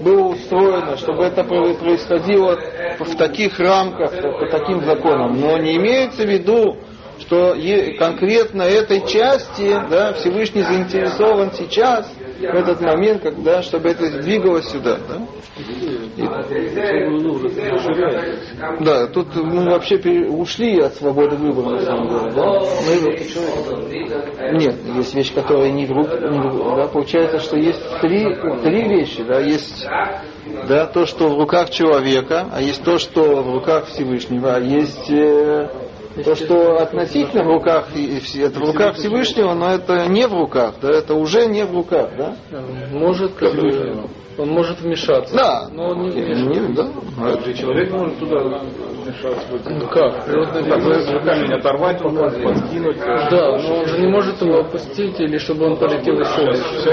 было 0.00 0.28
устроено, 0.28 0.96
чтобы 0.96 1.24
это 1.24 1.44
про- 1.44 1.74
происходило 1.74 2.58
в 2.98 3.16
таких 3.16 3.58
рамках, 3.60 4.10
по 4.10 4.46
таким 4.50 4.84
законам. 4.84 5.40
Но 5.40 5.56
не 5.58 5.76
имеется 5.76 6.24
в 6.24 6.28
виду, 6.28 6.76
что 7.20 7.54
конкретно 7.98 8.62
этой 8.62 9.06
части 9.06 9.78
да, 9.90 10.14
Всевышний 10.14 10.62
заинтересован 10.62 11.52
сейчас 11.52 12.10
в 12.40 12.54
этот 12.54 12.80
момент, 12.80 13.22
когда, 13.22 13.62
чтобы 13.62 13.90
это 13.90 14.10
двигалось 14.22 14.68
сюда. 14.70 14.98
Да? 15.08 15.20
И- 16.16 16.28
да, 18.84 19.06
тут 19.08 19.34
мы 19.36 19.70
вообще 19.70 19.96
ушли 20.28 20.80
от 20.80 20.94
свободы 20.94 21.36
выбора, 21.36 21.70
на 21.76 21.80
самом 21.80 22.08
деле. 22.08 22.32
Да? 22.34 22.60
Мы- 22.86 24.58
нет, 24.58 24.74
есть 24.96 25.14
вещь, 25.14 25.32
которая 25.34 25.70
не 25.70 25.86
в 25.86 25.92
рук, 25.92 26.08
не 26.08 26.38
в 26.38 26.46
ру- 26.46 26.76
да, 26.76 26.86
получается, 26.88 27.40
что 27.40 27.56
есть 27.56 27.82
три, 28.00 28.34
три 28.62 28.88
вещи, 28.88 29.22
да, 29.22 29.40
есть 29.40 29.86
да, 30.68 30.86
то, 30.86 31.06
что 31.06 31.28
в 31.28 31.38
руках 31.38 31.70
человека, 31.70 32.46
а 32.52 32.60
есть 32.60 32.82
то, 32.82 32.98
что 32.98 33.42
в 33.42 33.52
руках 33.54 33.86
Всевышнего, 33.88 34.54
а 34.56 34.60
есть 34.60 35.10
э, 35.10 35.68
то, 36.14 36.34
что 36.34 36.76
относительно 36.82 37.44
в 37.44 37.48
руках, 37.48 37.88
это 37.94 38.58
в 38.58 38.64
руках 38.64 38.96
Всевышнего, 38.96 39.54
но 39.54 39.70
это 39.74 40.06
не 40.06 40.26
в 40.26 40.32
руках, 40.32 40.74
да, 40.80 40.90
это 40.90 41.14
уже 41.14 41.46
не 41.46 41.64
в 41.64 41.72
руках, 41.72 42.10
да? 42.16 42.36
Может, 42.92 43.34
как 43.34 43.54
он 44.40 44.48
может 44.50 44.80
вмешаться. 44.80 45.34
Да. 45.34 45.68
Но 45.72 45.90
он 45.90 46.02
не 46.02 46.10
вмешивается. 46.10 46.72
да. 47.18 47.30
Это- 47.30 47.54
Человек 47.54 47.90
может 47.90 48.18
туда 48.18 48.38
вмешаться. 48.38 49.46
Ну 49.66 49.86
как? 49.88 50.26
Например, 50.26 51.22
Камень 51.24 51.52
оторвать, 51.54 51.98
подкинуть. 52.02 52.98
Да, 52.98 53.58
но 53.58 53.78
он 53.78 53.86
же 53.86 53.98
не 54.00 54.06
может 54.08 54.40
его 54.40 54.60
опустить, 54.60 55.20
или 55.20 55.38
чтобы 55.38 55.66
он 55.66 55.76
полетел 55.76 56.18
еще 56.18 56.46
выше. 56.46 56.90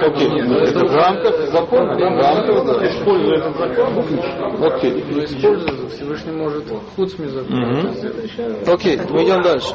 Окей, 0.00 0.42
ну, 0.42 0.54
это 0.58 0.84
в 0.86 0.94
рамках 0.94 1.36
закона, 1.52 1.94
в 1.94 2.20
рамках, 2.20 2.66
да. 2.66 2.86
Используя 2.88 3.38
этот 3.38 3.56
закон, 3.56 4.64
Окей. 4.64 5.04
Но 5.10 5.24
используется, 5.24 5.88
Всевышний 5.88 6.32
может 6.32 6.64
худсми 6.96 7.26
Мгм. 7.48 7.94
Окей, 8.66 8.98
мы 9.10 9.24
идем 9.24 9.42
дальше. 9.42 9.74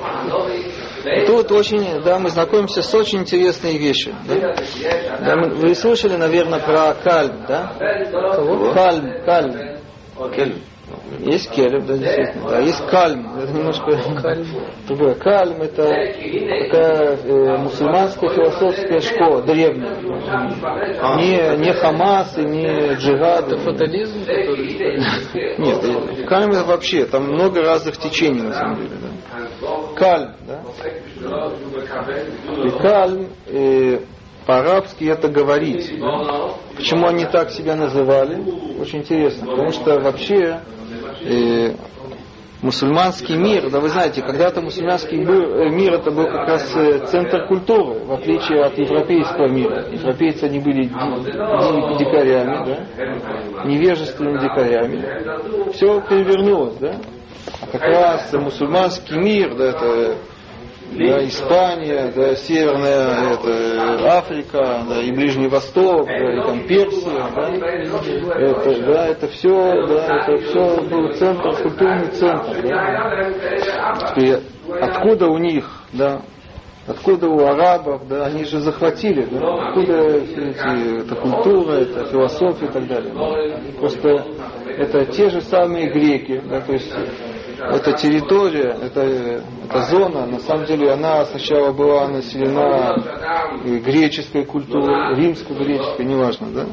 Тут 1.28 1.52
очень, 1.52 2.02
да, 2.04 2.20
мы 2.20 2.30
знакомимся 2.30 2.82
с 2.82 2.94
очень 2.94 3.20
интересной 3.20 3.78
вещью. 3.78 4.14
Да? 4.28 4.56
Да, 5.26 5.36
мы- 5.36 5.50
вы 5.56 5.76
слышали, 5.76 6.16
наверное, 6.16 6.60
про 6.60 6.94
кальм, 6.96 7.46
да? 7.48 7.74
Кальм, 8.74 9.24
кальм. 9.26 9.54
Кельм. 10.36 10.62
Есть 11.20 11.50
келев, 11.52 11.86
да, 11.86 11.98
действительно. 11.98 12.50
Да, 12.50 12.60
есть 12.60 12.86
кальм. 12.88 13.38
Это 13.38 13.52
немножко 13.52 13.92
другое. 14.88 15.16
Кальм 15.16 15.62
это 15.62 15.84
такая 15.84 17.18
э, 17.18 17.58
мусульманская 17.58 18.30
философская 18.30 19.00
школа, 19.02 19.42
древняя. 19.42 19.96
Не, 21.18 21.58
не 21.58 21.74
Хамас 21.74 22.38
и 22.38 22.44
не 22.44 22.94
джихад. 22.96 23.48
Это 23.48 23.58
фатализм, 23.58 24.20
который... 24.22 25.58
Нет, 25.58 26.28
кальм 26.28 26.52
это 26.52 26.64
вообще, 26.66 27.06
там 27.06 27.32
много 27.32 27.62
разных 27.62 27.98
течений 27.98 28.42
на 28.42 28.54
самом 28.54 28.76
деле. 28.78 28.92
Да. 29.02 29.68
Кальм, 29.96 30.34
да? 30.48 30.62
И 32.64 32.70
кальм 32.80 33.28
э, 33.48 34.00
по-арабски 34.48 35.04
это 35.04 35.28
говорить. 35.28 35.92
Почему 36.76 37.08
они 37.08 37.26
так 37.26 37.52
себя 37.52 37.76
называли? 37.76 38.42
Очень 38.80 39.00
интересно. 39.00 39.46
Потому 39.48 39.72
что 39.72 40.00
вообще 40.00 40.62
э, 41.22 41.74
мусульманский 42.62 43.36
мир, 43.36 43.70
да 43.70 43.80
вы 43.82 43.90
знаете, 43.90 44.22
когда-то 44.22 44.62
мусульманский 44.62 45.20
э, 45.22 45.70
мир 45.70 45.96
это 45.96 46.12
был 46.12 46.26
как 46.26 46.48
раз 46.48 46.76
э, 46.76 47.06
центр 47.08 47.46
культуры, 47.48 48.06
в 48.06 48.14
отличие 48.14 48.64
от 48.64 48.78
европейского 48.78 49.48
мира. 49.48 49.86
Европейцы 49.92 50.46
они 50.46 50.60
были 50.60 50.84
ди- 50.86 50.94
ди- 50.94 51.98
дикарями, 52.06 52.66
да? 52.66 53.64
невежественными 53.66 54.40
дикарями. 54.40 55.72
Все 55.74 56.00
перевернулось, 56.02 56.76
да? 56.76 56.96
А 57.62 57.68
как 57.68 57.82
раз 57.82 58.32
мусульманский 58.34 59.18
мир, 59.18 59.56
да, 59.56 59.66
это 59.72 60.16
да, 60.92 61.26
Испания, 61.28 62.12
да, 62.16 62.36
Северная 62.36 63.34
это, 63.34 64.18
Африка, 64.18 64.84
да, 64.90 65.02
и 65.02 65.12
Ближний 65.12 65.48
Восток, 65.48 66.06
да, 66.08 66.34
и 66.34 66.42
там 66.46 66.68
Персия, 66.68 67.30
да, 67.36 67.50
это, 68.40 68.82
да, 68.86 69.08
это 69.08 69.28
все, 69.28 69.88
да, 69.88 70.18
это 70.18 70.38
все 70.46 70.82
был 70.90 71.14
центр, 71.14 71.62
культурный 71.62 72.08
центр, 72.08 72.62
да. 72.64 74.40
Откуда 74.82 75.28
у 75.28 75.38
них, 75.38 75.70
да, 75.94 76.22
откуда 76.88 77.28
у 77.28 77.46
арабов, 77.46 78.08
да, 78.08 78.26
они 78.26 78.46
же 78.46 78.60
захватили, 78.60 79.26
да, 79.30 79.68
откуда 79.68 79.94
эти, 80.18 81.02
эта 81.04 81.16
культура, 81.16 81.74
эта 81.74 82.06
философия 82.06 82.66
и 82.66 82.72
так 82.72 82.88
далее. 82.88 83.14
да. 83.14 83.80
Просто 83.80 84.26
это 84.78 85.06
те 85.06 85.30
же 85.30 85.42
самые 85.42 85.90
греки, 85.90 86.42
да, 86.50 86.62
то 86.62 86.74
есть 86.74 86.94
эта 87.70 87.94
территория, 87.94 88.76
эта, 88.82 89.02
эта 89.02 89.82
зона, 89.90 90.26
на 90.26 90.40
самом 90.40 90.66
деле 90.66 90.92
она 90.92 91.26
сначала 91.26 91.72
была 91.72 92.08
населена 92.08 92.96
греческой 93.64 94.46
культурой, 94.46 95.16
римско-греческой, 95.16 96.06
неважно, 96.06 96.48
да. 96.54 96.66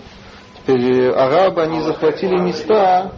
Теперь 0.59 1.09
э, 1.09 1.12
арабы, 1.12 1.62
они 1.62 1.80
захватили 1.80 2.38
места, 2.40 3.12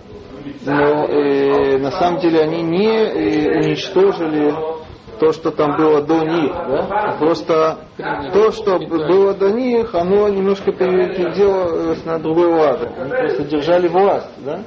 но 0.64 1.06
э, 1.06 1.78
на 1.78 1.90
самом 1.92 2.20
деле 2.20 2.40
они 2.40 2.62
не 2.62 2.88
э, 2.88 3.58
уничтожили 3.60 4.54
то, 5.20 5.32
что 5.32 5.50
там 5.50 5.76
было 5.76 6.02
до 6.02 6.24
них, 6.24 6.52
да? 6.52 7.16
просто 7.18 7.78
то, 7.96 8.52
что 8.52 8.78
было 8.78 9.32
до 9.32 9.50
них, 9.50 9.94
оно 9.94 10.28
немножко 10.28 10.72
переделалось 10.72 12.04
на 12.04 12.18
другой 12.18 12.48
лад. 12.48 12.82
Они 12.98 13.10
просто 13.10 13.44
держали 13.44 13.88
власть, 13.88 14.28
да? 14.44 14.60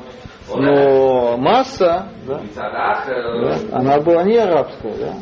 Но 0.56 1.38
масса, 1.38 2.10
да, 2.26 2.41
да, 2.56 3.58
она 3.72 4.00
была 4.00 4.24
не 4.24 4.38
арабская, 4.38 4.95
да? 4.97 5.14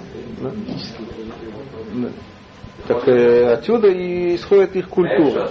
Так 2.88 3.06
э, 3.08 3.54
отсюда 3.54 3.90
и 3.90 4.36
исходит 4.36 4.76
их 4.78 4.88
культура. 4.88 5.50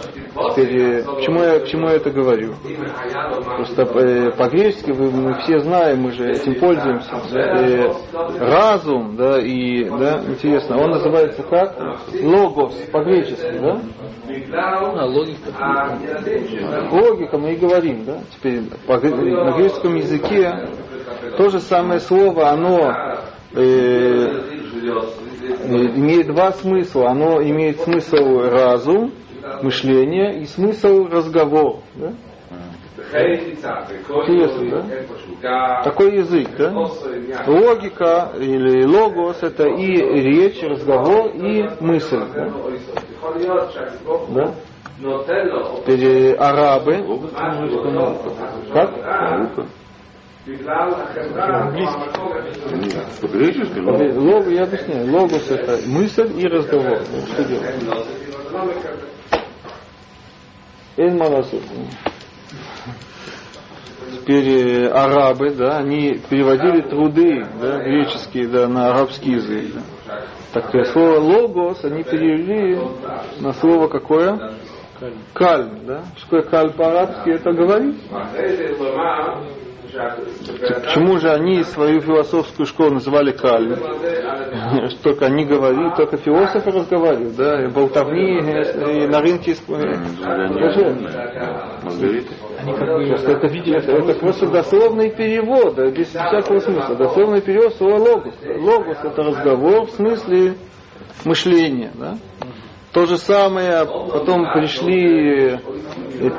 Теперь, 0.52 0.78
э, 0.78 1.04
почему 1.04 1.42
я, 1.42 1.60
почему 1.60 1.88
я 1.88 1.94
это 1.96 2.10
говорю? 2.10 2.54
Просто 3.56 3.82
э, 3.82 4.30
по-гречески 4.30 4.90
мы 4.90 5.38
все 5.42 5.58
знаем, 5.60 6.00
мы 6.00 6.12
же 6.12 6.30
этим 6.30 6.54
пользуемся. 6.54 7.10
э, 7.32 7.92
разум, 8.40 9.16
да, 9.16 9.38
и, 9.38 9.84
да, 9.84 10.22
интересно, 10.26 10.78
он 10.78 10.92
называется 10.92 11.42
как? 11.42 11.76
Логос, 12.22 12.74
по-гречески, 12.90 13.58
да? 13.60 13.80
А, 14.52 15.04
логика. 15.06 15.98
Логика 16.90 17.38
мы 17.38 17.52
и 17.52 17.56
говорим, 17.56 18.04
да? 18.04 18.18
Теперь 18.34 18.62
по 18.86 18.94
на 18.98 19.56
греческом 19.58 19.94
языке 19.96 20.68
то 21.36 21.50
же 21.50 21.60
самое 21.60 22.00
слово, 22.00 22.48
оно 22.48 22.94
э, 23.54 24.56
имеет 25.66 26.26
два 26.28 26.52
смысла. 26.52 27.10
Оно 27.10 27.42
имеет 27.42 27.80
смысл 27.80 28.40
разум, 28.50 29.12
мышление 29.62 30.40
и 30.40 30.44
смысл 30.46 31.06
разговор. 31.08 31.80
Да? 31.94 32.12
Интересно, 34.28 34.70
да? 34.70 34.82
Такой 35.84 36.16
язык, 36.16 36.48
да? 36.58 36.70
Логика 37.46 38.32
или 38.38 38.84
логос 38.84 39.42
это 39.42 39.68
и 39.68 39.86
речь, 40.22 40.62
разговор, 40.62 41.30
и 41.34 41.68
мысль. 41.80 42.20
Да? 42.34 42.48
Да? 44.30 44.54
Теперь 45.82 46.04
э, 46.04 46.34
арабы. 46.34 47.04
Как? 48.72 48.90
Э, 50.46 50.52
Лог, 54.14 54.46
я 54.46 54.62
объясняю. 54.62 55.10
Логос 55.10 55.50
это 55.50 55.78
мысль 55.88 56.40
и 56.40 56.46
разговор. 56.46 57.00
Что 57.32 57.44
делать? 57.44 58.06
Эль 60.96 61.14
Марасу. 61.16 61.60
Теперь 64.12 64.86
арабы, 64.86 65.50
да, 65.50 65.78
они 65.78 66.20
переводили 66.30 66.82
труды 66.82 67.44
да, 67.60 67.78
греческие 67.82 68.46
да, 68.46 68.68
на 68.68 68.90
арабский 68.90 69.32
язык. 69.32 69.74
Да. 70.06 70.26
Так 70.52 70.72
э, 70.74 70.84
слово 70.86 71.18
логос 71.18 71.84
они 71.84 72.04
перевели 72.04 72.78
на 73.40 73.52
слово 73.52 73.88
какое? 73.88 74.54
Кальм, 75.34 75.86
да? 75.86 76.04
Что 76.16 76.40
такое 76.40 76.42
кальм 76.42 76.72
по-арабски 76.72 77.30
это 77.30 77.52
говорить? 77.52 78.00
Почему 79.96 81.18
же 81.18 81.30
они 81.30 81.62
свою 81.64 82.00
философскую 82.00 82.66
школу 82.66 82.94
называли 82.94 83.32
кальм? 83.32 83.76
Что 83.76 85.02
Только 85.02 85.26
они 85.26 85.44
говорили, 85.44 85.94
только 85.96 86.16
философы 86.18 86.70
разговаривают, 86.70 87.36
да, 87.36 87.64
и 87.64 87.68
болтовни 87.68 88.38
и 88.38 89.06
на 89.06 89.20
рынке. 89.20 89.56
Просто 91.80 93.26
это, 93.30 93.46
это, 93.46 93.92
это 93.92 94.14
просто 94.18 94.46
дословный 94.48 95.10
перевод, 95.10 95.78
без 95.78 96.08
всякого 96.08 96.58
смысла. 96.58 96.96
Дословный 96.96 97.40
перевод 97.40 97.74
слова 97.76 97.98
логос. 97.98 98.34
Логос 98.44 98.98
это 99.02 99.22
разговор 99.22 99.86
в 99.86 99.90
смысле 99.92 100.54
мышления, 101.24 101.92
да. 101.94 102.18
То 102.92 103.06
же 103.06 103.18
самое, 103.18 103.84
потом 103.84 104.52
пришли 104.54 105.58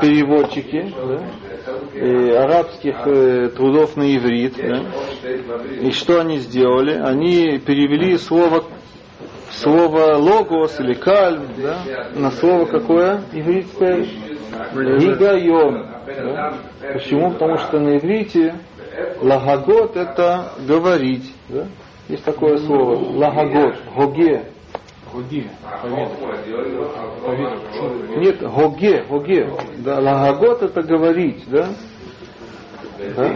переводчики 0.01 0.91
да, 0.95 1.21
э, 1.97 2.37
арабских 2.37 2.95
э, 3.05 3.49
трудов 3.49 3.95
на 3.95 4.15
иврит. 4.15 4.55
Да, 4.57 4.81
и 5.81 5.91
что 5.91 6.19
они 6.19 6.39
сделали? 6.39 6.93
Они 6.93 7.59
перевели 7.59 8.17
слово 8.17 8.63
слово 9.51 10.15
логос 10.17 10.79
или 10.79 10.93
кальм, 10.93 11.47
да, 11.57 11.79
на 12.15 12.31
слово 12.31 12.65
какое 12.65 13.21
ивритское? 13.33 14.05
Гигайон. 14.73 15.87
Да? 16.05 16.53
Почему? 16.93 17.31
Потому 17.31 17.57
что 17.57 17.79
на 17.79 17.97
иврите 17.97 18.55
лагагот 19.21 19.95
это 19.95 20.53
говорить. 20.67 21.33
Да? 21.49 21.67
Есть 22.07 22.23
такое 22.23 22.57
слово. 22.57 22.95
Лагагот, 23.17 23.75
гоге. 23.95 24.45
Поведать. 25.11 25.51
Поведать. 27.25 28.17
Нет, 28.17 28.41
гоге, 28.41 29.05
гоге. 29.09 29.49
Да, 29.79 29.99
лагагот 29.99 30.63
это 30.63 30.81
говорить, 30.83 31.43
да? 31.47 31.69
да? 33.15 33.31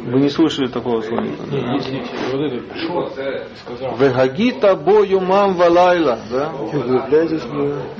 Вы 0.00 0.20
не 0.20 0.28
слышали 0.28 0.66
такого 0.66 1.00
слова? 1.02 1.22
Вегагита 3.98 4.74
бою 4.76 5.20
мам 5.20 5.54
валайла, 5.54 6.18
да? 6.30 6.52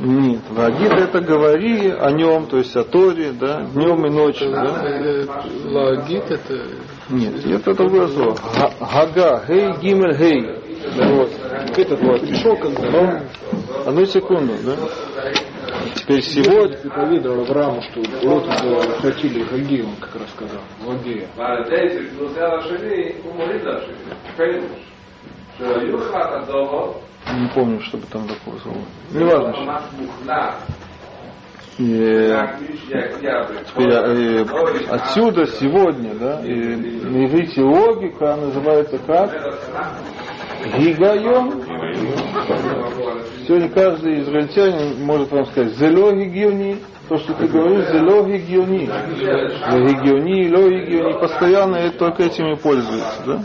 Нет, 0.01 0.41
вагита 0.51 0.95
это 0.97 1.21
говори 1.21 1.89
о 1.89 2.11
нем, 2.11 2.47
то 2.47 2.59
есть 2.59 2.77
о 2.77 2.83
Торе, 2.85 3.31
да, 3.33 3.63
днем 3.75 4.05
и 4.07 4.11
ночью, 4.11 4.51
да? 4.51 4.83
Лагит 5.65 6.31
это 6.31 6.61
Нет, 7.09 7.45
нет, 7.47 7.61
это 7.61 7.75
другое 7.75 8.09
слово. 8.09 8.35
Га- 8.35 8.73
Гага, 8.81 9.45
гей, 9.49 9.73
гимель, 9.81 10.17
гей. 10.17 10.51
Вот. 10.95 11.31
Этот 11.77 12.01
вот. 12.03 12.21
Пришел 12.21 12.57
как 12.57 12.71
бы. 12.73 12.91
Ну, 12.91 13.21
одну 13.87 14.05
секунду, 14.07 14.55
да? 14.65 14.77
Теперь 15.95 16.23
сегодня... 16.23 16.77
Поведал 16.91 17.41
Аврааму, 17.41 17.83
что 17.83 18.03
рот 18.25 18.47
хотели 19.01 19.45
Хагея, 19.45 19.85
он 19.85 19.97
как 19.97 20.15
раз 20.17 20.31
сказал. 20.31 20.61
Лагея. 20.85 21.29
Не 27.33 27.49
помню, 27.55 27.81
чтобы 27.81 28.05
там 28.07 28.27
такое 28.27 28.59
слова. 28.61 28.79
Не 29.13 29.25
важно. 29.25 29.83
И, 31.79 31.85
теперь, 33.67 33.89
и, 33.89 34.91
отсюда 34.91 35.47
сегодня, 35.47 36.15
да, 36.15 36.41
и 36.45 36.77
на 36.77 37.25
иврите 37.25 37.63
логика 37.63 38.37
называется 38.37 38.99
как? 38.99 39.31
Гигайон. 40.79 41.63
Сегодня 43.47 43.69
каждый 43.71 44.21
израильтянин 44.21 45.05
может 45.05 45.31
вам 45.31 45.47
сказать, 45.47 45.75
зело 45.75 46.13
гигиони, 46.13 46.79
то, 47.09 47.17
что 47.19 47.35
ты 47.35 47.47
говоришь, 47.49 47.87
зело 47.91 48.25
гигиони. 48.27 48.87
Гигиони, 48.87 50.55
ло 50.55 50.69
гигиони, 50.69 51.21
постоянно 51.21 51.77
это 51.77 51.99
только 51.99 52.25
этим 52.25 52.53
и 52.53 52.57
пользуются, 52.57 53.23
да? 53.27 53.43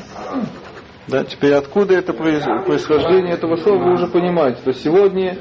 Да, 1.07 1.23
теперь 1.23 1.53
откуда 1.53 1.95
это 1.95 2.13
происхождение 2.13 3.33
этого 3.33 3.55
слова, 3.57 3.81
вы 3.81 3.93
уже 3.93 4.07
понимаете. 4.07 4.59
То 4.63 4.73
сегодня 4.73 5.37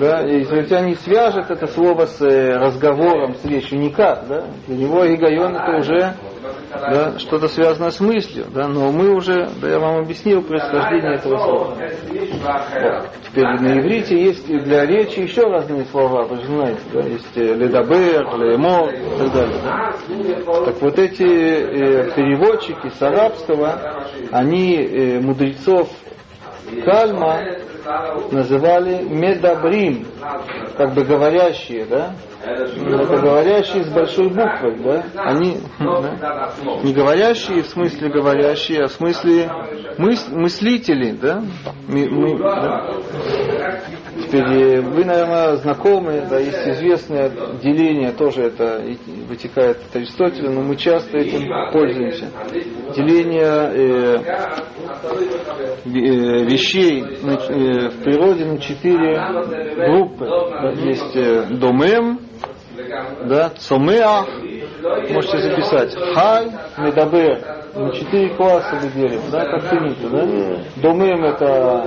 да, 0.00 0.24
израильтяне 0.42 0.96
свяжут 0.96 1.50
это 1.50 1.66
слово 1.66 2.06
с 2.06 2.20
э, 2.22 2.56
разговором, 2.56 3.34
с 3.34 3.44
речью 3.44 3.78
никак. 3.78 4.26
Да? 4.26 4.44
Для 4.66 4.76
него 4.76 5.04
гигайон 5.06 5.56
это 5.56 5.76
уже 5.78 6.14
да, 6.80 7.18
что-то 7.18 7.48
связанное 7.48 7.90
с 7.90 8.00
мыслью. 8.00 8.46
Да? 8.52 8.68
Но 8.68 8.90
мы 8.92 9.14
уже, 9.14 9.48
да, 9.60 9.68
я 9.68 9.78
вам 9.78 10.02
объяснил 10.02 10.42
происхождение 10.42 11.14
этого 11.14 11.38
слова. 11.38 11.74
Вот. 11.74 13.10
Теперь 13.28 13.44
на 13.44 13.78
иврите 13.80 14.22
есть 14.22 14.48
и 14.48 14.58
для 14.58 14.86
речи 14.86 15.20
еще 15.20 15.42
разные 15.42 15.84
слова, 15.86 16.24
вы 16.24 16.36
же 16.38 16.46
знаете, 16.46 16.80
да? 16.92 17.00
есть 17.00 17.36
э, 17.36 17.54
ледабер, 17.54 18.36
леемо 18.38 18.90
и 18.90 19.18
так 19.18 19.32
далее. 19.32 19.60
Да? 19.64 20.64
Так 20.64 20.80
вот 20.80 20.98
эти 20.98 21.22
э, 21.22 22.10
переводчики 22.14 22.88
с 22.88 23.02
арабского, 23.02 24.06
они 24.30 24.76
э, 24.76 25.20
мудрецов 25.20 25.88
Кальма 26.84 27.40
называли 28.30 29.02
медабрим, 29.02 30.06
как 30.76 30.94
бы 30.94 31.04
говорящие, 31.04 31.84
да? 31.84 32.14
Это 32.44 33.18
говорящие 33.18 33.84
с 33.84 33.88
большой 33.88 34.28
буквы, 34.28 34.76
да? 34.84 35.04
Они 35.16 35.58
да? 35.78 36.52
не 36.82 36.92
говорящие 36.92 37.62
в 37.62 37.66
смысле 37.68 38.10
говорящие, 38.10 38.84
а 38.84 38.88
в 38.88 38.92
смысле 38.92 39.50
мыс- 39.98 40.30
мыслители, 40.30 41.12
да? 41.12 41.42
Ми- 41.88 42.08
мы- 42.08 42.38
да? 42.38 42.90
Теперь 44.26 44.44
э, 44.44 44.80
вы, 44.80 45.04
наверное, 45.04 45.56
знакомы, 45.56 46.24
да, 46.28 46.38
есть 46.38 46.66
известное 46.66 47.30
деление, 47.62 48.12
тоже 48.12 48.42
это 48.44 48.82
вытекает 49.28 49.78
от 49.88 49.96
Аристотеля, 49.96 50.50
но 50.50 50.62
мы 50.62 50.76
часто 50.76 51.18
этим 51.18 51.48
пользуемся. 51.72 52.26
Деление 52.94 53.70
э, 53.72 54.18
э, 55.84 56.44
вещей 56.44 57.02
э, 57.02 57.88
в 57.88 58.02
природе 58.04 58.44
на 58.44 58.58
четыре 58.58 59.20
группы. 59.86 60.26
Есть 60.84 61.16
э, 61.16 61.46
домем, 61.50 62.20
да, 63.26 63.50
цомеах, 63.50 64.28
можете 65.10 65.38
записать, 65.38 65.96
хай, 66.14 66.50
медабер, 66.78 67.40
на 67.74 67.92
четыре 67.92 68.30
класса 68.30 68.78
мы 68.82 68.88
делим, 68.90 69.20
да, 69.30 69.44
как 69.46 69.68
цените, 69.68 70.08
да? 70.08 70.82
Домем 70.82 71.24
это 71.24 71.84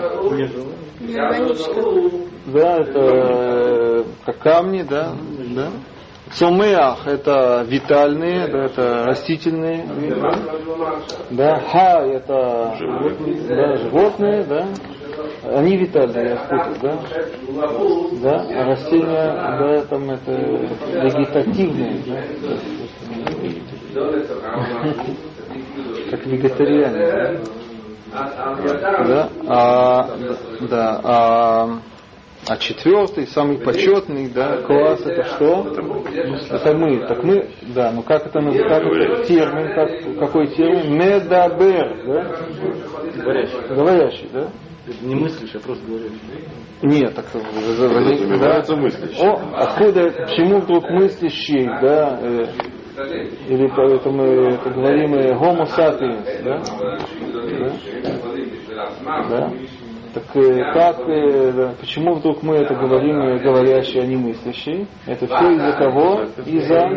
да, 2.47 2.77
это 2.77 2.99
э, 2.99 4.03
как 4.25 4.39
камни, 4.39 4.81
да, 4.83 5.13
да. 5.55 5.69
Цомеах 6.31 7.07
это 7.07 7.63
витальные, 7.65 8.47
да, 8.47 8.65
это 8.65 9.03
растительные, 9.05 9.85
да. 10.21 10.39
да. 11.29 11.59
Ха 11.71 12.05
это 12.05 12.75
да, 13.47 13.75
животные, 13.77 14.43
да. 14.43 14.67
Они 15.43 15.77
витальные, 15.77 16.29
я 16.29 16.37
спутал, 16.37 16.73
да. 16.81 16.99
Да, 18.21 18.45
а 18.49 18.65
растения, 18.65 19.33
да, 19.59 19.81
там 19.89 20.09
это 20.09 20.31
вегетативные, 20.31 22.01
да. 22.07 22.23
Как 26.11 26.25
вегетариане, 26.25 27.05
да. 27.11 27.33
Да, 29.07 29.29
а, 29.47 30.09
да, 30.61 31.01
а, 31.03 31.69
а 32.47 32.57
четвертый, 32.57 33.27
самый 33.27 33.57
почетный, 33.57 34.29
да, 34.29 34.61
класс, 34.61 35.01
это 35.05 35.23
что? 35.25 35.67
Это 36.49 36.73
мы. 36.73 36.99
Так 37.07 37.23
мы, 37.23 37.49
да, 37.75 37.91
ну 37.91 38.01
как 38.03 38.25
это, 38.27 38.39
наз- 38.39 38.57
как 38.67 38.83
это 38.83 39.25
термин, 39.25 39.75
как, 39.75 40.19
какой 40.19 40.47
термин? 40.47 40.93
Медабер, 40.97 41.97
да? 42.05 42.35
Говорящий. 43.21 43.75
Говорящий, 43.75 44.29
да? 44.33 44.47
Не 45.01 45.15
мыслишь, 45.15 45.55
а 45.55 45.59
просто 45.59 45.85
говорящий. 45.85 46.19
Нет, 46.81 47.13
так 47.15 47.25
да, 47.33 47.39
Называется 48.27 48.75
мыслящий. 48.75 49.27
О, 49.27 49.39
откуда, 49.55 50.11
почему 50.11 50.59
вдруг 50.59 50.89
мыслящий, 50.89 51.65
да? 51.65 52.19
э, 52.21 52.45
или 53.49 53.67
поэтому 53.75 54.17
мы 54.17 54.53
это 54.53 54.69
говорим 54.69 55.13
э, 55.15 55.33
homo 55.33 55.65
sapiens, 55.65 56.25
да? 56.43 56.63
Да? 59.29 59.51
Так 60.13 60.35
э, 60.35 60.73
как, 60.73 61.09
э, 61.09 61.51
да, 61.51 61.73
почему 61.79 62.15
вдруг 62.15 62.41
мы 62.41 62.55
это 62.55 62.73
говорим, 62.73 63.19
э, 63.19 63.39
говорящие, 63.39 64.03
а 64.03 64.05
не 64.05 64.15
мыслящие? 64.15 64.87
Это 65.05 65.27
все 65.27 65.51
из-за 65.51 65.71
кого? 65.73 66.23
Из-за 66.45 66.89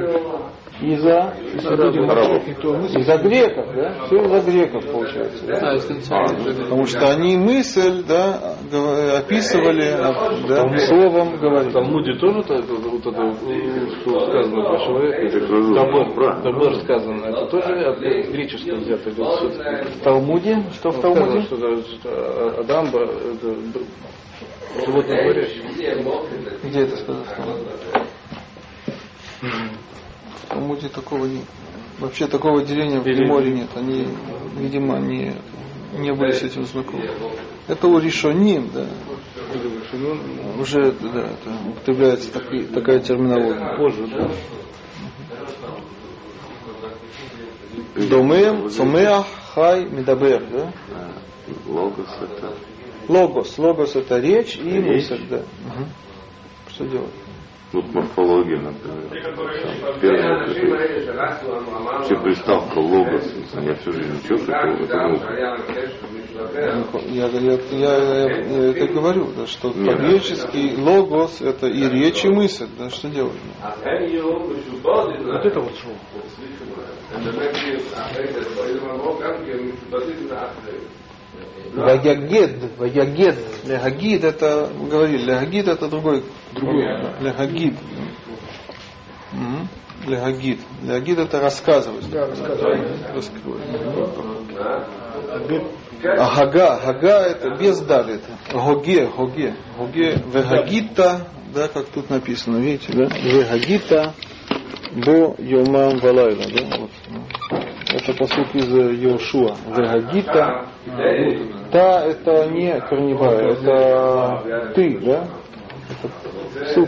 из-за 0.82 1.34
из-за 1.54 3.16
греков, 3.18 3.66
да? 3.74 4.06
Все 4.06 4.16
из-за 4.22 4.50
греков 4.50 4.86
получается. 4.86 5.46
да? 5.46 5.76
а. 6.10 6.26
Потому 6.62 6.86
что 6.86 7.10
они 7.10 7.36
мысль, 7.36 8.02
да, 8.06 8.54
описывали, 9.18 9.84
а, 9.92 10.12
да, 10.48 10.78
словом 10.78 11.36
В 11.36 11.40
говорили. 11.40 11.72
Талмуде 11.72 12.14
тоже 12.14 12.42
то- 12.42 12.62
то- 12.62 12.74
вот 12.74 13.06
это, 13.06 13.22
э, 13.22 13.86
что 14.00 14.20
сказано 14.20 14.64
про 14.64 14.78
человека, 14.78 15.74
Табор, 15.74 16.42
табор 16.42 16.74
сказано, 16.82 17.24
это 17.26 17.46
тоже 17.46 17.84
от 17.84 17.98
греческого 17.98 18.76
взято. 18.76 19.10
В 19.10 20.02
Талмуде? 20.02 20.64
Что 20.74 20.90
в 20.90 20.96
сказано, 20.96 21.26
Талмуде? 21.26 21.42
что, 21.46 21.56
да, 21.56 21.76
что 21.82 22.60
Адам 22.60 22.86
животное 24.86 25.22
говорящее. 25.24 25.62
Где 26.62 26.80
это 26.82 26.96
сказано? 26.96 27.26
В 30.50 30.52
Талмуде? 30.52 30.88
Такого 30.88 31.26
нет. 31.26 31.44
Вообще 31.98 32.26
такого 32.26 32.62
деления 32.64 33.00
в 33.00 33.04
Геморе 33.04 33.52
нет. 33.52 33.68
Они, 33.76 34.08
видимо, 34.56 34.98
не, 34.98 35.34
не 35.98 36.12
были 36.12 36.32
с 36.32 36.42
этим 36.42 36.64
знакомы. 36.64 37.08
Это 37.68 37.86
у 37.86 37.98
Ришоним, 37.98 38.70
да. 38.72 38.86
Уже 40.58 40.92
да, 40.92 41.20
это 41.20 41.68
употребляется 41.68 42.32
таки- 42.32 42.64
такая 42.64 43.00
терминология. 43.00 43.76
Позже, 43.76 44.06
да? 44.08 44.30
דומם, 48.08 48.70
צומח, 48.70 49.26
חי, 49.54 49.84
מדבר, 49.84 50.44
да? 50.50 50.72
Логос 51.66 52.06
это 52.20 52.52
Логос. 53.08 53.58
Логос 53.58 53.96
это 53.96 54.18
речь 54.20 54.56
и 54.56 54.78
мысль, 54.78 55.20
да. 55.28 55.38
Мгм. 55.38 55.88
Что 56.68 56.86
делать? 56.86 57.10
Вот 57.72 57.84
морфология, 57.94 58.58
например. 58.58 59.08
Первое, 60.00 60.38
вот 60.38 60.56
это, 60.56 61.14
вообще 61.14 62.16
приставка 62.16 62.78
логос. 62.78 63.32
Я 63.54 63.74
всю 63.76 63.92
жизнь 63.92 64.18
учил, 64.24 64.38
что 64.38 64.52
это, 64.52 64.66
музыка. 65.08 65.32
Я, 67.06 67.26
я, 67.26 67.28
я, 67.28 67.58
я 67.70 68.70
это 68.70 68.92
говорю, 68.92 69.28
да, 69.36 69.46
что 69.46 69.70
по-гречески 69.70 70.74
логос 70.80 71.40
это 71.40 71.68
и 71.68 71.88
речь, 71.88 72.24
и 72.24 72.28
мысль, 72.28 72.66
да, 72.76 72.90
что 72.90 73.08
делать? 73.08 73.34
Вот 73.62 75.46
это 75.46 75.60
вот 75.60 75.76
шоу. 75.76 75.94
ויגד, 81.74 82.78
ויגד, 82.78 83.38
להגיד 83.64 84.24
это, 84.24 84.70
мы 84.76 84.88
говорили, 84.88 85.24
להגיד 85.24 85.68
это 85.68 85.88
другой, 85.88 86.24
другой, 86.52 86.84
להגיד. 87.20 87.74
Мгм. 89.32 89.68
להגיד. 90.06 90.60
להגיד 90.82 91.18
это 91.18 91.40
рассказывать. 91.40 92.10
Да, 92.10 92.26
рассказывать. 92.26 92.80
А 96.02 96.46
הגה, 96.46 96.80
הגה 96.84 97.08
это 97.26 97.56
без 97.56 97.78
далит. 97.80 98.22
הוגה, 98.52 99.06
הוגה, 99.06 99.54
הוגה, 99.78 100.22
והגית, 100.32 101.28
да, 101.54 101.68
как 101.68 101.86
тут 101.86 102.10
написано, 102.10 102.56
видите, 102.56 102.92
да? 102.92 103.04
Вегагита, 103.04 104.14
бо 104.92 105.36
йомам 105.38 105.98
валайла, 105.98 106.44
да? 106.44 106.78
Вот. 106.78 106.90
Это 107.92 108.14
посуд 108.14 108.54
из 108.54 108.68
Йошуа. 108.68 109.56
Вегагита, 109.66 110.66
та 111.72 112.04
это 112.06 112.46
не 112.48 112.80
корневая, 112.80 113.52
это 113.52 114.72
ты, 114.74 114.98
да? 115.00 115.28
Это 116.64 116.86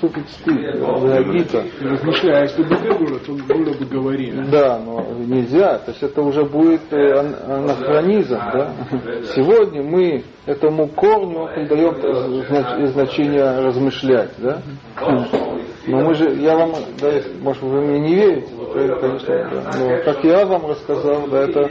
суффикс 0.00 0.32
ты, 0.44 0.52
вегагита. 0.52 1.64
Размышляя, 1.80 2.42
если 2.42 2.62
бы 2.62 2.76
ты 2.76 2.92
было, 2.94 3.18
то 3.20 3.32
было 3.32 3.74
бы 3.74 3.84
говорили. 3.84 4.44
Да, 4.50 4.78
но 4.84 5.06
нельзя, 5.26 5.78
то 5.78 5.90
есть 5.90 6.02
это 6.02 6.22
уже 6.22 6.44
будет 6.44 6.82
э, 6.92 7.12
ан- 7.18 7.36
анахронизм, 7.48 8.34
да. 8.36 8.72
Сегодня 9.34 9.82
мы 9.82 10.22
этому 10.46 10.88
корню 10.88 11.48
зна- 12.48 12.86
значение 12.86 13.58
размышлять, 13.60 14.30
да. 14.38 14.60
Но 15.88 15.98
мы 16.00 16.14
же, 16.14 16.34
я 16.34 16.56
вам, 16.56 16.72
да, 17.00 17.12
может 17.40 17.62
вы 17.62 17.80
мне 17.80 18.00
не 18.00 18.14
верите, 18.16 18.48
конечно, 19.00 19.50
да. 19.52 19.72
но 19.78 20.02
как 20.04 20.24
я 20.24 20.44
вам 20.44 20.66
рассказал, 20.66 21.28
да, 21.28 21.42
это 21.42 21.70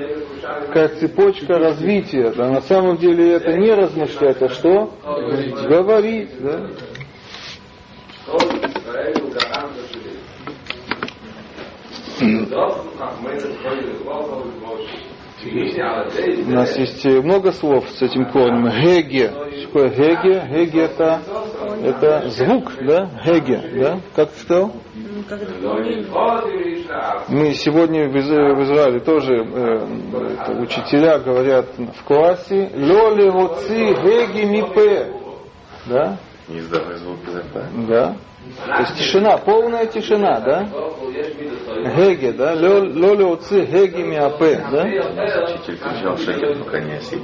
такая 0.67 0.88
цепочка 0.88 1.59
развития, 1.59 2.32
да, 2.36 2.49
на 2.49 2.61
самом 2.61 2.95
деле 2.95 3.34
это 3.34 3.51
не 3.57 3.73
размышлять, 3.73 4.41
а 4.41 4.47
что? 4.49 4.89
Говорить, 5.67 6.30
да. 6.39 6.61
У 16.47 16.49
нас 16.51 16.76
есть 16.78 17.05
много 17.05 17.51
слов 17.51 17.88
с 17.89 18.01
этим 18.01 18.26
корнем. 18.32 18.69
Геге. 18.69 19.30
Что 19.30 19.67
такое 19.67 19.89
геге? 19.89 20.47
Геге 20.49 20.82
это, 20.86 21.21
это 21.84 22.30
звук, 22.30 22.71
да? 22.82 23.09
Геге, 23.26 23.61
да? 23.80 23.99
Как 24.15 24.32
ты 24.32 24.39
сказал? 24.39 24.71
Мы 27.28 27.53
сегодня 27.53 28.07
в, 28.09 28.15
Из- 28.15 28.28
в 28.30 28.63
Израиле 28.63 28.99
тоже 29.01 29.34
э, 29.36 29.88
это, 30.39 30.51
учителя 30.61 31.19
говорят 31.19 31.67
в 31.78 32.03
классе 32.03 32.71
Лоли 32.76 33.28
Роци 33.28 33.93
Геги 34.03 34.45
Мипе. 34.45 35.13
Да? 35.88 36.17
Не 36.47 36.59
издавай 36.59 36.97
звук 36.97 37.19
изо 37.27 37.39
рта. 37.39 37.67
Да. 37.87 38.15
То 38.65 38.81
есть 38.81 38.97
тишина, 38.97 39.37
полная 39.37 39.87
тишина, 39.87 40.39
да? 40.39 40.69
Геге, 41.95 42.33
да? 42.33 42.53
Лоли 42.53 43.23
Роци 43.23 43.65
Геги 43.65 44.03
Миапе, 44.03 44.63
да? 44.71 44.83
Учитель 44.83 45.77
кричал 45.77 46.17
шекер, 46.17 46.63
пока 46.63 46.79
не 46.79 46.93
осип. 46.97 47.23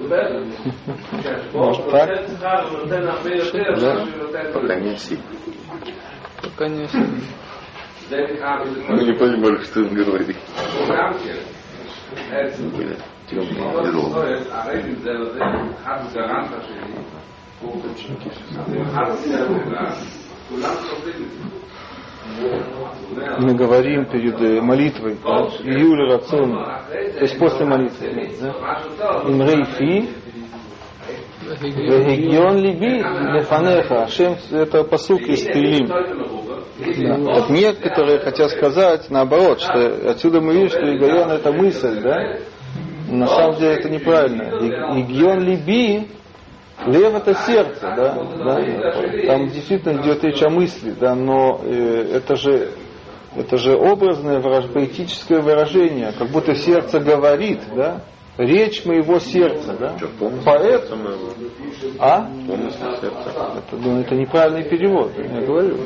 Может 1.54 1.90
так? 1.92 2.10
Да. 2.40 4.06
Пока 4.54 4.76
не 4.76 4.94
осип. 4.94 5.20
Пока 6.42 6.68
не 6.68 6.88
сильно. 6.88 7.22
Мы 8.90 9.04
не 9.06 9.14
понимали, 9.14 9.64
что 9.64 9.82
он 9.82 9.94
говорит. 9.94 10.38
Были 12.76 12.98
темные 13.30 13.72
и. 13.72 14.12
Мы 23.40 23.54
говорим 23.56 24.06
перед 24.06 24.40
э, 24.42 24.62
молитвой, 24.62 25.18
да? 25.24 25.48
Июль 25.64 26.12
Рацион, 26.12 26.54
то 26.54 27.20
есть 27.20 27.38
после 27.38 27.66
молитвы. 27.66 28.32
Да? 28.42 29.24
Имрей 29.28 29.64
Фи, 29.66 30.10
Вегион 31.60 32.58
Либи, 32.58 33.04
Лефанеха. 33.34 34.04
Ашем, 34.04 34.38
это 34.52 34.84
посук 34.84 35.22
из 35.22 35.44
Тилим. 35.44 35.88
Да. 35.88 37.34
Вот 37.34 37.50
некоторые 37.50 38.20
хотят 38.20 38.50
сказать 38.52 39.10
наоборот, 39.10 39.62
что 39.62 40.10
отсюда 40.10 40.42
мы 40.42 40.54
видим, 40.54 40.70
что 40.70 40.96
Игион 40.96 41.32
это 41.32 41.52
мысль, 41.52 42.02
да? 42.02 42.38
На 43.10 43.28
самом 43.28 43.56
деле 43.58 43.74
это 43.76 43.90
неправильно. 43.90 44.44
Игион 45.00 45.40
Либи, 45.42 46.08
Лев 46.88 47.14
это 47.14 47.36
сердце, 47.36 47.82
да, 47.82 48.14
да? 48.44 49.28
Там 49.28 49.48
действительно 49.50 50.02
идет 50.02 50.24
речь 50.24 50.42
о 50.42 50.50
мысли, 50.50 50.92
да, 50.92 51.16
но 51.16 51.62
э, 51.64 52.12
это 52.14 52.36
же 52.36 52.72
это 53.36 53.58
же 53.58 53.78
образное 53.78 54.42
поэтическое 54.42 55.42
выражение, 55.42 56.12
как 56.12 56.30
будто 56.30 56.54
сердце 56.54 57.00
говорит, 57.00 57.62
да, 57.76 58.02
речь 58.42 58.86
моего 58.86 59.20
сердца, 59.20 59.76
да. 59.80 59.98
Что? 59.98 60.32
Поэт, 60.44 60.92
а? 62.00 62.26
Помыслы 62.48 62.92
сердца. 63.00 63.32
Это, 63.58 63.82
ну, 63.82 64.00
это 64.02 64.16
неправильный 64.16 64.64
перевод, 64.64 65.12
я 65.18 65.42
говорю. 65.42 65.78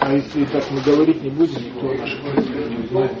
А 0.00 0.12
если 0.12 0.44
так 0.46 0.64
мы 0.70 0.80
говорить 0.80 1.22
не 1.22 1.30
будем, 1.30 1.60
узнает. 2.86 3.12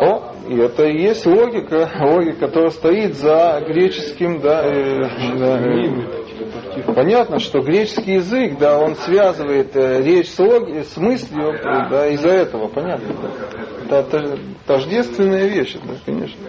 О, 0.00 0.34
и 0.48 0.56
это 0.56 0.84
и 0.84 1.02
есть 1.02 1.24
логика, 1.26 1.90
логика, 2.00 2.46
которая 2.48 2.70
стоит 2.70 3.14
за 3.14 3.62
греческим, 3.66 4.40
да, 4.40 4.62
э, 4.64 5.04
да, 5.38 5.60
э, 5.60 6.94
понятно, 6.94 7.38
что 7.38 7.60
греческий 7.60 8.14
язык, 8.14 8.58
да, 8.58 8.78
он 8.78 8.96
связывает 8.96 9.74
э, 9.76 10.02
речь 10.02 10.30
с, 10.30 10.38
логи- 10.38 10.82
с 10.82 10.96
мыслью, 10.96 11.54
да, 11.62 12.08
из-за 12.08 12.30
этого, 12.30 12.68
понятно. 12.68 13.14
Да 13.22 13.83
это 13.90 14.38
тождественная 14.66 15.46
вещь, 15.46 15.76
это, 15.76 15.98
конечно. 16.04 16.40